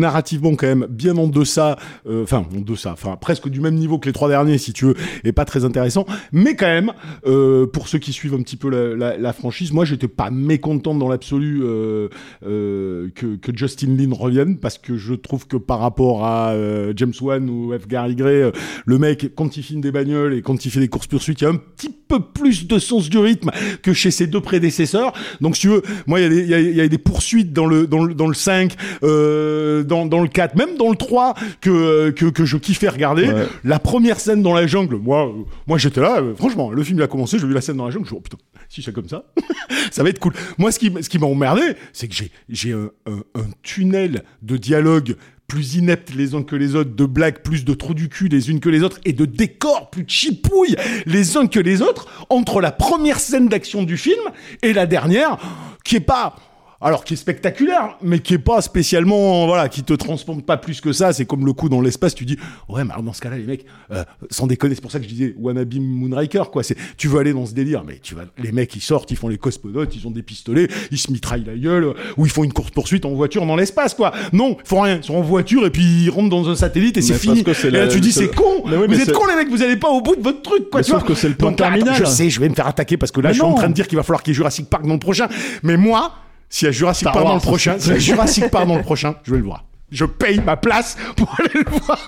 narrativement 0.43 0.55
quand 0.55 0.67
même 0.67 0.87
bien 0.89 1.17
en 1.17 1.27
deçà, 1.27 1.77
euh, 2.07 2.23
enfin 2.23 2.45
en 2.55 2.61
deçà, 2.61 2.91
enfin 2.91 3.17
presque 3.19 3.49
du 3.49 3.61
même 3.61 3.75
niveau 3.75 3.99
que 3.99 4.07
les 4.07 4.13
trois 4.13 4.29
derniers 4.29 4.57
si 4.57 4.73
tu 4.73 4.85
veux, 4.85 4.95
et 5.23 5.31
pas 5.31 5.45
très 5.45 5.65
intéressant. 5.65 6.05
Mais 6.31 6.55
quand 6.55 6.67
même, 6.67 6.93
euh, 7.25 7.65
pour 7.67 7.87
ceux 7.87 7.99
qui 7.99 8.13
suivent 8.13 8.33
un 8.33 8.41
petit 8.41 8.57
peu 8.57 8.69
la, 8.69 9.33
franchise, 9.33 9.71
moi 9.71 9.85
j'étais 9.85 10.07
pas 10.07 10.29
mécontent 10.29 10.93
dans 10.95 11.09
l'absolu 11.09 11.61
euh, 11.63 12.09
que, 12.41 13.35
que 13.35 13.55
Justin 13.55 13.95
Lin 13.95 14.13
revienne 14.13 14.57
parce 14.57 14.77
que 14.77 14.97
je 14.97 15.13
trouve 15.13 15.47
que 15.47 15.57
par 15.57 15.79
rapport 15.79 16.25
à 16.25 16.53
James 16.95 17.13
Wan 17.21 17.49
ou 17.49 17.73
F. 17.77 17.87
Gary 17.87 18.15
Gray, 18.15 18.51
le 18.85 18.97
mec 18.97 19.33
quand 19.35 19.57
il 19.57 19.63
filme 19.63 19.81
des 19.81 19.91
bagnoles 19.91 20.33
et 20.33 20.41
quand 20.41 20.65
il 20.65 20.71
fait 20.71 20.79
des 20.79 20.87
courses 20.87 21.07
poursuites, 21.07 21.41
il 21.41 21.43
y 21.45 21.47
a 21.47 21.49
un 21.49 21.55
petit 21.55 21.89
peu 21.89 22.19
plus 22.19 22.67
de 22.67 22.79
sens 22.79 23.09
du 23.09 23.17
rythme 23.17 23.49
que 23.81 23.93
chez 23.93 24.11
ses 24.11 24.27
deux 24.27 24.41
prédécesseurs. 24.41 25.13
Donc 25.41 25.55
si 25.55 25.63
tu 25.63 25.67
veux, 25.69 25.81
moi 26.05 26.19
il 26.19 26.31
y, 26.31 26.49
y, 26.49 26.53
a, 26.53 26.59
y 26.59 26.81
a 26.81 26.87
des 26.87 26.97
poursuites 26.97 27.53
dans 27.53 27.65
le 27.65 27.87
dans 27.87 28.03
le 28.03 28.13
dans 28.13 28.27
le 28.27 28.33
5, 28.33 28.73
euh, 29.03 29.83
dans 29.83 30.05
dans 30.05 30.21
le 30.21 30.27
4, 30.33 30.55
même 30.55 30.75
dans 30.77 30.89
le 30.89 30.95
3 30.95 31.35
que 31.61 32.09
que, 32.11 32.25
que 32.25 32.45
je 32.45 32.57
kiffais 32.57 32.89
regarder. 32.89 33.27
Ouais. 33.27 33.47
La 33.63 33.79
première 33.79 34.19
scène 34.19 34.41
dans 34.41 34.53
la 34.53 34.67
jungle, 34.67 34.97
moi 34.97 35.31
moi 35.67 35.77
j'étais 35.77 36.01
là, 36.01 36.19
euh, 36.21 36.35
franchement, 36.35 36.71
le 36.71 36.83
film 36.83 36.99
il 36.99 37.03
a 37.03 37.07
commencé, 37.07 37.39
j'ai 37.39 37.47
vu 37.47 37.53
la 37.53 37.61
scène 37.61 37.77
dans 37.77 37.85
la 37.85 37.91
jungle, 37.91 38.07
je 38.07 38.13
me 38.13 38.19
suis 38.19 38.29
dit, 38.29 38.35
oh 38.35 38.37
putain, 38.37 38.67
si 38.69 38.81
c'est 38.81 38.93
comme 38.93 39.07
ça, 39.07 39.25
ça 39.91 40.03
va 40.03 40.09
être 40.09 40.19
cool. 40.19 40.33
Moi 40.57 40.71
ce 40.71 40.79
qui 40.79 40.91
ce 41.01 41.07
qui 41.07 41.19
m'a 41.19 41.27
emmerdé, 41.27 41.61
c'est 41.93 42.07
que 42.07 42.15
j'ai 42.15 42.31
j'ai 42.49 42.73
un, 42.73 42.89
un, 43.05 43.19
un 43.35 43.45
tunnel 43.61 44.23
de 44.41 44.57
dialogue 44.57 45.15
plus 45.47 45.75
ineptes 45.75 46.13
les 46.15 46.33
uns 46.35 46.43
que 46.43 46.55
les 46.55 46.75
autres, 46.75 46.95
de 46.95 47.05
blagues 47.05 47.43
plus 47.43 47.63
de 47.65 47.73
trous 47.73 47.93
du 47.93 48.09
cul 48.09 48.27
les 48.27 48.49
unes 48.49 48.59
que 48.59 48.69
les 48.69 48.81
autres, 48.81 48.99
et 49.05 49.13
de 49.13 49.25
décors 49.25 49.89
plus 49.91 50.05
chipouilles 50.07 50.75
les 51.05 51.37
uns 51.37 51.47
que 51.47 51.59
les 51.59 51.81
autres, 51.81 52.07
entre 52.29 52.59
la 52.61 52.71
première 52.71 53.19
scène 53.19 53.49
d'action 53.49 53.83
du 53.83 53.97
film 53.97 54.21
et 54.61 54.73
la 54.73 54.85
dernière, 54.85 55.37
qui 55.83 55.97
est 55.97 55.99
pas... 55.99 56.35
Alors, 56.83 57.05
qui 57.05 57.13
est 57.13 57.17
spectaculaire, 57.17 57.97
mais 58.01 58.19
qui 58.19 58.33
est 58.33 58.37
pas 58.39 58.61
spécialement, 58.61 59.47
voilà, 59.47 59.69
qui 59.69 59.83
te 59.83 59.93
transporte 59.93 60.41
pas 60.41 60.57
plus 60.57 60.81
que 60.81 60.91
ça. 60.91 61.13
C'est 61.13 61.25
comme 61.25 61.45
le 61.45 61.53
coup 61.53 61.69
dans 61.69 61.81
l'espace, 61.81 62.13
tu 62.13 62.25
dis, 62.25 62.37
ouais, 62.69 62.83
mais 62.83 62.91
alors 62.91 63.03
dans 63.03 63.13
ce 63.13 63.21
cas-là, 63.21 63.37
les 63.37 63.45
mecs, 63.45 63.65
euh, 63.91 64.03
sans 64.29 64.47
déconner, 64.47 64.75
c'est 64.75 64.81
pour 64.81 64.91
ça 64.91 64.99
que 64.99 65.05
je 65.05 65.09
disais 65.09 65.35
Wannabe 65.39 65.73
Moonraker, 65.75 66.51
quoi. 66.51 66.61
C'est, 66.63 66.75
tu 66.97 67.07
veux 67.07 67.19
aller 67.19 67.33
dans 67.33 67.45
ce 67.45 67.53
délire, 67.53 67.83
mais 67.85 67.99
tu 68.01 68.15
vas, 68.15 68.23
les 68.37 68.51
mecs, 68.51 68.75
ils 68.75 68.81
sortent, 68.81 69.09
ils 69.11 69.17
font 69.17 69.27
les 69.29 69.37
cosmonautes, 69.37 69.95
ils 69.95 70.05
ont 70.07 70.11
des 70.11 70.23
pistolets, 70.23 70.67
ils 70.91 70.97
se 70.97 71.11
mitraillent 71.11 71.45
la 71.45 71.55
gueule, 71.55 71.83
euh, 71.85 71.93
ou 72.17 72.25
ils 72.25 72.31
font 72.31 72.43
une 72.43 72.53
course 72.53 72.71
poursuite 72.71 73.05
en 73.05 73.13
voiture 73.13 73.45
dans 73.45 73.55
l'espace, 73.55 73.93
quoi. 73.93 74.11
Non, 74.33 74.57
ils 74.63 74.67
font 74.67 74.81
rien, 74.81 74.97
ils 74.97 75.03
sont 75.03 75.15
en 75.15 75.21
voiture 75.21 75.65
et 75.65 75.69
puis 75.69 75.83
ils 76.05 76.09
rentrent 76.09 76.29
dans 76.29 76.49
un 76.49 76.55
satellite 76.55 76.97
et 76.97 77.01
c'est 77.01 77.13
fini. 77.13 77.39
et 77.41 77.69
là, 77.71 77.85
la- 77.85 77.87
tu 77.87 77.99
dis, 78.01 78.11
c'est 78.11 78.33
con. 78.33 78.63
Mais 78.65 78.75
oui, 78.77 78.87
mais 78.89 78.95
vous 78.95 79.01
êtes 79.01 79.13
cons, 79.13 79.25
les 79.27 79.35
mecs, 79.35 79.49
vous 79.49 79.61
allez 79.63 79.77
pas 79.77 79.89
au 79.89 80.01
bout 80.01 80.15
de 80.15 80.21
votre 80.21 80.41
truc, 80.41 80.69
quoi. 80.69 80.81
Mais 80.81 80.83
tu 80.83 80.91
sauf 80.91 80.99
vois. 80.99 81.07
que 81.07 81.15
c'est 81.15 81.29
le 81.29 81.35
Donc 81.35 81.53
attends, 81.61 81.71
terminal. 81.71 81.95
Je 81.97 82.05
sais, 82.05 82.29
je 82.29 82.39
vais 82.39 82.49
me 82.49 82.55
faire 82.55 82.67
attaquer 82.67 82.97
parce 82.97 83.11
que 83.11 83.21
là, 83.21 83.29
Mais 83.29 83.33
je 83.35 83.39
suis 83.39 83.47
en 83.49 83.53
train 83.53 83.69
de 83.69 83.73
dire 83.73 83.87
qu'il 83.87 83.95
va 83.97 84.03
falloir 84.03 84.21
qu'il 84.23 84.31
y 84.31 84.33
ait 84.33 84.35
Jurassic 84.35 84.69
Park 84.69 84.85
dans 84.85 84.93
le 84.93 84.99
prochain. 84.99 85.27
Mais 85.63 85.77
moi, 85.77 86.13
s'il 86.53 86.67
y 86.67 86.69
a 86.69 86.71
Jurassic 86.71 87.05
Park 87.11 87.25
dans 87.25 87.33
le 87.33 87.39
prochain, 87.39 87.75
s'il 87.79 87.93
y 87.93 87.95
a 87.95 87.99
Jurassic 87.99 88.49
Park 88.51 88.67
dans 88.67 88.75
le 88.75 88.83
prochain, 88.83 89.15
je 89.23 89.31
vais 89.31 89.37
le 89.39 89.43
voir. 89.43 89.63
Je 89.91 90.05
paye 90.05 90.39
ma 90.45 90.55
place 90.55 90.95
pour 91.17 91.35
aller 91.39 91.49
le 91.65 91.65
voir. 91.79 91.99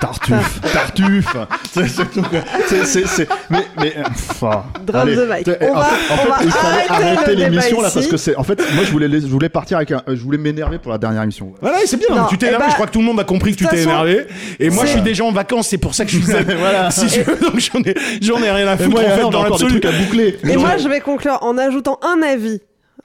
Tartuffe, 0.00 0.60
Tartuffe. 0.72 1.36
C'est 1.72 1.86
c'est- 1.88 2.84
c'est- 2.86 3.06
c'est- 3.06 3.28
Mais, 3.50 3.66
mais, 3.78 3.94
euh, 3.98 4.02
pff, 4.04 4.42
ah. 4.44 4.64
Drop 4.86 5.02
Allez. 5.02 5.14
the 5.16 5.28
mic. 5.30 5.48
On 5.60 5.70
en 5.72 5.74
va- 5.74 5.84
fait, 5.84 6.12
en 6.12 6.14
on 6.14 6.18
fait, 6.18 6.46
va 6.46 6.64
arrêter 6.66 6.90
arrêter 6.92 7.36
l'émission 7.36 7.80
là 7.82 7.90
parce 7.92 8.06
que 8.06 8.16
c'est. 8.16 8.36
En 8.36 8.42
fait, 8.42 8.58
moi, 8.74 8.84
je 8.84 8.90
voulais, 8.90 9.08
je 9.10 9.26
voulais 9.26 9.48
partir 9.50 9.76
avec 9.78 9.92
un. 9.92 10.02
Je 10.08 10.22
voulais 10.22 10.38
m'énerver 10.38 10.78
pour 10.78 10.90
la 10.92 10.98
dernière 10.98 11.22
émission. 11.22 11.52
Voilà, 11.60 11.78
c'est 11.84 11.96
bien. 11.98 12.14
Non, 12.14 12.26
tu 12.28 12.38
t'es 12.38 12.46
eh 12.46 12.48
énervé. 12.48 12.64
ben, 12.66 12.70
je 12.70 12.74
crois 12.74 12.86
que 12.86 12.92
tout 12.92 13.00
le 13.00 13.04
monde 13.06 13.20
a 13.20 13.24
compris 13.24 13.52
que 13.52 13.58
tu 13.58 13.64
t'es 13.66 13.76
façon, 13.78 13.90
énervé. 13.90 14.26
Et 14.58 14.70
moi, 14.70 14.84
je 14.86 14.90
suis 14.92 15.02
déjà 15.02 15.24
en 15.24 15.32
vacances. 15.32 15.68
C'est 15.68 15.78
pour 15.78 15.94
ça 15.94 16.04
que 16.04 16.10
je 16.10 16.18
suis. 16.20 16.32
Voilà. 16.58 16.90
Si 16.90 17.06
tu 17.06 17.20
veux, 17.22 17.36
donc 17.36 17.58
j'en 17.58 17.80
ai, 17.80 17.94
j'en 18.22 18.42
ai 18.42 18.50
rien 18.50 18.68
à 18.68 18.76
foutre. 18.78 18.90
moi, 18.90 19.00
en 19.00 19.16
fait, 19.16 19.22
on 19.24 19.28
a 19.28 19.32
dans 19.32 19.42
l'absolu. 19.42 19.80
à 19.86 19.92
boucler. 19.92 20.38
Et 20.48 20.56
moi, 20.56 20.76
je 20.78 20.88
vais 20.88 21.00
conclure 21.00 21.38
en 21.42 21.58
ajoutant 21.58 21.98
un 22.02 22.22
avis. 22.22 22.60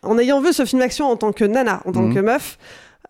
En 0.06 0.18
ayant 0.18 0.42
vu 0.42 0.54
ce 0.54 0.66
film 0.66 0.82
d'action 0.82 1.06
en 1.10 1.16
tant 1.18 1.32
que 1.32 1.46
nana, 1.46 1.82
en 1.86 1.92
tant 1.92 2.02
Mhm. 2.04 2.14
que 2.16 2.20
meuf, 2.20 2.58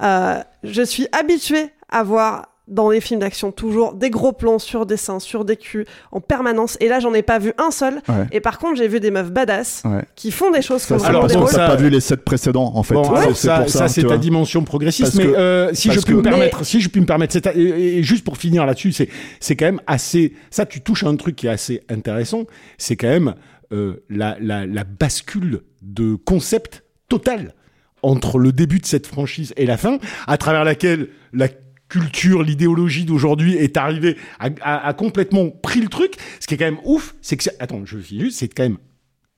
euh, 0.01 0.39
je 0.63 0.81
suis 0.81 1.07
habituée 1.11 1.69
à 1.89 2.03
voir 2.03 2.47
dans 2.67 2.89
les 2.89 2.99
films 2.99 3.19
d'action 3.19 3.51
toujours 3.51 3.93
des 3.93 4.09
gros 4.09 4.31
plans 4.33 4.57
sur 4.57 4.87
des 4.87 4.97
seins, 4.97 5.19
sur 5.19 5.45
des 5.45 5.55
culs, 5.55 5.85
en 6.11 6.19
permanence. 6.19 6.77
Et 6.79 6.87
là, 6.87 6.99
j'en 6.99 7.13
ai 7.13 7.21
pas 7.21 7.37
vu 7.37 7.53
un 7.59 7.69
seul. 7.69 8.01
Ouais. 8.09 8.25
Et 8.31 8.39
par 8.39 8.57
contre, 8.57 8.77
j'ai 8.77 8.87
vu 8.87 8.99
des 8.99 9.11
meufs 9.11 9.31
badass 9.31 9.83
Ouais. 9.85 10.01
qui 10.15 10.31
font 10.31 10.49
des 10.49 10.63
choses 10.63 10.81
Ça, 10.81 10.97
comme 10.97 11.05
Alors, 11.05 11.21
parce 11.21 11.35
que 11.35 11.45
ça- 11.45 11.57
t'as 11.57 11.67
pas 11.67 11.75
vu 11.75 11.91
les 11.91 11.99
7 11.99 12.23
précédents 12.25 12.71
en 12.73 12.81
fait. 12.81 12.95
Bon, 12.95 13.03
C'est- 13.03 13.09
alors, 13.11 13.35
c'est 13.37 13.47
ça, 13.47 13.59
pour 13.59 13.69
ça. 13.69 13.77
ça, 13.79 13.87
c'est 13.87 14.03
ta 14.03 14.17
dimension 14.17 14.63
progressiste. 14.63 15.11
Parce 15.11 15.15
mais 15.23 15.31
que- 15.31 15.37
euh, 15.37 15.73
si 15.75 15.91
je 15.91 15.99
puis 15.99 16.05
que- 16.05 16.11
me 16.13 16.23
Mais- 16.23 16.29
permettre, 16.31 16.65
si 16.65 16.81
je 16.81 16.89
puis 16.89 17.01
me 17.01 17.05
permettre, 17.05 17.33
c'est 17.33 17.45
et, 17.55 17.99
et 17.99 18.03
juste 18.03 18.23
pour 18.25 18.37
finir 18.37 18.65
là-dessus, 18.65 18.93
c'est 18.93 19.09
c'est 19.39 19.55
quand 19.55 19.65
même 19.65 19.81
assez. 19.85 20.33
Ça, 20.49 20.65
tu 20.65 20.81
touches 20.81 21.03
à 21.03 21.07
un 21.07 21.17
truc 21.17 21.35
qui 21.35 21.45
est 21.45 21.51
assez 21.51 21.83
intéressant. 21.87 22.45
C'est 22.79 22.95
quand 22.95 23.09
même 23.09 23.35
euh, 23.73 24.03
la, 24.09 24.37
la 24.41 24.65
la 24.65 24.83
bascule 24.85 25.61
de 25.83 26.15
concept 26.15 26.83
total 27.09 27.53
entre 28.01 28.37
le 28.37 28.51
début 28.51 28.79
de 28.79 28.85
cette 28.85 29.07
franchise 29.07 29.53
et 29.57 29.65
la 29.65 29.77
fin, 29.77 29.97
à 30.27 30.37
travers 30.37 30.63
laquelle 30.63 31.09
la 31.33 31.47
culture, 31.89 32.43
l'idéologie 32.43 33.05
d'aujourd'hui 33.05 33.55
est 33.55 33.77
arrivée 33.77 34.17
à 34.39 34.93
complètement 34.93 35.49
pris 35.49 35.81
le 35.81 35.87
truc. 35.87 36.15
Ce 36.39 36.47
qui 36.47 36.55
est 36.55 36.57
quand 36.57 36.65
même 36.65 36.79
ouf, 36.83 37.15
c'est 37.21 37.37
que 37.37 37.49
attends, 37.59 37.81
je 37.85 37.97
finis 37.97 38.21
juste, 38.21 38.39
c'est 38.39 38.47
quand 38.47 38.63
même 38.63 38.77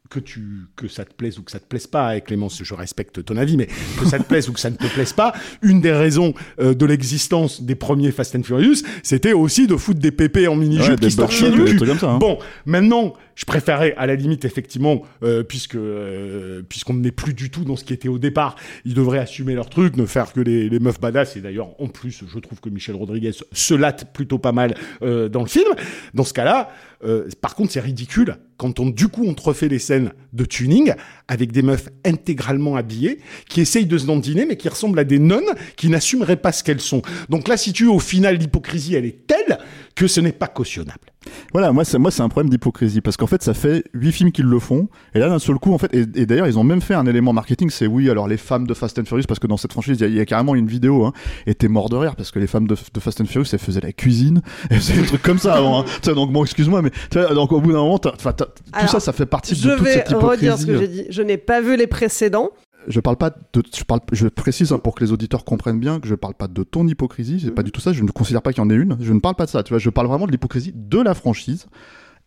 que 0.09 0.19
tu 0.19 0.67
que 0.75 0.87
ça 0.87 1.05
te 1.05 1.13
plaise 1.13 1.37
ou 1.37 1.43
que 1.43 1.51
ça 1.51 1.59
te 1.59 1.65
plaise 1.67 1.87
pas, 1.87 2.15
et 2.15 2.21
Clémence, 2.21 2.61
je 2.63 2.73
respecte 2.73 3.23
ton 3.23 3.37
avis, 3.37 3.57
mais 3.57 3.67
que 3.99 4.05
ça 4.05 4.19
te 4.19 4.23
plaise 4.27 4.49
ou 4.49 4.53
que 4.53 4.59
ça 4.59 4.69
ne 4.69 4.75
te 4.75 4.87
plaise 4.87 5.13
pas, 5.13 5.33
une 5.61 5.81
des 5.81 5.91
raisons 5.91 6.33
euh, 6.59 6.73
de 6.73 6.85
l'existence 6.85 7.61
des 7.61 7.75
premiers 7.75 8.11
Fast 8.11 8.35
and 8.35 8.43
Furious, 8.43 8.83
c'était 9.03 9.33
aussi 9.33 9.67
de 9.67 9.75
foutre 9.75 9.99
des 9.99 10.11
pépés 10.11 10.47
en 10.47 10.55
mini-jupe 10.55 10.89
Ouais, 10.89 10.95
des 10.95 11.07
qui 11.07 11.13
se 11.13 11.45
des 11.45 11.77
cul. 11.77 11.85
comme 11.85 11.99
ça, 11.99 12.11
hein. 12.11 12.17
Bon, 12.19 12.39
maintenant, 12.65 13.13
Je 13.37 13.45
préférais, 13.45 13.93
à 13.97 14.07
la 14.07 14.15
limite, 14.15 14.45
effectivement, 14.45 15.03
euh, 15.21 15.43
puisque 15.43 15.75
euh, 15.75 16.63
puisqu'on 16.67 16.95
n'est 16.95 17.11
plus 17.11 17.35
du 17.35 17.51
tout 17.51 17.65
dans 17.65 17.75
ce 17.75 17.83
qui 17.83 17.93
était 17.93 18.07
au 18.07 18.17
départ, 18.17 18.55
ils 18.83 18.95
devraient 18.95 19.19
assumer 19.19 19.53
leur 19.53 19.69
truc, 19.69 19.95
ne 19.95 20.07
faire 20.07 20.33
que 20.33 20.39
les, 20.39 20.79
meufs 20.79 20.99
badass. 20.99 21.37
Et 21.37 21.41
d'ailleurs, 21.41 21.79
en 21.79 21.87
plus, 21.87 22.23
je 22.27 22.39
trouve 22.39 22.59
que 22.59 22.69
Michel 22.69 22.95
Rodriguez 22.95 23.33
se 23.51 23.73
latte 23.75 24.11
plutôt 24.11 24.39
pas 24.39 24.53
mal 24.53 24.75
euh, 25.03 25.29
dans 25.29 25.41
le 25.41 25.47
film. 25.47 25.69
Dans 26.15 26.23
ce 26.23 26.33
cas-là, 26.33 26.71
euh, 27.03 27.29
par 27.39 27.53
contre, 27.53 27.73
c'est 27.73 27.79
ridicule 27.79 28.37
quand 28.57 28.79
on 28.79 28.87
du 28.87 29.07
coup 29.07 29.23
on 29.23 29.35
refait 29.39 29.67
les 29.67 29.77
scènes 29.77 30.13
de 30.33 30.43
tuning 30.43 30.93
avec 31.27 31.51
des 31.51 31.61
meufs 31.61 31.89
intégralement 32.03 32.75
habillées 32.75 33.19
qui 33.47 33.61
essayent 33.61 33.85
de 33.85 33.99
se 33.99 34.07
dandiner 34.07 34.47
mais 34.47 34.57
qui 34.57 34.67
ressemblent 34.67 34.97
à 34.97 35.03
des 35.03 35.19
nonnes 35.19 35.53
qui 35.75 35.89
n'assumeraient 35.89 36.37
pas 36.37 36.51
ce 36.51 36.63
qu'elles 36.63 36.81
sont. 36.81 37.03
Donc 37.29 37.47
là, 37.47 37.55
si 37.55 37.71
tu 37.71 37.85
au 37.85 37.99
final 37.99 38.37
l'hypocrisie 38.37 38.95
elle 38.95 39.05
est 39.05 39.27
telle 39.27 39.59
que 39.93 40.07
ce 40.07 40.21
n'est 40.21 40.31
pas 40.31 40.47
cautionnable. 40.47 41.11
Voilà, 41.53 41.71
moi 41.71 41.83
c'est 41.85 41.97
moi 41.97 42.11
c'est 42.11 42.21
un 42.21 42.29
problème 42.29 42.49
d'hypocrisie 42.49 43.01
parce 43.01 43.17
qu'en 43.17 43.27
fait 43.27 43.41
ça 43.43 43.53
fait 43.53 43.83
huit 43.93 44.11
films 44.11 44.31
qu'ils 44.31 44.45
le 44.45 44.59
font 44.59 44.87
et 45.15 45.19
là 45.19 45.29
d'un 45.29 45.39
seul 45.39 45.55
coup 45.57 45.73
en 45.73 45.77
fait 45.77 45.93
et, 45.93 46.05
et 46.15 46.25
d'ailleurs 46.25 46.47
ils 46.47 46.57
ont 46.59 46.63
même 46.63 46.81
fait 46.81 46.93
un 46.93 47.05
élément 47.05 47.33
marketing 47.33 47.69
c'est 47.69 47.87
oui 47.87 48.09
alors 48.09 48.27
les 48.27 48.37
femmes 48.37 48.67
de 48.67 48.73
Fast 48.73 48.99
and 48.99 49.05
Furious 49.05 49.25
parce 49.27 49.39
que 49.39 49.47
dans 49.47 49.57
cette 49.57 49.71
franchise 49.73 49.97
il 49.99 50.01
y, 50.01 50.05
a- 50.05 50.07
il 50.09 50.15
y 50.15 50.19
a 50.19 50.25
carrément 50.25 50.55
une 50.55 50.67
vidéo 50.67 51.05
hein, 51.05 51.13
et 51.45 51.55
t'es 51.55 51.67
mort 51.67 51.89
de 51.89 51.95
rire 51.95 52.15
parce 52.15 52.31
que 52.31 52.39
les 52.39 52.47
femmes 52.47 52.67
de, 52.67 52.75
de 52.93 52.99
Fast 52.99 53.21
and 53.21 53.25
Furious 53.25 53.47
elles 53.53 53.59
faisaient 53.59 53.81
la 53.81 53.93
cuisine 53.93 54.41
et 54.71 54.79
c'est 54.79 54.93
des 54.99 55.05
trucs 55.05 55.21
comme 55.21 55.39
ça 55.39 55.55
avant 55.55 55.81
hein. 55.81 56.13
Donc 56.13 56.31
bon 56.31 56.43
excuse-moi 56.43 56.81
mais 56.81 56.91
donc 57.33 57.51
au 57.51 57.61
bout 57.61 57.71
d'un 57.71 57.79
moment 57.79 57.97
t'as- 57.99 58.11
t'as- 58.11 58.33
t'as- 58.33 58.45
tout 58.45 58.87
ça 58.87 58.99
ça 58.99 59.13
fait 59.13 59.25
partie 59.25 59.55
Je 59.55 59.67
de 59.69 59.75
toute 59.75 59.85
vais 59.85 59.93
cette 59.93 60.09
hypocrisie. 60.11 60.49
redire 60.49 60.57
ce 60.57 60.65
que 60.65 60.77
j'ai 60.77 60.87
dit. 60.87 61.05
Je 61.09 61.21
n'ai 61.21 61.37
pas 61.37 61.61
vu 61.61 61.75
les 61.77 61.87
précédents. 61.87 62.49
Je 62.87 62.99
parle 62.99 63.17
pas 63.17 63.29
de, 63.31 63.61
je 63.75 63.83
parle, 63.83 63.99
je 64.11 64.27
précise 64.27 64.71
hein, 64.71 64.79
pour 64.79 64.95
que 64.95 65.03
les 65.03 65.11
auditeurs 65.11 65.43
comprennent 65.45 65.79
bien 65.79 65.99
que 65.99 66.07
je 66.07 66.15
parle 66.15 66.33
pas 66.35 66.47
de 66.47 66.63
ton 66.63 66.87
hypocrisie, 66.87 67.41
c'est 67.43 67.51
pas 67.51 67.63
du 67.63 67.71
tout 67.71 67.81
ça. 67.81 67.91
Je 67.93 68.01
ne 68.01 68.09
considère 68.11 68.41
pas 68.41 68.53
qu'il 68.53 68.63
y 68.63 68.65
en 68.65 68.69
ait 68.69 68.75
une. 68.75 68.97
Je 69.01 69.11
ne 69.13 69.19
parle 69.19 69.35
pas 69.35 69.45
de 69.45 69.49
ça. 69.51 69.63
Tu 69.63 69.69
vois, 69.73 69.79
je 69.79 69.89
parle 69.89 70.07
vraiment 70.07 70.25
de 70.25 70.31
l'hypocrisie 70.31 70.73
de 70.75 70.99
la 71.01 71.13
franchise 71.13 71.65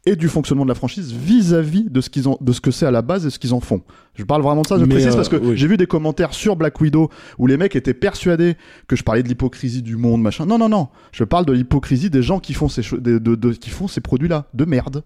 et 0.07 0.17
du 0.17 0.29
fonctionnement 0.29 0.65
de 0.65 0.69
la 0.71 0.75
franchise 0.75 1.13
vis-à-vis 1.13 1.85
de 1.91 2.01
ce 2.01 2.09
qu'ils 2.09 2.27
ont, 2.29 2.39
de 2.41 2.53
ce 2.53 2.61
que 2.63 2.71
c'est 2.71 2.87
à 2.87 2.91
la 2.91 3.03
base 3.03 3.27
et 3.27 3.31
ce 3.31 3.39
qu'ils 3.39 3.53
en 3.53 3.61
font. 3.61 3.83
Je 4.15 4.25
parle 4.25 4.41
vraiment 4.43 4.63
de 4.63 4.67
ça. 4.67 4.79
Je 4.79 4.85
Mais, 4.85 4.95
précise 4.95 5.13
euh, 5.13 5.17
parce 5.17 5.29
que 5.29 5.37
oui. 5.37 5.57
j'ai 5.57 5.67
vu 5.67 5.77
des 5.77 5.87
commentaires 5.87 6.33
sur 6.33 6.57
Black 6.57 6.81
Widow 6.81 7.11
où 7.39 7.47
les 7.47 7.57
mecs 7.59 7.77
étaient 7.77 7.93
persuadés 7.95 8.57
que 8.87 8.97
je 8.97 9.03
parlais 9.03 9.23
de 9.23 9.29
l'hypocrisie 9.29 9.83
du 9.83 9.97
monde, 9.97 10.23
machin. 10.23 10.47
Non, 10.47 10.57
non, 10.59 10.69
non. 10.71 10.89
Je 11.13 11.25
parle 11.25 11.45
de 11.45 11.53
l'hypocrisie 11.53 12.09
des 12.11 12.23
gens 12.23 12.39
qui 12.39 12.55
font 12.55 12.69
ces, 12.69 12.83
cho- 12.83 12.97
de, 12.99 13.19
de- 13.19 13.35
de- 13.35 13.53
qui 13.53 13.69
font 13.71 13.89
ces 13.89 14.01
produits-là 14.01 14.47
de 14.55 14.65
merde. 14.65 15.05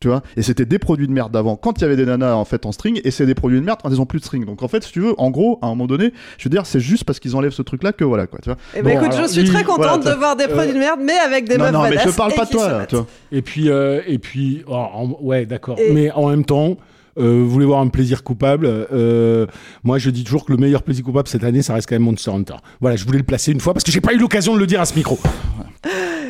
Tu 0.00 0.08
vois. 0.08 0.22
Et 0.36 0.40
c'était 0.42 0.64
des 0.64 0.78
produits 0.78 1.06
de 1.06 1.12
merde 1.12 1.36
avant 1.36 1.56
quand 1.56 1.78
il 1.78 1.82
y 1.82 1.84
avait 1.84 1.94
des 1.96 2.06
nanas 2.06 2.32
en 2.34 2.46
fait 2.46 2.64
en 2.64 2.72
string 2.72 3.02
et 3.04 3.10
c'est 3.10 3.26
des 3.26 3.34
produits 3.34 3.60
de 3.60 3.64
merde 3.66 3.80
quand 3.82 3.90
ils 3.90 4.00
ont 4.00 4.06
plus 4.06 4.18
de 4.20 4.24
string. 4.24 4.46
Donc 4.46 4.62
en 4.62 4.68
fait 4.68 4.82
si 4.82 4.92
tu 4.92 5.00
veux 5.00 5.12
en 5.18 5.30
gros 5.30 5.58
à 5.60 5.66
un 5.66 5.70
moment 5.70 5.86
donné 5.86 6.14
je 6.38 6.44
veux 6.44 6.50
dire 6.50 6.64
c'est 6.64 6.80
juste 6.80 7.04
parce 7.04 7.20
qu'ils 7.20 7.36
enlèvent 7.36 7.52
ce 7.52 7.60
truc 7.60 7.82
là 7.82 7.92
que 7.92 8.02
voilà 8.04 8.26
quoi 8.26 8.38
tu 8.42 8.48
vois. 8.48 8.56
Eh 8.74 8.80
ben 8.80 8.94
Bon, 8.94 9.00
écoute, 9.04 9.14
alors, 9.14 9.26
je 9.28 9.32
suis 9.32 9.44
très 9.44 9.62
contente 9.62 10.00
voilà, 10.02 10.14
de 10.14 10.18
voir 10.18 10.36
des 10.36 10.48
produits 10.48 10.72
de 10.72 10.78
merde, 10.78 11.00
mais 11.02 11.18
avec 11.18 11.46
des 11.48 11.58
non 11.58 11.64
meufs 11.64 11.72
non 11.74 11.82
mais 11.82 11.98
je 12.02 12.08
parle 12.16 12.32
et 12.32 12.36
pas 12.36 12.46
de 12.46 12.50
toi 12.50 12.68
là, 12.70 12.86
tu 12.86 12.96
vois. 12.96 13.06
Et 13.30 13.42
puis, 13.42 13.68
euh, 13.68 14.00
et 14.06 14.18
puis, 14.18 14.62
oh, 14.66 14.72
en- 14.74 15.18
ouais, 15.20 15.44
d'accord. 15.44 15.78
Et- 15.78 15.92
Mais 15.92 16.10
en 16.12 16.28
même 16.30 16.46
temps, 16.46 16.76
euh, 17.20 17.42
vous 17.42 17.50
voulez 17.50 17.66
voir 17.66 17.80
un 17.80 17.88
plaisir 17.88 18.22
coupable 18.22 18.66
euh, 18.66 19.46
Moi, 19.84 19.98
je 19.98 20.10
dis 20.10 20.24
toujours 20.24 20.44
que 20.44 20.52
le 20.52 20.58
meilleur 20.58 20.82
plaisir 20.82 21.04
coupable 21.04 21.28
cette 21.28 21.44
année, 21.44 21.62
ça 21.62 21.74
reste 21.74 21.88
quand 21.88 21.94
même 21.94 22.02
Monster 22.02 22.30
Hunter. 22.30 22.56
Voilà, 22.80 22.96
je 22.96 23.04
voulais 23.04 23.18
le 23.18 23.24
placer 23.24 23.52
une 23.52 23.60
fois 23.60 23.74
parce 23.74 23.84
que 23.84 23.92
j'ai 23.92 24.00
pas 24.00 24.12
eu 24.12 24.18
l'occasion 24.18 24.54
de 24.54 24.58
le 24.58 24.66
dire 24.66 24.80
à 24.80 24.86
ce 24.86 24.94
micro. 24.94 25.18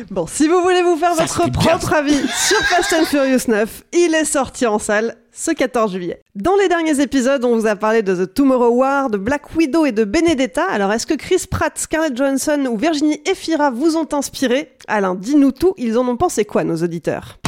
Bon, 0.09 0.27
si 0.27 0.47
vous 0.47 0.61
voulez 0.61 0.81
vous 0.81 0.97
faire 0.97 1.13
Ça, 1.13 1.25
votre 1.25 1.49
bien, 1.49 1.77
propre 1.77 1.93
avis 1.93 2.15
sur 2.35 2.57
Fast 2.65 2.93
and 2.93 3.05
Furious 3.05 3.47
9, 3.47 3.83
il 3.93 4.15
est 4.15 4.25
sorti 4.25 4.65
en 4.65 4.79
salle 4.79 5.15
ce 5.31 5.51
14 5.51 5.93
juillet. 5.93 6.21
Dans 6.35 6.55
les 6.57 6.67
derniers 6.67 6.99
épisodes, 6.99 7.43
on 7.45 7.57
vous 7.57 7.67
a 7.67 7.75
parlé 7.75 8.01
de 8.01 8.25
The 8.25 8.33
Tomorrow 8.33 8.75
War, 8.75 9.09
de 9.09 9.17
Black 9.17 9.55
Widow 9.55 9.85
et 9.85 9.91
de 9.91 10.03
Benedetta. 10.03 10.65
Alors, 10.69 10.91
est-ce 10.91 11.05
que 11.05 11.13
Chris 11.13 11.45
Pratt, 11.49 11.77
Scarlett 11.77 12.17
Johansson 12.17 12.67
ou 12.69 12.77
Virginie 12.77 13.21
Efira 13.25 13.71
vous 13.71 13.95
ont 13.95 14.07
inspiré? 14.11 14.73
Alain, 14.87 15.15
dis-nous 15.15 15.51
tout, 15.51 15.73
ils 15.77 15.97
en 15.97 16.07
ont 16.07 16.17
pensé 16.17 16.45
quoi, 16.45 16.63
nos 16.63 16.77
auditeurs? 16.77 17.39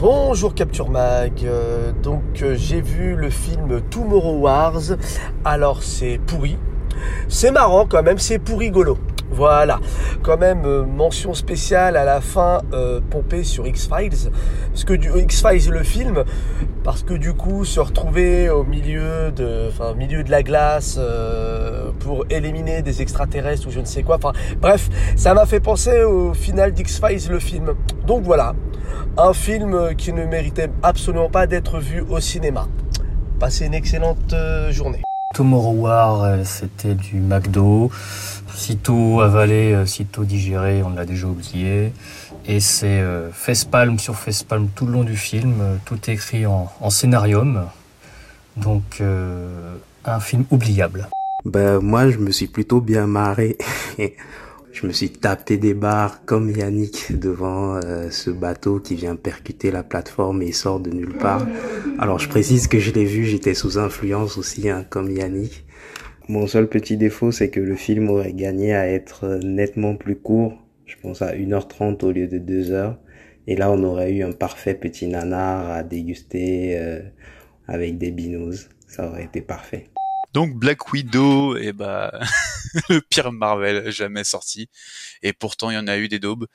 Bonjour 0.00 0.54
Capture 0.54 0.88
Mag, 0.88 1.44
Euh, 1.44 1.92
donc 1.92 2.22
euh, 2.40 2.54
j'ai 2.56 2.80
vu 2.80 3.16
le 3.16 3.28
film 3.28 3.82
Tomorrow 3.90 4.38
Wars, 4.38 4.96
alors 5.44 5.82
c'est 5.82 6.18
pourri, 6.26 6.56
c'est 7.28 7.50
marrant 7.50 7.84
quand 7.84 8.02
même, 8.02 8.16
c'est 8.16 8.38
pour 8.38 8.60
rigolo. 8.60 8.96
Voilà, 9.32 9.78
quand 10.22 10.36
même 10.38 10.64
euh, 10.64 10.84
mention 10.84 11.34
spéciale 11.34 11.96
à 11.96 12.04
la 12.04 12.20
fin 12.20 12.62
euh, 12.72 13.00
pompée 13.10 13.44
sur 13.44 13.66
X-Files, 13.66 14.30
parce 14.70 14.84
que 14.84 14.92
du 14.92 15.10
X-Files 15.16 15.70
le 15.70 15.84
film, 15.84 16.24
parce 16.82 17.04
que 17.04 17.14
du 17.14 17.32
coup 17.32 17.64
se 17.64 17.78
retrouver 17.78 18.50
au 18.50 18.64
milieu 18.64 19.30
de, 19.30 19.68
enfin 19.68 19.94
milieu 19.94 20.24
de 20.24 20.30
la 20.30 20.42
glace 20.42 20.96
euh, 20.98 21.90
pour 22.00 22.24
éliminer 22.28 22.82
des 22.82 23.02
extraterrestres 23.02 23.68
ou 23.68 23.70
je 23.70 23.80
ne 23.80 23.84
sais 23.84 24.02
quoi, 24.02 24.16
enfin 24.16 24.32
bref, 24.60 24.88
ça 25.16 25.32
m'a 25.32 25.46
fait 25.46 25.60
penser 25.60 26.02
au 26.02 26.34
final 26.34 26.72
d'X-Files 26.72 27.30
le 27.30 27.38
film. 27.38 27.74
Donc 28.06 28.24
voilà, 28.24 28.54
un 29.16 29.32
film 29.32 29.94
qui 29.96 30.12
ne 30.12 30.24
méritait 30.24 30.70
absolument 30.82 31.30
pas 31.30 31.46
d'être 31.46 31.78
vu 31.78 32.04
au 32.10 32.18
cinéma. 32.18 32.66
Passez 33.38 33.66
une 33.66 33.74
excellente 33.74 34.32
euh, 34.32 34.72
journée. 34.72 35.02
Tomorrow 35.34 35.74
War, 35.74 36.44
c'était 36.44 36.94
du 36.94 37.20
McDo. 37.20 37.90
Sitôt 38.54 39.20
avalé, 39.20 39.72
euh, 39.72 39.86
sitôt 39.86 40.24
digéré, 40.24 40.82
on 40.82 40.90
l'a 40.90 41.06
déjà 41.06 41.26
oublié. 41.26 41.92
Et 42.46 42.60
c'est 42.60 43.00
euh, 43.00 43.30
face-palme 43.32 43.98
sur 43.98 44.16
face-palme 44.16 44.68
tout 44.74 44.86
le 44.86 44.92
long 44.92 45.04
du 45.04 45.16
film. 45.16 45.54
euh, 45.60 45.76
Tout 45.84 45.98
écrit 46.10 46.46
en, 46.46 46.70
en 46.80 46.90
scénarium. 46.90 47.66
Donc, 48.56 49.00
un 50.04 50.20
film 50.20 50.44
oubliable. 50.50 51.08
Ben, 51.46 51.78
moi, 51.78 52.10
je 52.10 52.18
me 52.18 52.30
suis 52.30 52.48
plutôt 52.48 52.80
bien 52.80 53.06
marré. 53.06 53.56
je 54.72 54.86
me 54.86 54.92
suis 54.92 55.08
tapé 55.10 55.56
des 55.56 55.72
barres 55.72 56.24
comme 56.26 56.50
Yannick 56.50 57.18
devant 57.18 57.80
ce 58.10 58.28
bateau 58.28 58.80
qui 58.80 58.96
vient 58.96 59.16
percuter 59.16 59.70
la 59.70 59.82
plateforme 59.82 60.42
et 60.42 60.52
sort 60.52 60.80
de 60.80 60.90
nulle 60.90 61.16
part. 61.16 61.46
Alors, 61.98 62.18
je 62.18 62.28
précise 62.28 62.66
que 62.66 62.80
je 62.80 62.90
l'ai 62.90 63.06
vu, 63.06 63.24
j'étais 63.24 63.54
sous 63.54 63.78
influence 63.78 64.36
aussi, 64.36 64.68
hein, 64.68 64.84
comme 64.90 65.10
Yannick. 65.10 65.64
Mon 66.30 66.46
seul 66.46 66.68
petit 66.68 66.96
défaut, 66.96 67.32
c'est 67.32 67.50
que 67.50 67.58
le 67.58 67.74
film 67.74 68.08
aurait 68.08 68.32
gagné 68.32 68.72
à 68.72 68.86
être 68.86 69.24
euh, 69.24 69.38
nettement 69.40 69.96
plus 69.96 70.14
court. 70.14 70.56
Je 70.86 70.94
pense 71.02 71.22
à 71.22 71.34
1h30 71.34 72.04
au 72.04 72.12
lieu 72.12 72.28
de 72.28 72.38
2h. 72.38 72.94
Et 73.48 73.56
là, 73.56 73.68
on 73.68 73.82
aurait 73.82 74.12
eu 74.12 74.22
un 74.22 74.30
parfait 74.30 74.74
petit 74.74 75.08
nanar 75.08 75.68
à 75.68 75.82
déguster 75.82 76.78
euh, 76.78 77.00
avec 77.66 77.98
des 77.98 78.12
binous. 78.12 78.68
Ça 78.86 79.08
aurait 79.08 79.24
été 79.24 79.40
parfait. 79.40 79.88
Donc 80.32 80.54
Black 80.54 80.92
Widow, 80.92 81.56
et 81.56 81.72
bah 81.72 82.20
le 82.88 83.00
pire 83.00 83.32
Marvel 83.32 83.90
jamais 83.90 84.22
sorti. 84.22 84.68
Et 85.24 85.32
pourtant 85.32 85.70
il 85.70 85.74
y 85.74 85.78
en 85.78 85.88
a 85.88 85.98
eu 85.98 86.06
des 86.06 86.20
daubes. 86.20 86.46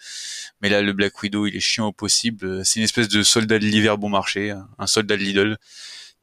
Mais 0.62 0.70
là 0.70 0.82
le 0.82 0.94
Black 0.94 1.22
Widow 1.22 1.48
il 1.48 1.56
est 1.58 1.60
chiant 1.60 1.88
au 1.88 1.92
possible. 1.92 2.66
C'est 2.66 2.80
une 2.80 2.86
espèce 2.86 3.10
de 3.10 3.24
soldat 3.24 3.60
de 3.60 3.66
l'hiver 3.66 3.98
bon 3.98 4.08
marché, 4.08 4.56
un 4.80 4.88
soldat 4.88 5.18
de 5.18 5.24
Lidl. 5.24 5.58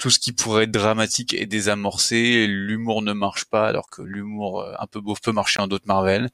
Tout 0.02 0.10
ce 0.10 0.18
qui 0.18 0.32
pourrait 0.32 0.64
être 0.64 0.72
dramatique 0.72 1.32
est 1.32 1.46
désamorcé. 1.46 2.48
L'humour 2.48 3.02
ne 3.02 3.12
marche 3.12 3.44
pas 3.44 3.68
alors 3.68 3.88
que 3.88 4.02
l'humour 4.02 4.60
euh, 4.60 4.74
un 4.80 4.88
peu 4.88 5.00
beauf 5.00 5.20
peut 5.20 5.30
marcher 5.30 5.60
en 5.60 5.68
d'autres 5.68 5.86
Marvel. 5.86 6.28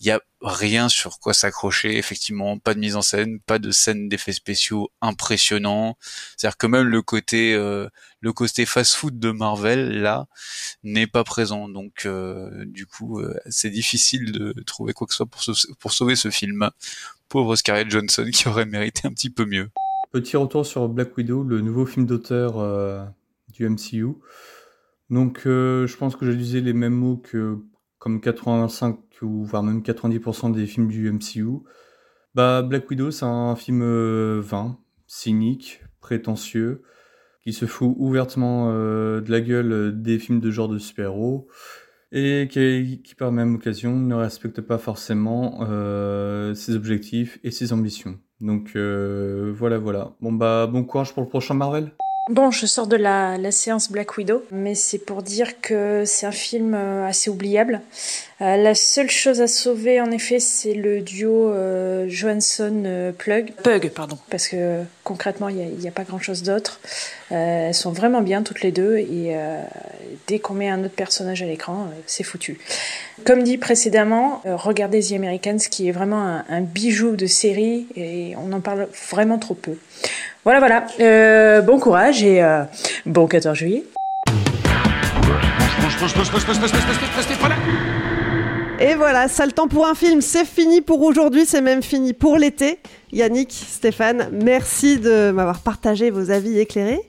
Il 0.00 0.06
y 0.06 0.10
a 0.10 0.22
rien 0.40 0.88
sur 0.88 1.20
quoi 1.20 1.34
s'accrocher, 1.34 1.98
effectivement, 1.98 2.58
pas 2.58 2.72
de 2.72 2.78
mise 2.78 2.96
en 2.96 3.02
scène, 3.02 3.38
pas 3.40 3.58
de 3.58 3.70
scène 3.70 4.08
d'effets 4.08 4.32
spéciaux 4.32 4.90
impressionnants. 5.02 5.98
C'est-à-dire 6.38 6.56
que 6.56 6.66
même 6.66 6.86
le 6.86 7.02
côté 7.02 7.52
euh, 7.52 7.86
le 8.20 8.32
côté 8.32 8.64
fast-food 8.64 9.18
de 9.18 9.30
Marvel 9.30 10.00
là 10.00 10.26
n'est 10.82 11.06
pas 11.06 11.22
présent. 11.22 11.68
Donc 11.68 12.06
euh, 12.06 12.64
du 12.64 12.86
coup, 12.86 13.20
euh, 13.20 13.38
c'est 13.50 13.68
difficile 13.68 14.32
de 14.32 14.54
trouver 14.62 14.94
quoi 14.94 15.06
que 15.06 15.12
ce 15.12 15.18
soit 15.18 15.26
pour, 15.26 15.42
pour 15.78 15.92
sauver 15.92 16.16
ce 16.16 16.30
film. 16.30 16.70
Pauvre 17.28 17.56
Scarlett 17.56 17.90
Johansson 17.90 18.30
qui 18.32 18.48
aurait 18.48 18.64
mérité 18.64 19.06
un 19.06 19.12
petit 19.12 19.28
peu 19.28 19.44
mieux. 19.44 19.70
Petit 20.12 20.36
retour 20.36 20.64
sur 20.64 20.88
Black 20.88 21.16
Widow, 21.16 21.42
le 21.42 21.60
nouveau 21.60 21.84
film 21.84 22.06
d'auteur 22.06 22.58
euh, 22.58 23.04
du 23.52 23.68
MCU. 23.68 24.14
Donc, 25.10 25.42
euh, 25.46 25.86
je 25.86 25.96
pense 25.96 26.14
que 26.16 26.24
je 26.24 26.32
disais 26.32 26.60
les 26.60 26.72
mêmes 26.72 26.94
mots 26.94 27.16
que 27.16 27.58
comme 27.98 28.20
85 28.20 28.98
ou 29.22 29.44
voire 29.44 29.62
même 29.62 29.80
90% 29.80 30.52
des 30.52 30.66
films 30.66 30.88
du 30.88 31.10
MCU. 31.10 31.58
Bah, 32.34 32.62
Black 32.62 32.88
Widow, 32.88 33.10
c'est 33.10 33.24
un 33.24 33.56
film 33.56 33.82
euh, 33.82 34.40
vain, 34.40 34.78
cynique, 35.06 35.82
prétentieux, 36.00 36.82
qui 37.42 37.52
se 37.52 37.66
fout 37.66 37.94
ouvertement 37.98 38.72
de 38.72 39.24
la 39.28 39.40
gueule 39.40 40.00
des 40.02 40.18
films 40.18 40.40
de 40.40 40.50
genre 40.50 40.68
de 40.68 40.78
super-héros 40.78 41.48
et 42.10 42.48
qui, 42.50 43.14
par 43.16 43.32
même 43.32 43.54
occasion, 43.56 43.96
ne 43.96 44.14
respecte 44.14 44.60
pas 44.60 44.78
forcément 44.78 45.60
ses 46.54 46.74
objectifs 46.74 47.38
et 47.44 47.52
ses 47.52 47.72
ambitions. 47.72 48.18
Donc 48.40 48.72
euh, 48.76 49.52
voilà, 49.56 49.78
voilà. 49.78 50.12
Bon 50.20 50.32
bah 50.32 50.66
bon 50.66 50.84
courage 50.84 51.12
pour 51.12 51.22
le 51.22 51.28
prochain 51.28 51.54
Marvel. 51.54 51.92
Bon, 52.28 52.50
je 52.50 52.66
sors 52.66 52.88
de 52.88 52.96
la, 52.96 53.38
la 53.38 53.52
séance 53.52 53.88
Black 53.88 54.16
Widow, 54.16 54.42
mais 54.50 54.74
c'est 54.74 54.98
pour 54.98 55.22
dire 55.22 55.60
que 55.60 56.02
c'est 56.04 56.26
un 56.26 56.32
film 56.32 56.74
euh, 56.74 57.06
assez 57.06 57.30
oubliable. 57.30 57.82
Euh, 58.40 58.56
la 58.56 58.74
seule 58.74 59.08
chose 59.08 59.40
à 59.40 59.46
sauver, 59.46 60.00
en 60.00 60.10
effet, 60.10 60.40
c'est 60.40 60.74
le 60.74 61.02
duo 61.02 61.52
euh, 61.52 62.06
Johansson-Plug. 62.08 63.52
Pug, 63.62 63.90
pardon, 63.90 64.18
parce 64.28 64.48
que 64.48 64.82
concrètement, 65.04 65.48
il 65.48 65.56
n'y 65.56 65.86
a, 65.86 65.88
a, 65.88 65.92
pas 65.92 66.02
grand-chose 66.02 66.42
d'autre. 66.42 66.80
Euh, 67.30 67.68
elles 67.68 67.74
sont 67.74 67.92
vraiment 67.92 68.22
bien 68.22 68.42
toutes 68.42 68.62
les 68.62 68.72
deux, 68.72 68.98
et 68.98 69.36
euh, 69.36 69.62
dès 70.26 70.40
qu'on 70.40 70.54
met 70.54 70.68
un 70.68 70.84
autre 70.84 70.94
personnage 70.94 71.42
à 71.42 71.46
l'écran, 71.46 71.84
euh, 71.84 72.00
c'est 72.06 72.24
foutu. 72.24 72.58
Comme 73.24 73.44
dit 73.44 73.56
précédemment, 73.56 74.42
euh, 74.46 74.56
regardez 74.56 75.00
The 75.00 75.12
Americans, 75.12 75.58
qui 75.70 75.88
est 75.88 75.92
vraiment 75.92 76.22
un, 76.22 76.44
un, 76.48 76.60
bijou 76.60 77.14
de 77.14 77.26
série, 77.26 77.86
et 77.94 78.34
on 78.36 78.52
en 78.52 78.60
parle 78.60 78.88
vraiment 79.10 79.38
trop 79.38 79.54
peu. 79.54 79.76
Voilà, 80.46 80.60
voilà. 80.60 81.60
bon 81.62 81.80
courage 81.80 82.22
et 82.22 82.40
bon 83.04 83.26
14 83.26 83.58
juillet. 83.58 83.82
Et 88.78 88.94
voilà, 88.94 89.26
ça 89.26 89.44
le 89.44 89.50
temps 89.50 89.66
pour 89.66 89.88
un 89.88 89.96
film, 89.96 90.20
c'est 90.20 90.44
fini 90.44 90.82
pour 90.82 91.02
aujourd'hui, 91.02 91.46
c'est 91.46 91.60
même 91.60 91.82
fini 91.82 92.12
pour 92.12 92.38
l'été. 92.38 92.78
Yannick, 93.12 93.50
Stéphane, 93.50 94.28
merci 94.30 94.98
de 94.98 95.32
m'avoir 95.32 95.58
partagé 95.58 96.10
vos 96.10 96.30
avis 96.30 96.60
éclairés. 96.60 97.02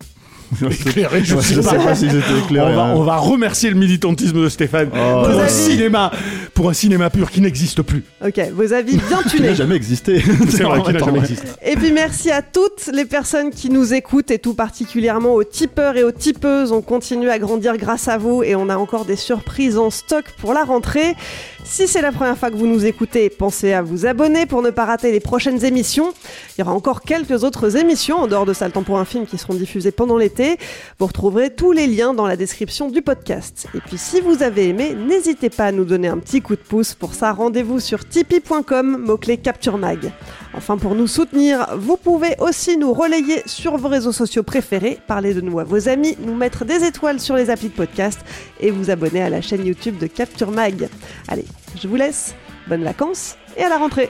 éclairé, 0.69 1.23
je, 1.23 1.35
sais, 1.37 1.61
sais 1.61 1.77
pas, 1.77 1.95
si 1.95 2.09
j'étais 2.09 2.39
éclairé. 2.43 2.73
On 2.73 2.75
va, 2.75 2.83
hein. 2.83 2.93
on 2.95 3.03
va, 3.03 3.17
remercier 3.17 3.69
le 3.69 3.75
militantisme 3.75 4.41
de 4.41 4.49
Stéphane 4.49 4.89
oh, 4.93 5.23
pour, 5.25 5.39
un 5.39 5.47
cinéma, 5.47 6.11
pour 6.53 6.69
un 6.69 6.73
cinéma 6.73 7.09
pur 7.09 7.29
qui 7.29 7.41
n'existe 7.41 7.81
plus. 7.81 8.03
Ok, 8.25 8.39
vos 8.53 8.73
avis 8.73 8.97
bien 8.97 9.21
tunés. 9.23 9.29
qui 9.31 9.41
n'a 9.41 9.53
jamais 9.53 9.75
existé. 9.75 10.23
C'est 10.49 10.63
vrai 10.63 10.81
qu'il 10.81 10.93
n'a 10.93 10.99
jamais 10.99 11.19
existé. 11.19 11.47
Et 11.65 11.75
puis 11.75 11.91
merci 11.91 12.31
à 12.31 12.41
toutes 12.41 12.89
les 12.93 13.05
personnes 13.05 13.51
qui 13.51 13.69
nous 13.69 13.93
écoutent 13.93 14.31
et 14.31 14.39
tout 14.39 14.53
particulièrement 14.53 15.33
aux 15.33 15.43
tipeurs 15.43 15.97
et 15.97 16.03
aux 16.03 16.11
tipeuses. 16.11 16.71
On 16.71 16.81
continue 16.81 17.29
à 17.29 17.39
grandir 17.39 17.77
grâce 17.77 18.07
à 18.07 18.17
vous 18.17 18.43
et 18.43 18.55
on 18.55 18.69
a 18.69 18.77
encore 18.77 19.05
des 19.05 19.15
surprises 19.15 19.77
en 19.77 19.89
stock 19.89 20.25
pour 20.39 20.53
la 20.53 20.63
rentrée. 20.63 21.15
Si 21.65 21.87
c'est 21.87 22.01
la 22.01 22.13
première 22.13 22.37
fois 22.37 22.49
que 22.49 22.55
vous 22.55 22.67
nous 22.67 22.85
écoutez, 22.85 23.29
pensez 23.29 23.73
à 23.73 23.81
vous 23.81 24.05
abonner 24.05 24.45
pour 24.45 24.61
ne 24.61 24.69
pas 24.69 24.85
rater 24.85 25.11
les 25.11 25.19
prochaines 25.19 25.65
émissions. 25.65 26.13
Il 26.57 26.61
y 26.61 26.63
aura 26.63 26.73
encore 26.73 27.01
quelques 27.01 27.43
autres 27.43 27.75
émissions 27.75 28.17
en 28.19 28.27
dehors 28.27 28.45
de 28.45 28.53
ça 28.53 28.65
le 28.65 28.71
temps 28.71 28.83
pour 28.83 28.99
un 28.99 29.05
film 29.05 29.25
qui 29.25 29.37
seront 29.37 29.53
diffusées 29.53 29.91
pendant 29.91 30.17
l'été. 30.17 30.36
Vous 30.99 31.07
retrouverez 31.07 31.49
tous 31.49 31.71
les 31.71 31.87
liens 31.87 32.13
dans 32.13 32.27
la 32.27 32.35
description 32.35 32.89
du 32.89 33.01
podcast. 33.01 33.67
Et 33.73 33.79
puis 33.79 33.97
si 33.97 34.21
vous 34.21 34.43
avez 34.43 34.69
aimé, 34.69 34.95
n'hésitez 34.95 35.49
pas 35.49 35.65
à 35.65 35.71
nous 35.71 35.85
donner 35.85 36.07
un 36.07 36.17
petit 36.17 36.41
coup 36.41 36.55
de 36.55 36.61
pouce. 36.61 36.93
Pour 36.93 37.13
ça, 37.13 37.31
rendez-vous 37.31 37.79
sur 37.79 38.07
tipeee.com, 38.07 38.97
mot-clé 38.97 39.37
Capture 39.37 39.77
Mag. 39.77 40.11
Enfin, 40.53 40.77
pour 40.77 40.95
nous 40.95 41.07
soutenir, 41.07 41.67
vous 41.77 41.97
pouvez 41.97 42.35
aussi 42.39 42.77
nous 42.77 42.93
relayer 42.93 43.41
sur 43.45 43.77
vos 43.77 43.87
réseaux 43.87 44.11
sociaux 44.11 44.43
préférés, 44.43 44.99
parler 45.07 45.33
de 45.33 45.41
nous 45.41 45.59
à 45.59 45.63
vos 45.63 45.89
amis, 45.89 46.17
nous 46.19 46.35
mettre 46.35 46.65
des 46.65 46.83
étoiles 46.83 47.19
sur 47.19 47.35
les 47.35 47.49
applis 47.49 47.69
de 47.69 47.73
podcast 47.73 48.19
et 48.59 48.71
vous 48.71 48.89
abonner 48.89 49.21
à 49.21 49.29
la 49.29 49.41
chaîne 49.41 49.65
YouTube 49.65 49.97
de 49.97 50.07
Capture 50.07 50.51
Mag. 50.51 50.89
Allez, 51.27 51.45
je 51.81 51.87
vous 51.87 51.95
laisse, 51.95 52.35
bonnes 52.67 52.83
vacances 52.83 53.35
et 53.55 53.63
à 53.63 53.69
la 53.69 53.77
rentrée 53.77 54.09